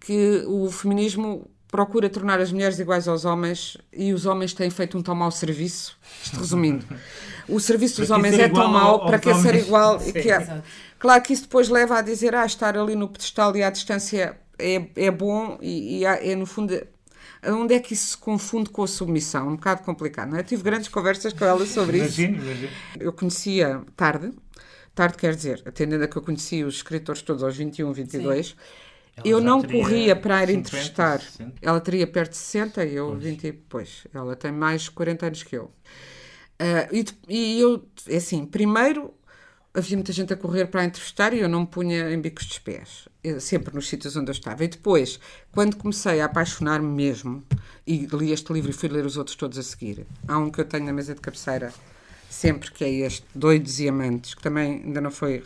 que 0.00 0.42
o 0.48 0.68
feminismo 0.72 1.48
procura 1.68 2.10
tornar 2.10 2.40
as 2.40 2.50
mulheres 2.50 2.80
iguais 2.80 3.06
aos 3.06 3.24
homens 3.24 3.78
e 3.92 4.12
os 4.12 4.26
homens 4.26 4.52
têm 4.52 4.70
feito 4.70 4.98
um 4.98 5.02
tão 5.02 5.14
mau 5.14 5.30
serviço. 5.30 5.96
Isto 6.24 6.38
resumindo. 6.40 6.84
O 7.50 7.60
serviço 7.60 8.00
dos 8.00 8.10
homens 8.10 8.38
é 8.38 8.48
tão 8.48 8.68
mau 8.68 9.06
para 9.06 9.18
que 9.18 9.34
ser 9.34 9.54
igual. 9.56 10.00
e 10.00 10.04
Sim. 10.04 10.12
que 10.12 10.30
é-. 10.30 10.62
Claro 10.98 11.22
que 11.22 11.32
isso 11.32 11.42
depois 11.44 11.68
leva 11.68 11.98
a 11.98 12.02
dizer, 12.02 12.34
ah, 12.34 12.44
estar 12.44 12.76
ali 12.76 12.94
no 12.94 13.08
pedestal 13.08 13.56
e 13.56 13.62
à 13.62 13.70
distância 13.70 14.36
é, 14.58 14.86
é 14.96 15.10
bom 15.10 15.58
e, 15.60 15.98
e 16.00 16.04
é 16.04 16.34
no 16.36 16.46
fundo. 16.46 16.80
Onde 17.42 17.74
é 17.74 17.80
que 17.80 17.94
isso 17.94 18.08
se 18.08 18.16
confunde 18.18 18.68
com 18.68 18.82
a 18.82 18.86
submissão? 18.86 19.48
Um 19.48 19.56
bocado 19.56 19.82
complicado, 19.82 20.28
não 20.28 20.36
é? 20.36 20.40
Eu 20.40 20.44
tive 20.44 20.62
grandes 20.62 20.88
conversas 20.88 21.32
com 21.32 21.44
ela 21.44 21.64
sobre 21.64 21.96
isso. 21.98 22.20
Imagino, 22.20 22.44
imagino. 22.44 22.68
Eu 22.98 23.12
conhecia 23.14 23.82
tarde, 23.96 24.30
tarde 24.94 25.16
quer 25.16 25.34
dizer, 25.34 25.62
atendendo 25.64 26.04
a 26.04 26.08
que 26.08 26.16
eu 26.16 26.22
conheci 26.22 26.62
os 26.62 26.74
escritores 26.76 27.22
todos 27.22 27.42
aos 27.42 27.56
21, 27.56 27.92
22, 27.94 28.54
Ela 29.16 29.26
eu 29.26 29.40
não 29.40 29.62
corria 29.62 30.14
para 30.14 30.42
ir 30.42 30.48
50, 30.48 30.52
entrevistar. 30.68 31.20
60. 31.20 31.54
Ela 31.62 31.80
teria 31.80 32.06
perto 32.06 32.32
de 32.32 32.36
60 32.36 32.84
e 32.84 32.94
eu 32.94 33.16
20 33.16 33.44
e 33.44 33.52
depois. 33.52 34.06
Ela 34.12 34.36
tem 34.36 34.52
mais 34.52 34.90
40 34.90 35.26
anos 35.26 35.42
que 35.42 35.56
eu. 35.56 35.70
Ah, 36.62 36.86
e, 36.92 37.02
de- 37.02 37.18
e 37.26 37.58
eu, 37.60 37.82
é 38.06 38.16
assim, 38.16 38.44
primeiro 38.44 39.14
havia 39.72 39.96
muita 39.96 40.12
gente 40.12 40.32
a 40.32 40.36
correr 40.36 40.66
para 40.66 40.82
a 40.82 40.84
entrevistar 40.84 41.32
e 41.32 41.38
eu 41.38 41.48
não 41.48 41.60
me 41.60 41.66
punha 41.66 42.10
em 42.12 42.20
bicos 42.20 42.44
dos 42.46 42.58
pés, 42.58 43.08
Eu- 43.24 43.40
sempre 43.40 43.74
nos 43.74 43.88
sítios 43.88 44.14
onde 44.16 44.28
eu 44.30 44.34
estava. 44.34 44.62
E 44.64 44.68
depois, 44.68 45.18
quando 45.52 45.76
comecei 45.76 46.20
a 46.20 46.24
apaixonar-me 46.26 46.88
mesmo, 46.88 47.42
e 47.86 48.06
li 48.12 48.32
este 48.32 48.52
livro 48.52 48.70
e 48.70 48.74
fui 48.74 48.88
ler 48.90 49.06
os 49.06 49.16
outros 49.16 49.36
todos 49.36 49.56
a 49.58 49.62
seguir, 49.62 50.06
há 50.28 50.36
um 50.38 50.50
que 50.50 50.60
eu 50.60 50.64
tenho 50.66 50.84
na 50.84 50.92
mesa 50.92 51.14
de 51.14 51.20
cabeceira 51.20 51.72
sempre, 52.28 52.70
que 52.72 52.84
é 52.84 52.90
este, 52.90 53.24
Doidos 53.34 53.78
e 53.80 53.88
Amantes, 53.88 54.34
que 54.34 54.42
também 54.42 54.82
ainda 54.84 55.00
não 55.00 55.10
foi 55.10 55.38
re- 55.38 55.44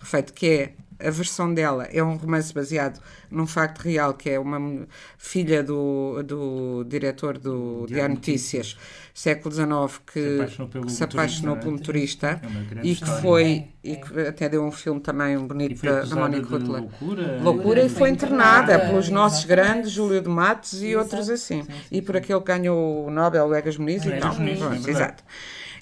refeito, 0.00 0.32
que 0.32 0.46
é 0.46 0.72
a 1.00 1.10
versão 1.10 1.52
dela 1.52 1.84
é 1.92 2.02
um 2.02 2.16
romance 2.16 2.52
baseado 2.52 3.00
num 3.30 3.46
facto 3.46 3.80
real, 3.80 4.14
que 4.14 4.30
é 4.30 4.38
uma 4.38 4.86
filha 5.16 5.62
do, 5.62 6.22
do 6.22 6.84
diretor 6.84 7.38
do 7.38 7.86
Diário 7.86 8.14
Notícias, 8.14 8.76
século 9.14 9.54
XIX, 9.54 10.00
que 10.06 10.20
Se 10.20 10.34
apaixonou 10.34 10.68
pelo 10.68 10.86
que 10.86 10.92
se 10.92 11.04
apaixonou 11.04 11.56
é? 11.56 11.60
turista 11.78 12.40
É 12.42 12.80
e 12.82 12.96
que 12.96 13.06
foi, 13.20 13.44
É, 13.84 13.88
e 13.88 13.92
é. 13.92 13.96
que 13.96 14.20
até 14.20 14.48
deu 14.48 14.64
um 14.64 14.72
filme 14.72 15.00
também 15.00 15.34
E 15.34 15.38
bonito 15.38 15.88
acusada 15.88 16.20
Mónica 16.20 16.48
Rutler. 16.48 16.80
loucura. 16.82 17.40
Loucura 17.42 17.84
e 17.84 17.88
Foi 17.88 18.10
internada 18.10 18.72
internada, 18.74 18.78
pelos 18.78 19.08
nossos 19.08 19.44
grandes, 19.44 19.90
Júlio 19.90 20.20
de 20.20 20.28
Matos 20.28 20.82
e 20.82 20.96
outros 20.96 21.28
assim. 21.30 21.62
sim, 21.62 21.72
sim, 21.72 21.84
e 21.90 22.02
por 22.02 22.16
aquele 22.16 22.40
que 22.40 22.46
ganhou 22.46 23.06
o 23.06 23.10
Nobel, 23.10 23.46
o 23.46 23.54
Egas 23.54 23.76
Muniz 23.76 24.04
e 24.04 24.08
Egas 24.08 24.20
tal. 24.20 24.34
Muniz, 24.34 24.58
Pronto, 24.58 24.74
é 24.74 24.78
verdade. 24.78 24.90
exato. 24.90 25.24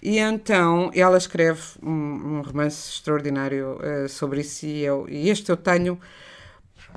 E 0.06 0.18
então 0.18 0.90
ela 0.94 1.18
escreve 1.18 1.60
um, 1.82 1.90
um 2.38 2.42
romance 2.42 2.90
extraordinário 2.90 3.78
eh, 3.82 4.08
sobre 4.08 4.40
isso 4.40 4.64
e, 4.64 4.82
eu, 4.84 5.06
e 5.08 5.28
este 5.30 5.50
eu 5.50 5.56
tenho 5.56 5.98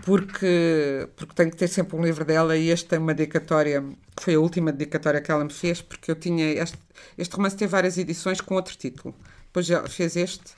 porque, 0.05 1.09
porque 1.15 1.33
tenho 1.33 1.51
que 1.51 1.57
ter 1.57 1.67
sempre 1.67 1.95
um 1.97 2.03
livro 2.03 2.23
dela 2.23 2.55
e 2.55 2.69
este 2.69 2.87
tem 2.87 2.99
uma 2.99 3.13
dedicatória, 3.13 3.83
foi 4.19 4.35
a 4.35 4.39
última 4.39 4.71
dedicatória 4.71 5.21
que 5.21 5.31
ela 5.31 5.43
me 5.43 5.51
fez, 5.51 5.81
porque 5.81 6.09
eu 6.11 6.15
tinha 6.15 6.45
este, 6.53 6.77
este 7.17 7.35
romance 7.35 7.57
tem 7.57 7.67
várias 7.67 7.97
edições 7.97 8.39
com 8.41 8.55
outro 8.55 8.75
título. 8.77 9.13
Depois 9.45 9.69
ela 9.69 9.89
fez 9.89 10.15
este 10.15 10.53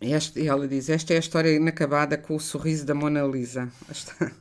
este, 0.00 0.40
e 0.40 0.48
ela 0.48 0.66
diz: 0.66 0.88
Esta 0.88 1.12
é 1.12 1.16
a 1.16 1.20
história 1.20 1.50
inacabada 1.54 2.16
com 2.16 2.34
o 2.36 2.40
sorriso 2.40 2.86
da 2.86 2.94
Mona 2.94 3.22
Lisa. 3.22 3.68
Esta- 3.90 4.32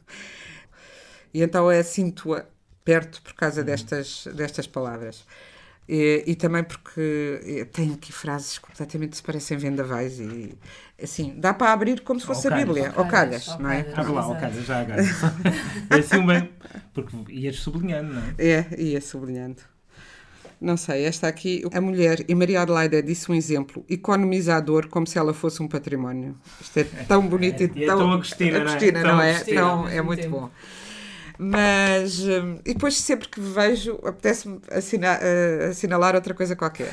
E 1.34 1.42
então 1.42 1.70
é 1.70 1.84
sinto-a 1.84 2.46
perto 2.84 3.22
por 3.22 3.34
causa 3.34 3.64
destas, 3.64 4.26
destas 4.36 4.68
palavras. 4.68 5.26
E, 5.92 6.24
e 6.28 6.36
também 6.36 6.64
porque 6.64 7.42
eh, 7.44 7.66
tem 7.66 7.94
aqui 7.94 8.12
frases 8.14 8.60
completamente 8.60 9.18
se 9.18 9.24
parecem 9.24 9.58
vendavais 9.58 10.20
e 10.20 10.54
assim, 11.02 11.34
dá 11.36 11.52
para 11.52 11.74
abrir 11.74 12.02
como 12.02 12.20
se 12.20 12.28
fosse 12.28 12.46
a 12.48 12.52
calhas. 12.52 12.66
Bíblia, 12.68 12.90
Ao 12.96 13.04
ou 13.04 13.10
calhas, 13.10 13.46
calhas, 13.46 13.60
não 13.60 13.72
é? 13.72 13.82
calhas. 13.82 13.98
Abre 14.00 14.12
lá, 14.12 14.22
ao 14.24 14.36
caso, 14.36 14.62
já 14.62 14.82
agora. 14.82 15.02
É 15.90 15.96
assim 15.96 16.18
uma... 16.18 16.48
Porque 16.94 17.16
ias 17.34 17.56
sublinhando, 17.56 18.14
não 18.14 18.22
é? 18.22 18.34
É, 18.38 18.68
ia 18.80 19.02
sublinhando. 19.02 19.58
Não 20.62 20.78
sei, 20.78 21.06
esta 21.06 21.28
aqui, 21.28 21.64
a 21.74 21.82
mulher, 21.82 22.24
e 22.28 22.36
Maria 22.36 22.62
Adelaide 22.62 23.02
disse 23.02 23.32
um 23.32 23.34
exemplo, 23.34 23.84
economizador 23.90 24.90
como 24.90 25.08
se 25.08 25.18
ela 25.18 25.34
fosse 25.34 25.64
um 25.64 25.68
património. 25.68 26.36
Isto 26.62 26.80
é 26.80 26.84
tão 26.84 27.26
bonito 27.26 27.64
e 27.64 27.72
E 27.76 27.84
é 27.84 27.88
tão. 27.88 27.98
tão 27.98 28.12
Agostina, 28.14 28.60
não 28.60 28.68
é? 28.68 28.70
Agostina, 28.70 29.02
Tão 29.02 29.16
não 29.16 29.22
é? 29.24 29.32
Agostina, 29.36 29.62
Tão- 29.62 29.88
é 29.88 30.02
muito 30.02 30.22
tempo. 30.22 30.40
bom. 30.42 30.52
Mas, 31.42 32.20
hum, 32.20 32.60
e 32.66 32.74
depois 32.74 32.98
sempre 32.98 33.30
que 33.30 33.40
vejo, 33.40 33.98
apetece-me 34.04 34.60
assina- 34.70 35.20
eh, 35.22 35.70
assinalar 35.72 36.14
outra 36.14 36.34
coisa 36.34 36.54
qualquer. 36.54 36.92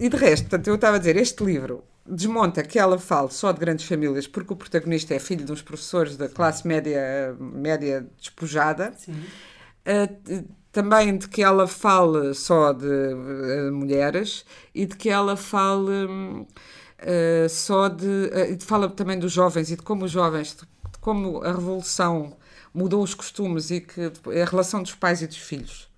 E 0.00 0.08
de 0.08 0.16
resto, 0.16 0.48
portanto, 0.48 0.66
eu 0.66 0.74
estava 0.74 0.96
a 0.96 0.98
dizer, 0.98 1.16
este 1.16 1.44
livro 1.44 1.84
desmonta 2.04 2.60
que 2.64 2.76
ela 2.76 2.98
fale 2.98 3.30
só 3.30 3.52
de 3.52 3.60
grandes 3.60 3.86
famílias, 3.86 4.26
porque 4.26 4.52
o 4.52 4.56
protagonista 4.56 5.14
é 5.14 5.20
filho 5.20 5.44
de 5.44 5.52
uns 5.52 5.62
professores 5.62 6.16
da 6.16 6.28
classe 6.28 6.66
média, 6.66 7.36
média 7.38 8.04
despojada. 8.18 8.92
Sim. 8.96 9.12
Uh, 9.12 10.44
também 10.72 11.16
de 11.16 11.28
que 11.28 11.40
ela 11.40 11.68
fale 11.68 12.34
só 12.34 12.72
de 12.72 12.86
uh, 12.86 13.72
mulheres 13.72 14.44
e 14.74 14.86
de 14.86 14.96
que 14.96 15.08
ela 15.08 15.36
fale 15.36 16.06
uh, 16.06 17.48
só 17.48 17.88
de. 17.88 18.06
uh, 18.06 18.52
e 18.52 18.58
fala 18.64 18.88
também 18.88 19.18
dos 19.18 19.30
jovens 19.30 19.70
e 19.70 19.76
de 19.76 19.82
como 19.82 20.04
os 20.04 20.10
jovens, 20.10 20.54
de, 20.54 20.62
de 20.62 20.98
como 21.00 21.44
a 21.44 21.52
revolução 21.52 22.36
mudou 22.72 23.02
os 23.02 23.14
costumes 23.14 23.70
e 23.70 23.80
que 23.80 24.00
a 24.00 24.44
relação 24.44 24.82
dos 24.82 24.94
pais 24.94 25.22
e 25.22 25.26
dos 25.26 25.38
filhos. 25.38 25.88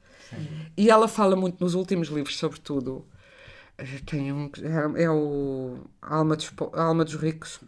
E 0.77 0.91
ela 0.91 1.07
fala 1.09 1.37
muito 1.37 1.63
nos 1.63 1.75
últimos 1.75 2.09
livros, 2.09 2.39
sobretudo. 2.39 3.07
uh, 3.79 4.05
Tem 4.07 4.33
um, 4.33 4.51
é, 4.97 5.05
é 5.05 5.11
o 5.11 5.79
Alma 6.01 6.37
dos, 6.37 6.51
Alma 6.73 7.05
dos 7.05 7.15
Ricos. 7.15 7.61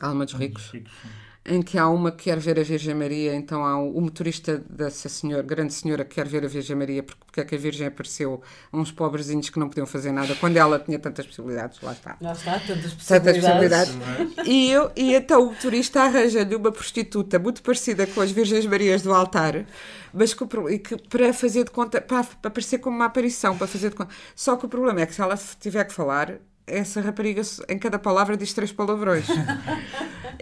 Alma 0.00 0.24
dos 0.24 0.34
Ricos 0.34 0.70
Ricos, 0.70 0.70
sim. 0.70 1.08
Em 1.46 1.60
que 1.60 1.76
há 1.76 1.86
uma 1.88 2.10
que 2.10 2.24
quer 2.24 2.38
ver 2.38 2.58
a 2.58 2.62
Virgem 2.62 2.94
Maria, 2.94 3.34
então 3.34 3.64
há 3.64 3.78
o, 3.78 4.00
motorista 4.00 4.56
dessa 4.68 5.10
senhora, 5.10 5.42
grande 5.42 5.74
senhora 5.74 6.02
que 6.02 6.14
quer 6.14 6.26
ver 6.26 6.42
a 6.42 6.48
Virgem 6.48 6.74
Maria, 6.74 7.02
porque, 7.02 7.22
porque 7.24 7.40
é 7.40 7.44
que 7.44 7.54
a 7.54 7.58
Virgem 7.58 7.86
apareceu 7.86 8.40
a 8.72 8.76
uns 8.76 8.90
pobrezinhos 8.90 9.50
que 9.50 9.58
não 9.58 9.68
podiam 9.68 9.86
fazer 9.86 10.10
nada, 10.10 10.34
quando 10.36 10.56
ela 10.56 10.78
tinha 10.78 10.98
tantas 10.98 11.26
possibilidades, 11.26 11.80
lá 11.82 11.92
está. 11.92 12.16
Lá 12.18 12.32
está, 12.32 12.58
tantas 12.60 12.94
Tantas 12.94 13.36
possibilidades. 13.36 13.94
possibilidades. 13.94 14.48
E, 14.48 14.70
eu, 14.70 14.90
e 14.96 15.14
então 15.14 15.42
o 15.42 15.46
motorista 15.50 16.02
arranja-lhe 16.02 16.56
uma 16.56 16.72
prostituta 16.72 17.38
muito 17.38 17.62
parecida 17.62 18.06
com 18.06 18.22
as 18.22 18.30
Virgens 18.30 18.64
Marias 18.64 19.02
do 19.02 19.12
altar, 19.12 19.66
mas 20.14 20.32
que, 20.32 20.46
que 20.78 20.96
para 21.08 21.34
fazer 21.34 21.64
de 21.64 21.70
conta, 21.70 22.00
para, 22.00 22.24
para 22.24 22.48
aparecer 22.48 22.78
como 22.78 22.96
uma 22.96 23.06
aparição, 23.06 23.56
para 23.58 23.66
fazer 23.66 23.90
de 23.90 23.96
conta. 23.96 24.14
Só 24.34 24.56
que 24.56 24.64
o 24.64 24.68
problema 24.68 25.02
é 25.02 25.06
que 25.06 25.14
se 25.14 25.20
ela 25.20 25.38
tiver 25.60 25.84
que 25.84 25.92
falar, 25.92 26.38
essa 26.66 27.00
rapariga 27.00 27.42
em 27.68 27.78
cada 27.78 27.98
palavra 27.98 28.36
diz 28.36 28.52
três 28.52 28.72
palavrões. 28.72 29.26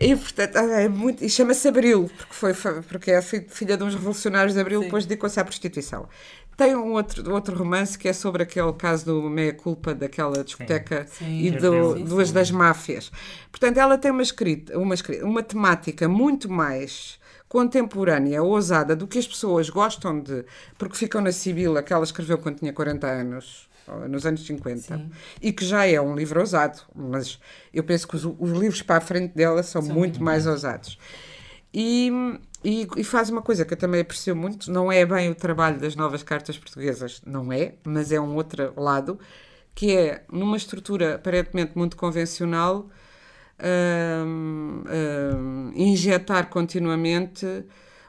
E 0.00 0.16
portanto, 0.16 0.56
é 0.56 0.88
muito. 0.88 1.24
E 1.24 1.28
chama-se 1.28 1.68
Abril, 1.68 2.10
porque, 2.16 2.34
foi, 2.34 2.82
porque 2.82 3.10
é 3.10 3.20
filha 3.20 3.76
de 3.76 3.84
uns 3.84 3.94
revolucionários 3.94 4.54
de 4.54 4.60
Abril, 4.60 4.80
Sim. 4.80 4.86
depois 4.86 5.04
dedicou-se 5.06 5.38
à 5.38 5.44
prostituição. 5.44 6.08
Tem 6.56 6.74
um 6.74 6.92
outro, 6.92 7.32
outro 7.32 7.56
romance 7.56 7.98
que 7.98 8.08
é 8.08 8.12
sobre 8.12 8.42
aquele 8.42 8.72
caso 8.72 9.06
do 9.06 9.30
Meia 9.30 9.52
Culpa, 9.52 9.94
daquela 9.94 10.42
discoteca 10.44 11.06
Sim. 11.06 11.40
e 11.40 11.50
Que 11.50 11.58
do, 11.58 11.94
duas 12.04 12.32
das 12.32 12.50
máfias. 12.50 13.10
Portanto, 13.50 13.78
ela 13.78 13.96
tem 13.96 14.10
uma 14.10 14.22
escrita, 14.22 14.78
uma 14.78 14.94
escrita, 14.94 15.24
uma 15.24 15.42
temática 15.42 16.08
muito 16.08 16.50
mais 16.50 17.18
contemporânea, 17.48 18.42
ousada, 18.42 18.96
do 18.96 19.06
que 19.06 19.18
as 19.18 19.26
pessoas 19.26 19.68
gostam 19.68 20.20
de, 20.20 20.44
porque 20.78 20.96
ficam 20.96 21.20
na 21.20 21.32
Sibila, 21.32 21.82
que 21.82 21.92
ela 21.92 22.04
escreveu 22.04 22.38
quando 22.38 22.58
tinha 22.58 22.72
40 22.72 23.06
anos, 23.06 23.68
nos 24.08 24.24
anos 24.24 24.44
50, 24.46 24.80
Sim. 24.80 25.10
e 25.40 25.52
que 25.52 25.64
já 25.64 25.86
é 25.86 26.00
um 26.00 26.14
livro 26.14 26.40
ousado, 26.40 26.80
mas 26.94 27.38
eu 27.72 27.82
penso 27.84 28.06
que 28.06 28.16
os, 28.16 28.24
os 28.24 28.50
livros 28.50 28.82
para 28.82 28.96
a 28.96 29.00
frente 29.00 29.34
dela 29.34 29.62
são, 29.62 29.82
São 29.82 29.94
muito 29.94 30.22
mais 30.22 30.46
ousados. 30.46 30.98
E, 31.74 32.10
e, 32.62 32.86
e 32.96 33.04
faz 33.04 33.30
uma 33.30 33.42
coisa 33.42 33.64
que 33.64 33.72
eu 33.72 33.78
também 33.78 34.00
aprecio 34.00 34.36
muito, 34.36 34.70
não 34.70 34.92
é 34.92 35.04
bem 35.04 35.30
o 35.30 35.34
trabalho 35.34 35.78
das 35.78 35.96
novas 35.96 36.22
cartas 36.22 36.58
portuguesas, 36.58 37.22
não 37.26 37.52
é, 37.52 37.74
mas 37.84 38.12
é 38.12 38.20
um 38.20 38.34
outro 38.34 38.72
lado, 38.76 39.18
que 39.74 39.96
é 39.96 40.24
numa 40.30 40.56
estrutura 40.56 41.14
aparentemente 41.14 41.72
muito 41.76 41.96
convencional, 41.96 42.88
hum, 44.26 44.84
hum, 44.86 45.72
injetar 45.74 46.48
continuamente, 46.50 47.46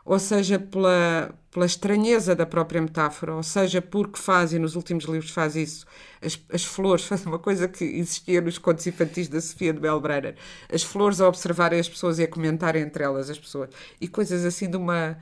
ou 0.06 0.20
seja, 0.20 0.60
pela, 0.60 1.34
pela 1.54 1.66
estranheza 1.66 2.36
da 2.36 2.46
própria 2.46 2.82
metáfora, 2.82 3.36
ou 3.36 3.44
seja, 3.44 3.82
porque 3.82 4.20
faz, 4.20 4.54
e 4.54 4.60
nos 4.60 4.76
últimos 4.76 5.04
livros 5.06 5.30
faz 5.32 5.56
isso, 5.56 5.86
as, 6.22 6.40
as 6.52 6.64
flores, 6.66 7.06
faz 7.08 7.26
uma 7.26 7.38
coisa 7.40 7.68
que 7.68 7.84
existia 7.84 8.42
nos 8.42 8.58
contos 8.58 8.88
infantis 8.88 9.28
da 9.28 9.40
Sofia 9.40 9.72
de 9.72 9.80
Belbreiner, 9.80 10.36
as 10.74 10.82
flores 10.84 11.22
a 11.22 11.28
observarem 11.28 11.80
as 11.80 11.88
pessoas 11.88 12.18
e 12.20 12.24
a 12.24 12.28
comentarem 12.28 12.82
entre 12.82 13.04
elas 13.04 13.30
as 13.30 13.38
pessoas, 13.38 13.70
e 14.02 14.08
coisas 14.08 14.44
assim 14.46 14.70
de 14.70 14.78
uma... 14.78 15.18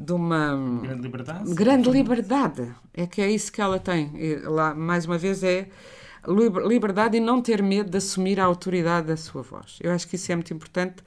De 0.00 0.12
uma 0.12 0.56
Grande 0.80 1.02
liberdade. 1.02 1.54
grande 1.54 1.90
liberdade. 1.90 2.72
É 2.94 3.04
que 3.04 3.20
é 3.20 3.28
isso 3.28 3.50
que 3.50 3.60
ela 3.60 3.80
tem. 3.80 4.12
E 4.14 4.36
lá, 4.36 4.72
mais 4.72 5.04
uma 5.06 5.18
vez, 5.18 5.42
é 5.42 5.66
liber- 6.24 6.64
liberdade 6.64 7.16
e 7.16 7.20
não 7.20 7.42
ter 7.42 7.60
medo 7.60 7.90
de 7.90 7.96
assumir 7.98 8.38
a 8.38 8.44
autoridade 8.44 9.08
da 9.08 9.16
sua 9.16 9.42
voz. 9.42 9.76
Eu 9.82 9.90
acho 9.90 10.06
que 10.06 10.14
isso 10.14 10.30
é 10.30 10.36
muito 10.36 10.54
importante 10.54 11.02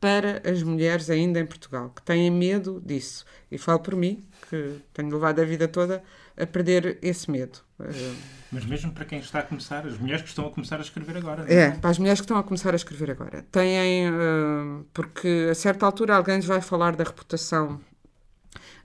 para 0.00 0.40
as 0.48 0.62
mulheres 0.62 1.10
ainda 1.10 1.40
em 1.40 1.46
Portugal, 1.46 1.90
que 1.90 2.02
têm 2.02 2.30
medo 2.30 2.82
disso. 2.84 3.24
E 3.50 3.58
falo 3.58 3.80
por 3.80 3.96
mim, 3.96 4.24
que 4.48 4.76
tenho 4.92 5.10
levado 5.10 5.40
a 5.40 5.44
vida 5.44 5.66
toda 5.66 6.02
a 6.36 6.46
perder 6.46 6.98
esse 7.02 7.30
medo. 7.30 7.58
Eh, 7.80 8.14
Mas 8.52 8.64
mesmo 8.64 8.92
para 8.92 9.04
quem 9.04 9.18
está 9.18 9.40
a 9.40 9.42
começar, 9.42 9.86
as 9.86 9.98
mulheres 9.98 10.22
que 10.22 10.28
estão 10.28 10.46
a 10.46 10.50
começar 10.50 10.76
a 10.76 10.82
escrever 10.82 11.16
agora. 11.16 11.44
não 11.44 11.48
É, 11.50 11.70
para 11.72 11.90
as 11.90 11.98
mulheres 11.98 12.20
que 12.20 12.24
estão 12.24 12.38
a 12.38 12.42
começar 12.44 12.72
a 12.72 12.76
escrever 12.76 13.10
agora. 13.10 13.44
Têm, 13.50 14.06
eh, 14.06 14.84
porque 14.94 15.48
a 15.50 15.54
certa 15.54 15.84
altura 15.84 16.16
alguém 16.16 16.36
lhes 16.36 16.46
vai 16.46 16.60
falar 16.60 16.94
da 16.94 17.04
reputação, 17.04 17.80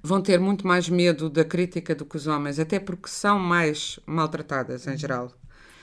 vão 0.02 0.22
ter 0.22 0.40
muito 0.40 0.68
mais 0.68 0.90
medo 0.90 1.30
da 1.30 1.46
crítica 1.46 1.94
do 1.96 2.06
que 2.06 2.18
os 2.18 2.28
homens, 2.28 2.60
até 2.60 2.80
porque 2.80 3.08
são 3.08 3.40
mais 3.40 4.00
maltratadas 4.06 4.88
em 4.88 4.98
geral. 4.98 5.32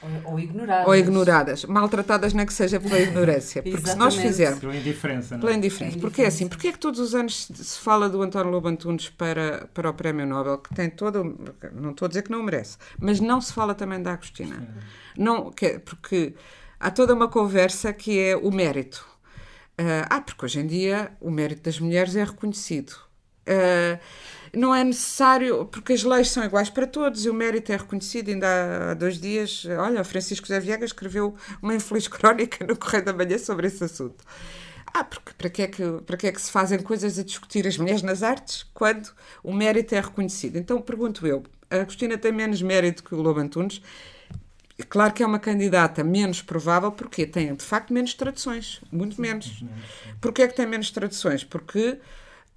Ou, 0.02 0.32
ou 0.32 0.40
ignoradas. 0.40 0.86
Ou 0.86 0.96
ignoradas. 0.96 1.64
Maltratadas 1.66 2.32
nem 2.32 2.46
que 2.46 2.52
seja 2.54 2.80
pela 2.80 2.98
ignorância. 3.00 3.62
Porque 3.62 3.86
se 3.86 3.94
nós 3.96 4.16
fizermos 4.16 4.58
Pela 4.60 4.76
indiferença, 4.76 5.34
não 5.34 5.40
pela 5.40 5.52
é? 5.52 5.56
indiferença. 5.56 5.98
É 5.98 6.00
Porque 6.00 6.22
é 6.22 6.26
assim, 6.26 6.44
indiferença. 6.44 6.48
porque 6.48 6.68
é 6.68 6.72
que 6.72 6.78
todos 6.78 7.00
os 7.00 7.14
anos 7.14 7.48
se 7.54 7.78
fala 7.78 8.08
do 8.08 8.22
António 8.22 8.50
Lobo 8.50 8.68
Antunes 8.68 9.08
para, 9.10 9.68
para 9.74 9.90
o 9.90 9.94
Prémio 9.94 10.26
Nobel, 10.26 10.58
que 10.58 10.74
tem 10.74 10.88
todo, 10.88 11.38
não 11.72 11.90
estou 11.90 12.06
a 12.06 12.08
dizer 12.08 12.22
que 12.22 12.30
não 12.30 12.42
merece, 12.42 12.78
mas 12.98 13.20
não 13.20 13.40
se 13.40 13.52
fala 13.52 13.74
também 13.74 14.02
da 14.02 14.12
Agostina. 14.12 14.66
Não, 15.16 15.50
que, 15.50 15.78
porque 15.80 16.34
há 16.78 16.90
toda 16.90 17.14
uma 17.14 17.28
conversa 17.28 17.92
que 17.92 18.18
é 18.18 18.36
o 18.36 18.50
mérito. 18.50 19.06
Ah, 19.76 20.06
ah, 20.16 20.20
porque 20.20 20.44
hoje 20.44 20.60
em 20.60 20.66
dia 20.66 21.12
o 21.20 21.30
mérito 21.30 21.62
das 21.62 21.78
mulheres 21.78 22.16
é 22.16 22.24
reconhecido. 22.24 22.92
Ah, 23.46 23.98
não 24.54 24.74
é 24.74 24.82
necessário, 24.82 25.64
porque 25.66 25.92
as 25.92 26.02
leis 26.02 26.30
são 26.30 26.44
iguais 26.44 26.68
para 26.70 26.86
todos 26.86 27.24
e 27.24 27.30
o 27.30 27.34
mérito 27.34 27.72
é 27.72 27.76
reconhecido. 27.76 28.30
Ainda 28.30 28.90
há 28.90 28.94
dois 28.94 29.20
dias, 29.20 29.64
olha, 29.78 30.00
o 30.00 30.04
Francisco 30.04 30.46
José 30.46 30.60
Viegas 30.60 30.90
escreveu 30.90 31.34
uma 31.62 31.74
infeliz 31.74 32.08
crónica 32.08 32.66
no 32.66 32.76
Correio 32.76 33.04
da 33.04 33.12
Manhã 33.12 33.38
sobre 33.38 33.66
esse 33.66 33.84
assunto. 33.84 34.24
Ah, 34.92 35.04
porque 35.04 35.32
para 35.34 35.48
que, 35.48 35.62
é 35.62 35.66
que, 35.68 35.82
para 36.04 36.16
que 36.16 36.26
é 36.26 36.32
que 36.32 36.40
se 36.40 36.50
fazem 36.50 36.80
coisas 36.80 37.18
a 37.18 37.22
discutir 37.22 37.66
as 37.66 37.78
mulheres 37.78 38.02
nas 38.02 38.22
artes 38.22 38.66
quando 38.74 39.08
o 39.42 39.52
mérito 39.52 39.94
é 39.94 40.00
reconhecido? 40.00 40.56
Então 40.56 40.80
pergunto 40.80 41.26
eu, 41.26 41.44
a 41.70 41.76
Agostina 41.76 42.18
tem 42.18 42.32
menos 42.32 42.60
mérito 42.60 43.04
que 43.04 43.14
o 43.14 43.22
Lobo 43.22 43.38
Antunes? 43.38 43.80
Claro 44.88 45.12
que 45.12 45.22
é 45.22 45.26
uma 45.26 45.38
candidata 45.38 46.02
menos 46.02 46.42
provável, 46.42 46.90
porque 46.90 47.26
tem 47.26 47.54
de 47.54 47.64
facto 47.64 47.92
menos 47.92 48.14
traduções, 48.14 48.80
muito 48.90 49.20
menos. 49.20 49.62
Porquê 50.20 50.42
é 50.42 50.48
que 50.48 50.56
tem 50.56 50.66
menos 50.66 50.90
traduções? 50.90 51.44
Porque 51.44 51.98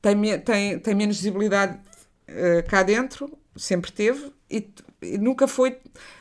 tem, 0.04 0.39
tem, 0.41 0.80
tem 0.80 0.93
menos 0.93 1.16
visibilidade 1.16 1.80
eh, 2.28 2.62
cá 2.64 2.84
dentro, 2.84 3.32
sempre 3.56 3.89
teve, 3.89 4.34
e, 4.51 4.70
e 5.01 5.18
nunca 5.18 5.47
foi. 5.47 5.78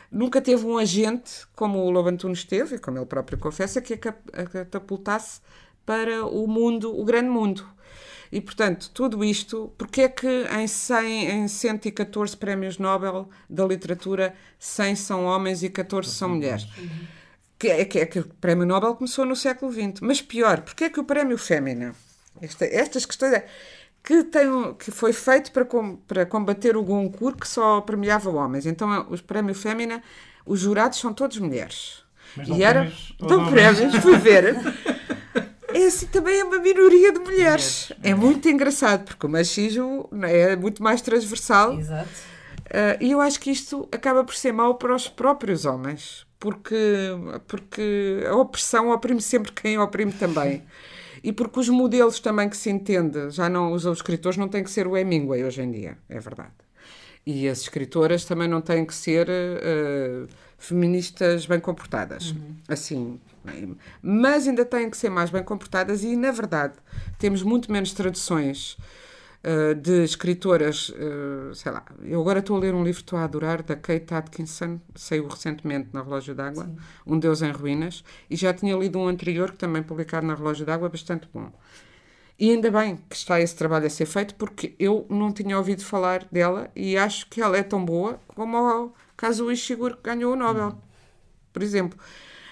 Nunca 0.08 0.40
teve 0.40 0.64
um 0.64 0.78
agente 0.78 1.46
como 1.56 1.78
o 1.80 1.90
Lobo 1.90 2.08
Antunes 2.08 2.44
teve, 2.44 2.76
e 2.76 2.78
como 2.78 2.98
ele 2.98 3.06
próprio 3.06 3.38
confessa, 3.38 3.80
que 3.80 3.94
a 3.94 4.44
catapultasse 4.44 5.40
para 5.84 6.24
o 6.24 6.46
mundo, 6.46 6.96
o 6.96 7.04
grande 7.04 7.28
mundo. 7.28 7.66
E, 8.30 8.40
portanto, 8.40 8.88
tudo 8.94 9.24
isto, 9.24 9.72
porque 9.76 10.02
é 10.02 10.08
que 10.08 10.46
em, 10.56 10.66
100, 10.66 11.30
em 11.30 11.48
114 11.48 12.36
prémios 12.36 12.78
Nobel 12.78 13.28
da 13.50 13.66
literatura, 13.66 14.34
100 14.58 14.96
são 14.96 15.24
homens 15.24 15.62
e 15.62 15.68
14 15.68 16.08
são 16.10 16.28
mulheres? 16.28 16.68
Que 17.58 17.68
é, 17.68 17.84
que 17.84 17.98
é 17.98 18.06
que 18.06 18.20
o 18.20 18.24
prémio 18.40 18.64
Nobel 18.64 18.94
começou 18.94 19.24
no 19.24 19.34
século 19.34 19.72
XX. 19.72 20.00
Mas 20.00 20.22
pior, 20.22 20.60
porque 20.60 20.84
é 20.84 20.90
que 20.90 21.00
o 21.00 21.04
prémio 21.04 21.36
Fémina, 21.36 21.94
esta- 22.40 22.64
estas 22.66 23.04
questões, 23.06 23.32
é- 23.34 23.46
que, 24.02 24.24
tem, 24.24 24.74
que 24.74 24.90
foi 24.90 25.12
feito 25.12 25.52
para, 25.52 25.64
com- 25.64 25.96
para 25.96 26.26
combater 26.26 26.76
o 26.76 26.82
Goncourt, 26.82 27.38
que 27.38 27.46
só 27.48 27.80
premiava 27.80 28.30
homens. 28.30 28.66
Então, 28.66 28.92
é, 28.92 29.06
os 29.08 29.20
prémio 29.20 29.54
Fémina, 29.54 30.02
os 30.44 30.58
jurados 30.60 30.98
são 30.98 31.12
todos 31.12 31.38
mulheres. 31.38 32.02
Mas 32.36 32.48
E 32.48 32.62
era, 32.64 32.80
prémios 32.80 33.14
dão 33.20 33.38
homens. 33.46 33.50
prémios, 33.50 33.96
fui 33.96 34.16
ver. 34.18 34.56
É 35.74 35.86
assim 35.86 36.06
também 36.08 36.38
é 36.38 36.44
uma 36.44 36.58
minoria 36.58 37.10
de 37.12 37.18
mulheres. 37.18 37.90
É 38.02 38.12
muito 38.14 38.46
engraçado, 38.46 39.04
porque 39.06 39.24
o 39.24 39.28
machismo 39.28 40.06
não 40.12 40.28
é 40.28 40.54
muito 40.54 40.82
mais 40.82 41.00
transversal. 41.00 41.78
Exato. 41.78 42.10
Ah, 42.70 42.98
e 43.00 43.10
eu 43.12 43.22
acho 43.22 43.40
que 43.40 43.50
isto 43.50 43.88
acaba 43.90 44.22
por 44.22 44.34
ser 44.34 44.52
mau 44.52 44.74
para 44.74 44.94
os 44.94 45.08
próprios 45.08 45.64
homens, 45.64 46.26
porque, 46.38 46.76
porque 47.48 48.22
a 48.28 48.34
opressão 48.36 48.90
oprime 48.90 49.22
sempre 49.22 49.50
quem 49.50 49.78
oprime 49.78 50.12
também. 50.12 50.62
E 51.22 51.32
porque 51.32 51.60
os 51.60 51.68
modelos 51.68 52.18
também 52.20 52.48
que 52.48 52.56
se 52.56 52.70
entende, 52.70 53.30
já 53.30 53.48
não 53.48 53.72
os, 53.72 53.84
os 53.84 53.98
escritores 53.98 54.36
não 54.36 54.48
têm 54.48 54.64
que 54.64 54.70
ser 54.70 54.86
o 54.86 54.96
Hemingway 54.96 55.44
hoje 55.44 55.62
em 55.62 55.70
dia, 55.70 55.98
é 56.08 56.18
verdade. 56.18 56.52
E 57.24 57.48
as 57.48 57.60
escritoras 57.60 58.24
também 58.24 58.48
não 58.48 58.60
têm 58.60 58.84
que 58.84 58.94
ser 58.94 59.28
ah, 59.30 60.26
feministas 60.58 61.46
bem 61.46 61.60
comportadas. 61.60 62.34
Assim. 62.68 63.20
Mas 64.00 64.46
ainda 64.46 64.64
têm 64.64 64.90
que 64.90 64.96
ser 64.96 65.10
mais 65.10 65.30
bem 65.30 65.42
comportadas 65.42 66.02
e, 66.02 66.16
na 66.16 66.30
verdade, 66.30 66.74
temos 67.18 67.42
muito 67.42 67.70
menos 67.70 67.92
traduções 67.92 68.76
uh, 69.44 69.74
de 69.74 70.04
escritoras, 70.04 70.90
uh, 70.90 71.54
sei 71.54 71.72
lá, 71.72 71.84
eu 72.02 72.20
agora 72.20 72.38
estou 72.38 72.56
a 72.56 72.60
ler 72.60 72.74
um 72.74 72.82
livro 72.82 73.00
que 73.00 73.06
estou 73.06 73.18
a 73.18 73.24
adorar, 73.24 73.62
da 73.62 73.76
Kate 73.76 74.14
Atkinson, 74.14 74.80
saiu 74.94 75.26
recentemente 75.28 75.90
na 75.92 76.02
Relógio 76.02 76.34
d'Água, 76.34 76.70
Um 77.06 77.18
Deus 77.18 77.42
em 77.42 77.50
Ruínas, 77.50 78.04
e 78.30 78.36
já 78.36 78.52
tinha 78.52 78.76
lido 78.76 78.98
um 78.98 79.08
anterior, 79.08 79.52
que 79.52 79.58
também 79.58 79.82
publicado 79.82 80.26
na 80.26 80.34
Relógio 80.34 80.66
d'Água, 80.66 80.88
bastante 80.88 81.28
bom. 81.32 81.52
E 82.38 82.50
ainda 82.50 82.70
bem 82.70 82.96
que 83.08 83.14
está 83.14 83.40
esse 83.40 83.54
trabalho 83.54 83.86
a 83.86 83.90
ser 83.90 84.06
feito, 84.06 84.34
porque 84.34 84.74
eu 84.78 85.06
não 85.08 85.32
tinha 85.32 85.56
ouvido 85.56 85.84
falar 85.84 86.26
dela 86.32 86.70
e 86.74 86.96
acho 86.96 87.28
que 87.28 87.40
ela 87.40 87.56
é 87.56 87.62
tão 87.62 87.84
boa 87.84 88.18
como 88.34 88.56
o 88.58 88.92
Kazuo 89.16 89.52
Ishiguro 89.52 89.96
que 89.96 90.02
ganhou 90.02 90.32
o 90.32 90.36
Nobel, 90.36 90.76
por 91.52 91.62
exemplo. 91.62 91.98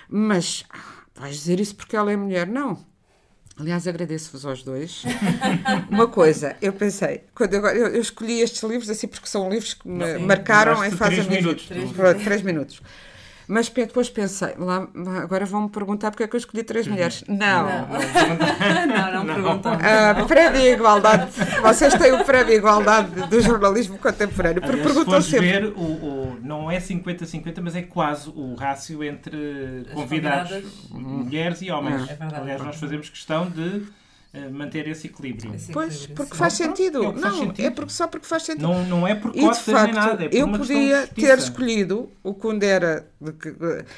Mas 0.08 0.64
ah, 0.70 1.04
vais 1.14 1.34
dizer 1.34 1.58
isso 1.58 1.74
porque 1.74 1.96
ela 1.96 2.12
é 2.12 2.16
mulher? 2.16 2.46
Não. 2.46 2.89
Aliás, 3.60 3.86
agradeço-vos 3.86 4.46
aos 4.46 4.62
dois. 4.62 5.02
Uma 5.90 6.08
coisa, 6.08 6.56
eu 6.62 6.72
pensei, 6.72 7.24
quando 7.34 7.52
eu, 7.52 7.66
eu, 7.66 8.00
escolhi 8.00 8.40
estes 8.40 8.62
livros 8.62 8.88
assim 8.88 9.06
porque 9.06 9.26
são 9.26 9.50
livros 9.50 9.74
que 9.74 9.86
me 9.86 10.14
Sim, 10.14 10.26
marcaram 10.26 10.82
em 10.82 10.90
fase 10.90 11.20
minha 11.28 11.42
minutos. 11.42 11.68
Três 12.24 12.40
minutos. 12.40 12.80
Mas 13.50 13.68
depois 13.68 14.08
pensei, 14.08 14.54
lá, 14.56 14.86
agora 15.20 15.44
vão-me 15.44 15.68
perguntar 15.68 16.12
porque 16.12 16.22
é 16.22 16.28
que 16.28 16.36
eu 16.36 16.38
escolhi 16.38 16.62
três 16.62 16.86
uhum. 16.86 16.92
mulheres. 16.92 17.24
Não. 17.26 17.36
Não, 17.36 17.88
não, 18.86 19.12
não, 19.12 19.24
não 19.24 19.34
perguntam. 19.34 19.72
Uh, 19.74 20.26
prévia 20.28 20.72
igualdade. 20.72 21.32
Vocês 21.60 21.94
têm 21.94 22.12
o 22.12 22.24
prévia 22.24 22.54
igualdade 22.54 23.10
do 23.26 23.40
jornalismo 23.40 23.98
contemporâneo. 23.98 24.62
Porque 24.62 24.80
perguntam 24.80 25.20
se 25.20 25.30
sempre. 25.30 25.48
ver, 25.48 25.64
o, 25.64 25.80
o, 25.80 26.38
não 26.40 26.70
é 26.70 26.78
50-50, 26.78 27.58
mas 27.60 27.74
é 27.74 27.82
quase 27.82 28.30
o 28.30 28.54
rácio 28.54 29.02
entre 29.02 29.84
convidados, 29.94 30.88
mulheres 30.88 31.60
e 31.60 31.72
homens. 31.72 32.08
É 32.08 32.16
Aliás, 32.20 32.62
nós 32.62 32.76
fazemos 32.76 33.08
questão 33.08 33.50
de 33.50 33.82
manter 34.32 34.86
esse 34.86 35.08
equilíbrio. 35.08 35.54
Esse 35.54 35.72
pois, 35.72 36.06
porque 36.06 36.36
faz 36.36 36.52
sentido. 36.52 37.02
É 37.02 37.06
não, 37.06 37.18
faz 37.18 37.34
sentido. 37.34 37.66
é 37.66 37.70
porque, 37.70 37.92
só 37.92 38.06
porque 38.06 38.26
faz 38.26 38.44
sentido. 38.44 38.62
Não, 38.62 38.84
não 38.84 39.06
é 39.06 39.14
por 39.16 39.32
cotas 39.32 39.66
nem 39.66 39.92
nada. 39.92 40.24
É 40.24 40.28
por 40.28 40.36
eu 40.36 40.48
podia 40.52 41.06
ter 41.08 41.36
escolhido 41.36 42.10
o 42.22 42.32
Kundera. 42.32 43.08
De 43.20 43.32
que, 43.32 43.52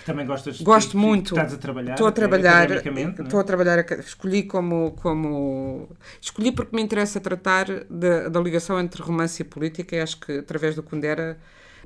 Também 0.06 0.24
gostas 0.26 0.60
Gosto 0.60 0.96
muito. 0.96 1.34
Estás 1.34 1.52
a 1.52 1.58
trabalhar. 1.58 1.92
Estou 1.92 2.06
a 2.06 2.12
trabalhar. 2.12 2.70
É? 2.70 2.76
Estou 3.22 3.40
a 3.40 3.44
trabalhar. 3.44 3.84
Escolhi 4.00 4.44
como, 4.44 4.92
como. 4.92 5.90
Escolhi 6.20 6.50
porque 6.50 6.74
me 6.74 6.82
interessa 6.82 7.20
tratar 7.20 7.66
da, 7.90 8.30
da 8.30 8.40
ligação 8.40 8.80
entre 8.80 9.02
romance 9.02 9.42
e 9.42 9.44
política 9.44 9.96
e 9.96 10.00
acho 10.00 10.18
que 10.18 10.38
através 10.38 10.74
do 10.74 10.82
Kundera. 10.82 11.38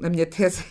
A 0.03 0.11
minha 0.11 0.27
tese 0.27 0.63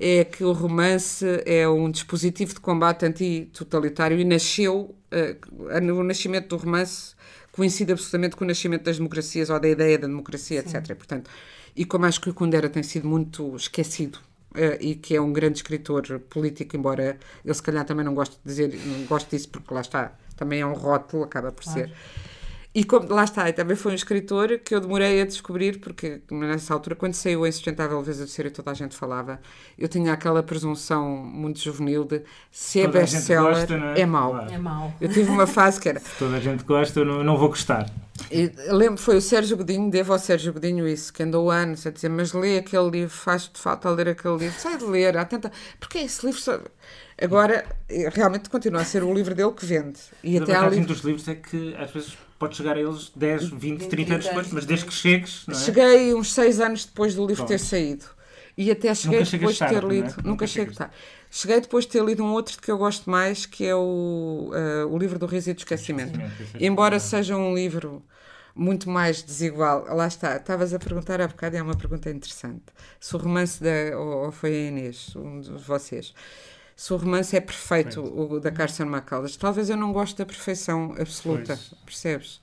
é, 0.00 0.20
é 0.20 0.24
que 0.24 0.42
o 0.42 0.52
romance 0.52 1.24
é 1.46 1.66
um 1.68 1.88
dispositivo 1.88 2.52
de 2.52 2.60
combate 2.60 3.06
antitotalitário 3.06 4.18
e 4.18 4.24
nasceu 4.24 4.96
uh, 5.12 5.98
o 5.98 6.02
nascimento 6.02 6.48
do 6.48 6.56
romance 6.56 7.14
coincide 7.52 7.92
absolutamente 7.92 8.34
com 8.34 8.44
o 8.44 8.48
nascimento 8.48 8.84
das 8.84 8.96
democracias 8.96 9.50
ou 9.50 9.60
da 9.60 9.68
ideia 9.68 9.98
da 9.98 10.06
democracia, 10.06 10.62
Sim. 10.62 10.76
etc. 10.76 10.90
E, 10.90 10.94
portanto, 10.94 11.30
e 11.76 11.84
como 11.84 12.06
acho 12.06 12.20
que 12.20 12.30
o 12.30 12.34
Kundera 12.34 12.68
tem 12.68 12.82
sido 12.82 13.06
muito 13.06 13.54
esquecido 13.56 14.16
uh, 14.54 14.76
e 14.80 14.94
que 14.94 15.14
é 15.14 15.20
um 15.20 15.32
grande 15.32 15.58
escritor 15.58 16.20
político, 16.30 16.76
embora 16.76 17.18
eu 17.44 17.54
se 17.54 17.62
calhar 17.62 17.84
também 17.84 18.04
não 18.04 18.14
gosto 18.14 18.32
de 18.32 18.40
dizer, 18.44 18.80
não 18.86 19.04
gosto 19.06 19.30
disso 19.30 19.48
porque 19.48 19.72
lá 19.72 19.80
está, 19.80 20.12
também 20.36 20.60
é 20.60 20.66
um 20.66 20.74
rótulo, 20.74 21.24
acaba 21.24 21.52
por 21.52 21.62
claro. 21.62 21.80
ser. 21.80 21.94
E 22.74 22.84
como, 22.84 23.06
lá 23.12 23.24
está, 23.24 23.46
e 23.50 23.52
também 23.52 23.76
foi 23.76 23.92
um 23.92 23.94
escritor 23.94 24.58
que 24.58 24.74
eu 24.74 24.80
demorei 24.80 25.20
a 25.20 25.26
descobrir, 25.26 25.78
porque 25.78 26.22
nessa 26.30 26.72
altura, 26.72 26.96
quando 26.96 27.12
saiu 27.12 27.44
A 27.44 27.48
Insustentável 27.48 27.98
Leveza 27.98 28.24
do 28.24 28.30
Ser 28.30 28.46
e 28.46 28.50
toda 28.50 28.70
a 28.70 28.74
gente 28.74 28.96
falava, 28.96 29.38
eu 29.78 29.86
tinha 29.88 30.10
aquela 30.10 30.42
presunção 30.42 31.06
muito 31.06 31.58
juvenil 31.58 32.04
de 32.04 32.22
se 32.50 32.80
é 32.80 32.88
best-seller, 32.88 33.68
é? 33.94 34.00
é 34.00 34.06
mau. 34.06 34.30
Claro. 34.30 34.54
É 34.54 34.58
mau. 34.58 34.94
Eu 34.98 35.10
tive 35.10 35.30
uma 35.30 35.46
fase 35.46 35.78
que 35.78 35.90
era... 35.90 36.00
Se 36.12 36.18
toda 36.18 36.36
a 36.36 36.40
gente 36.40 36.64
gosta, 36.64 37.00
eu 37.00 37.04
não, 37.04 37.22
não 37.22 37.36
vou 37.36 37.50
gostar. 37.50 37.90
E, 38.30 38.50
lembro, 38.68 38.96
foi 38.96 39.16
o 39.18 39.20
Sérgio 39.20 39.58
Godinho, 39.58 39.90
devo 39.90 40.14
ao 40.14 40.18
Sérgio 40.18 40.54
Godinho 40.54 40.88
isso, 40.88 41.12
que 41.12 41.22
andou 41.22 41.50
anos 41.50 41.86
a 41.86 41.90
dizer, 41.90 42.08
mas 42.08 42.32
lê 42.32 42.56
aquele 42.56 42.88
livro, 42.88 43.14
faz-te 43.14 43.60
falta 43.60 43.90
ler 43.90 44.08
aquele 44.08 44.38
livro, 44.38 44.58
sai 44.58 44.78
de 44.78 44.84
ler, 44.84 45.18
há 45.18 45.26
tanta... 45.26 45.52
Porque 45.78 45.98
esse 45.98 46.24
livro... 46.24 46.40
Só... 46.40 46.58
Agora, 47.20 47.66
realmente 48.14 48.48
continua 48.48 48.80
a 48.80 48.84
ser 48.84 49.02
o 49.02 49.12
livro 49.12 49.34
dele 49.34 49.52
que 49.52 49.66
vende. 49.66 49.98
E 50.24 50.38
a 50.38 50.42
até 50.42 50.54
vantagem 50.54 50.78
livro... 50.78 50.94
dos 50.94 51.04
livros 51.04 51.28
é 51.28 51.34
que, 51.34 51.74
às 51.76 51.90
vezes 51.90 52.16
podes 52.42 52.56
chegar 52.56 52.76
a 52.76 52.80
eles 52.80 53.12
10, 53.14 53.50
20, 53.50 53.86
30 53.86 54.14
anos 54.14 54.26
depois, 54.26 54.48
mas 54.50 54.66
desde 54.66 54.84
que 54.84 54.92
chegues. 54.92 55.46
É? 55.48 55.54
Cheguei 55.54 56.12
uns 56.12 56.32
6 56.32 56.60
anos 56.60 56.84
depois 56.84 57.14
do 57.14 57.20
livro 57.20 57.36
Pronto. 57.36 57.48
ter 57.48 57.58
saído. 57.58 58.04
E 58.58 58.68
até 58.68 58.92
cheguei 58.94 59.22
depois 59.22 59.56
de 59.56 59.68
ter 59.68 59.84
lido. 59.84 60.14
É? 60.18 60.22
Nunca, 60.24 60.44
chego 60.46 60.74
tarde. 60.74 60.92
Cheguei 61.30 61.60
depois 61.60 61.84
de 61.86 61.92
ter 61.92 62.04
lido 62.04 62.24
um 62.24 62.32
outro 62.32 62.60
que 62.60 62.68
eu 62.68 62.76
gosto 62.76 63.08
mais, 63.08 63.46
que 63.46 63.64
é 63.64 63.76
o, 63.76 64.50
uh, 64.52 64.92
o 64.92 64.98
livro 64.98 65.20
do 65.20 65.26
Riso 65.26 65.50
e 65.50 65.54
do 65.54 65.58
Esquecimento. 65.58 66.20
Esquecimento 66.20 66.56
é 66.56 66.66
Embora 66.66 66.98
seja 66.98 67.36
um 67.36 67.54
livro 67.54 68.02
muito 68.54 68.90
mais 68.90 69.22
desigual. 69.22 69.86
Lá 69.94 70.08
está, 70.08 70.36
estavas 70.36 70.74
a 70.74 70.80
perguntar 70.80 71.20
há 71.20 71.28
bocado, 71.28 71.54
e 71.54 71.58
é 71.60 71.62
uma 71.62 71.76
pergunta 71.76 72.10
interessante. 72.10 72.64
Se 72.98 73.14
o 73.14 73.18
romance 73.18 73.62
da. 73.62 73.96
ou, 73.96 74.24
ou 74.24 74.32
foi 74.32 74.50
a 74.50 74.68
Inês, 74.68 75.14
um 75.14 75.40
de 75.40 75.52
vocês 75.52 76.12
se 76.76 76.92
o 76.92 76.96
romance 76.96 77.36
é 77.36 77.40
perfeito, 77.40 78.00
o 78.02 78.40
da 78.40 78.50
Carson 78.50 78.84
McCullers. 78.84 79.36
Talvez 79.36 79.70
eu 79.70 79.76
não 79.76 79.92
goste 79.92 80.16
da 80.16 80.26
perfeição 80.26 80.94
absoluta, 80.98 81.56
pois. 81.56 81.80
percebes? 81.84 82.40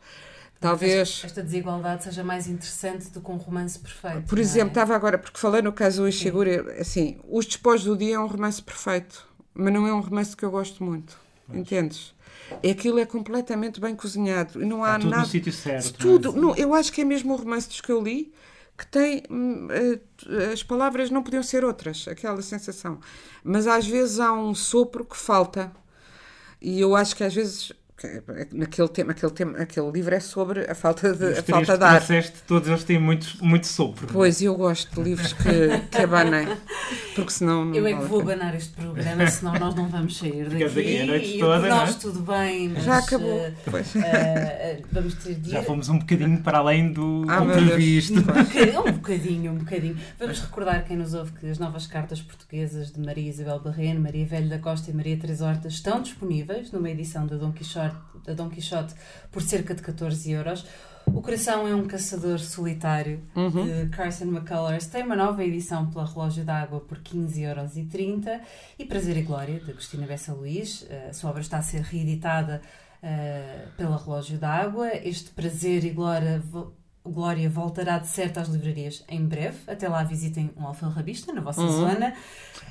Talvez. 0.60 1.22
Esta 1.24 1.42
desigualdade 1.42 2.04
seja 2.04 2.24
mais 2.24 2.48
interessante 2.48 3.10
do 3.10 3.22
que 3.22 3.32
um 3.32 3.38
romance 3.38 3.80
perfeito. 3.80 4.24
Por 4.24 4.38
exemplo, 4.38 4.70
é? 4.70 4.72
estava 4.72 4.96
agora, 4.96 5.18
porque 5.18 5.40
falei 5.40 5.62
no 5.62 5.72
caso 5.72 6.02
do 6.02 6.08
Ishiguro, 6.08 6.70
assim, 6.78 7.18
Os 7.30 7.46
Despojos 7.46 7.86
do 7.86 7.98
Dia 7.98 8.16
é 8.16 8.20
um 8.20 8.28
romance 8.28 8.62
perfeito, 8.62 9.26
mas 9.54 9.74
não 9.74 9.88
é 9.88 9.94
um 9.94 10.02
romance 10.02 10.36
que 10.36 10.44
eu 10.44 10.52
gosto 10.52 10.84
muito. 10.84 11.18
Pois. 11.48 11.60
Entendes? 11.60 12.14
É 12.62 12.72
aquilo 12.72 13.00
é 13.00 13.06
completamente 13.06 13.80
bem 13.80 13.96
cozinhado 13.96 14.62
e 14.62 14.66
não 14.66 14.84
há 14.84 14.90
Está 14.90 15.00
tudo 15.00 15.10
nada. 15.12 15.22
no 15.22 15.28
sítio 15.28 15.54
certo. 15.54 15.94
Tudo, 15.94 16.34
não, 16.34 16.56
eu 16.56 16.74
acho 16.74 16.92
que 16.92 17.02
é 17.02 17.06
mesmo 17.06 17.34
o 17.34 17.38
romance 17.38 17.68
dos 17.68 17.80
que 17.80 17.92
eu 17.92 18.02
li 18.02 18.34
que 18.80 18.88
tem. 18.88 19.24
Eh, 19.72 20.52
as 20.54 20.64
palavras 20.64 21.10
não 21.12 21.22
podiam 21.22 21.44
ser 21.44 21.66
outras, 21.66 22.08
aquela 22.08 22.42
sensação. 22.42 23.00
Mas 23.44 23.68
às 23.68 23.86
vezes 23.86 24.20
há 24.20 24.32
um 24.32 24.56
sopro 24.56 25.04
que 25.04 25.18
falta. 25.18 25.72
E 26.62 26.80
eu 26.80 26.96
acho 26.96 27.16
que 27.16 27.24
às 27.24 27.34
vezes 27.34 27.74
naquele 28.52 28.88
tema, 28.88 29.12
aquele 29.12 29.32
tema, 29.32 29.58
aquele 29.58 29.92
livro 29.92 30.16
é 30.16 30.20
sobre 30.20 30.70
a 30.70 30.76
falta 30.76 31.14
de, 31.14 31.40
a 31.40 31.44
falta 31.44 31.78
de 31.78 31.84
ar. 31.84 32.00
Disseste, 32.00 32.44
todos 32.48 32.68
eles 32.68 32.84
têm 32.84 33.00
muito, 33.00 33.38
muito 33.44 33.68
sopro. 33.68 34.08
Pois, 34.12 34.42
eu 34.42 34.56
gosto 34.56 34.96
de 34.96 35.10
livros 35.10 35.34
que, 35.34 35.80
que 35.92 35.98
abanem, 35.98 36.48
porque 37.16 37.32
senão 37.32 37.66
não 37.66 37.76
Eu 37.76 37.86
é 37.86 37.94
que 37.94 38.06
vou 38.06 38.22
abanar 38.22 38.56
este 38.56 38.74
programa, 38.74 39.28
senão 39.28 39.54
nós 39.54 39.76
não 39.76 39.88
vamos 39.88 40.18
sair 40.18 40.50
daqui. 40.50 40.64
daqui 40.66 41.02
a 41.02 41.06
noite 41.06 41.36
e 41.36 41.40
toda, 41.40 41.68
nós 41.68 41.90
é? 41.90 41.94
tudo 42.00 42.20
bem, 42.22 42.70
mas, 42.70 42.84
Já 42.84 42.98
acabou. 43.00 43.40
Uh, 43.40 43.50
uh, 43.50 44.86
vamos 44.92 45.14
ter 45.16 45.36
de 45.36 45.50
Já 45.52 45.64
fomos 45.64 45.90
um 45.90 46.00
bocadinho 46.00 46.42
para 46.42 46.60
além 46.60 46.92
do 46.94 47.26
ah, 47.28 47.42
previsto. 47.42 48.20
Um 48.20 48.22
bocadinho, 48.22 48.80
um 48.80 48.92
bocadinho, 48.92 49.52
um 49.52 49.58
bocadinho. 49.58 49.98
Vamos 50.18 50.40
recordar 50.40 50.86
quem 50.86 50.98
nos 50.98 51.14
ouve 51.14 51.32
que 51.34 51.50
as 51.50 51.60
novas 51.60 51.86
cartas 51.88 52.22
portuguesas 52.22 52.92
de 52.92 53.00
Maria 53.00 53.30
Isabel 53.30 53.60
Barreno, 53.60 54.00
Maria 54.00 54.26
Velho 54.26 54.50
da 54.50 54.60
Costa 54.60 54.90
e 54.92 54.94
Maria 54.94 55.18
Teresa 55.18 55.46
Horta 55.46 55.68
estão 55.68 56.02
disponíveis 56.02 56.72
numa 56.72 56.90
edição 56.90 57.26
da 57.26 57.36
Dom 57.36 57.52
Quixote 57.52 57.89
da 58.26 58.34
Dom 58.34 58.50
Quixote 58.50 58.94
por 59.32 59.42
cerca 59.42 59.74
de 59.74 59.82
14 59.82 60.32
euros. 60.32 60.66
O 61.08 61.22
Coração 61.22 61.68
é 61.68 61.74
um 61.74 61.88
Caçador 61.88 62.40
Solitário, 62.40 63.22
uhum. 63.36 63.66
de 63.66 63.90
Carson 63.90 64.26
McCullers. 64.26 64.88
Tem 64.88 65.04
uma 65.04 65.16
nova 65.16 65.44
edição 65.44 65.90
pela 65.90 66.06
Relógio 66.06 66.44
d'Água 66.44 66.82
por 66.82 67.00
15,30 67.00 67.40
euros. 67.40 68.42
E 68.78 68.86
Prazer 68.86 69.18
e 69.18 69.24
Glória, 69.24 69.60
de 69.60 69.72
Agostina 69.72 70.06
Bessa 70.06 70.34
Luís. 70.34 70.88
A 71.10 71.14
sua 71.14 71.32
obra 71.32 71.42
está 71.42 71.58
a 71.58 71.62
ser 71.62 71.82
reeditada 71.82 72.62
uh, 73.04 73.72
pela 73.76 73.98
Relógio 73.98 74.38
d'Água. 74.38 74.90
Este 74.96 75.32
Prazer 75.32 75.84
e 75.84 75.90
Glória 75.90 76.42
Glória 77.10 77.50
voltará 77.50 77.98
de 77.98 78.08
certo 78.08 78.40
às 78.40 78.48
livrarias 78.48 79.04
em 79.08 79.26
breve. 79.26 79.58
Até 79.68 79.88
lá 79.88 80.04
visitem 80.04 80.52
um 80.58 80.66
alfarrabista 80.66 81.34
na 81.34 81.42
vossa 81.42 81.62
uhum. 81.62 81.72
zona 81.72 82.14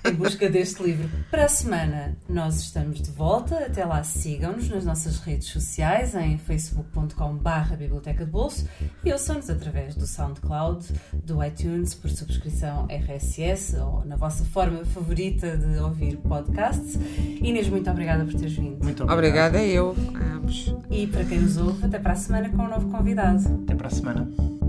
em 0.04 0.12
busca 0.12 0.48
deste 0.48 0.82
livro. 0.82 1.08
Para 1.30 1.44
a 1.44 1.48
semana 1.48 2.16
nós 2.28 2.60
estamos 2.60 3.00
de 3.00 3.10
volta. 3.10 3.56
Até 3.58 3.84
lá 3.84 4.02
sigam-nos 4.02 4.68
nas 4.68 4.84
nossas 4.84 5.18
redes 5.18 5.48
sociais 5.48 6.14
em 6.14 6.38
facebook.com.br 6.38 7.76
Biblioteca 7.78 8.24
de 8.24 8.30
Bolso 8.30 8.68
e 9.04 9.12
ouçam-nos 9.12 9.50
através 9.50 9.94
do 9.94 10.06
SoundCloud, 10.06 10.86
do 11.24 11.44
iTunes 11.44 11.94
por 11.94 12.10
subscrição 12.10 12.86
RSS 12.88 13.76
ou 13.76 14.04
na 14.04 14.16
vossa 14.16 14.44
forma 14.44 14.84
favorita 14.84 15.56
de 15.56 15.78
ouvir 15.78 16.16
podcasts. 16.18 16.94
Inês, 17.40 17.68
muito 17.68 17.90
obrigada 17.90 18.24
por 18.24 18.34
teres 18.34 18.54
vindo. 18.54 18.82
Muito 18.82 19.02
obrigada. 19.02 19.14
Obrigada 19.14 19.64
eu. 19.64 19.94
Ambos. 20.34 20.74
E 20.90 21.06
para 21.06 21.24
quem 21.24 21.40
nos 21.40 21.56
ouve, 21.56 21.84
até 21.84 21.98
para 21.98 22.12
a 22.12 22.16
semana 22.16 22.48
com 22.48 22.62
um 22.62 22.68
novo 22.68 22.88
convidado. 22.90 23.62
Até 23.64 23.74
para 23.74 23.88
a 23.88 23.90
semana. 23.90 24.27
Ciao. 24.36 24.67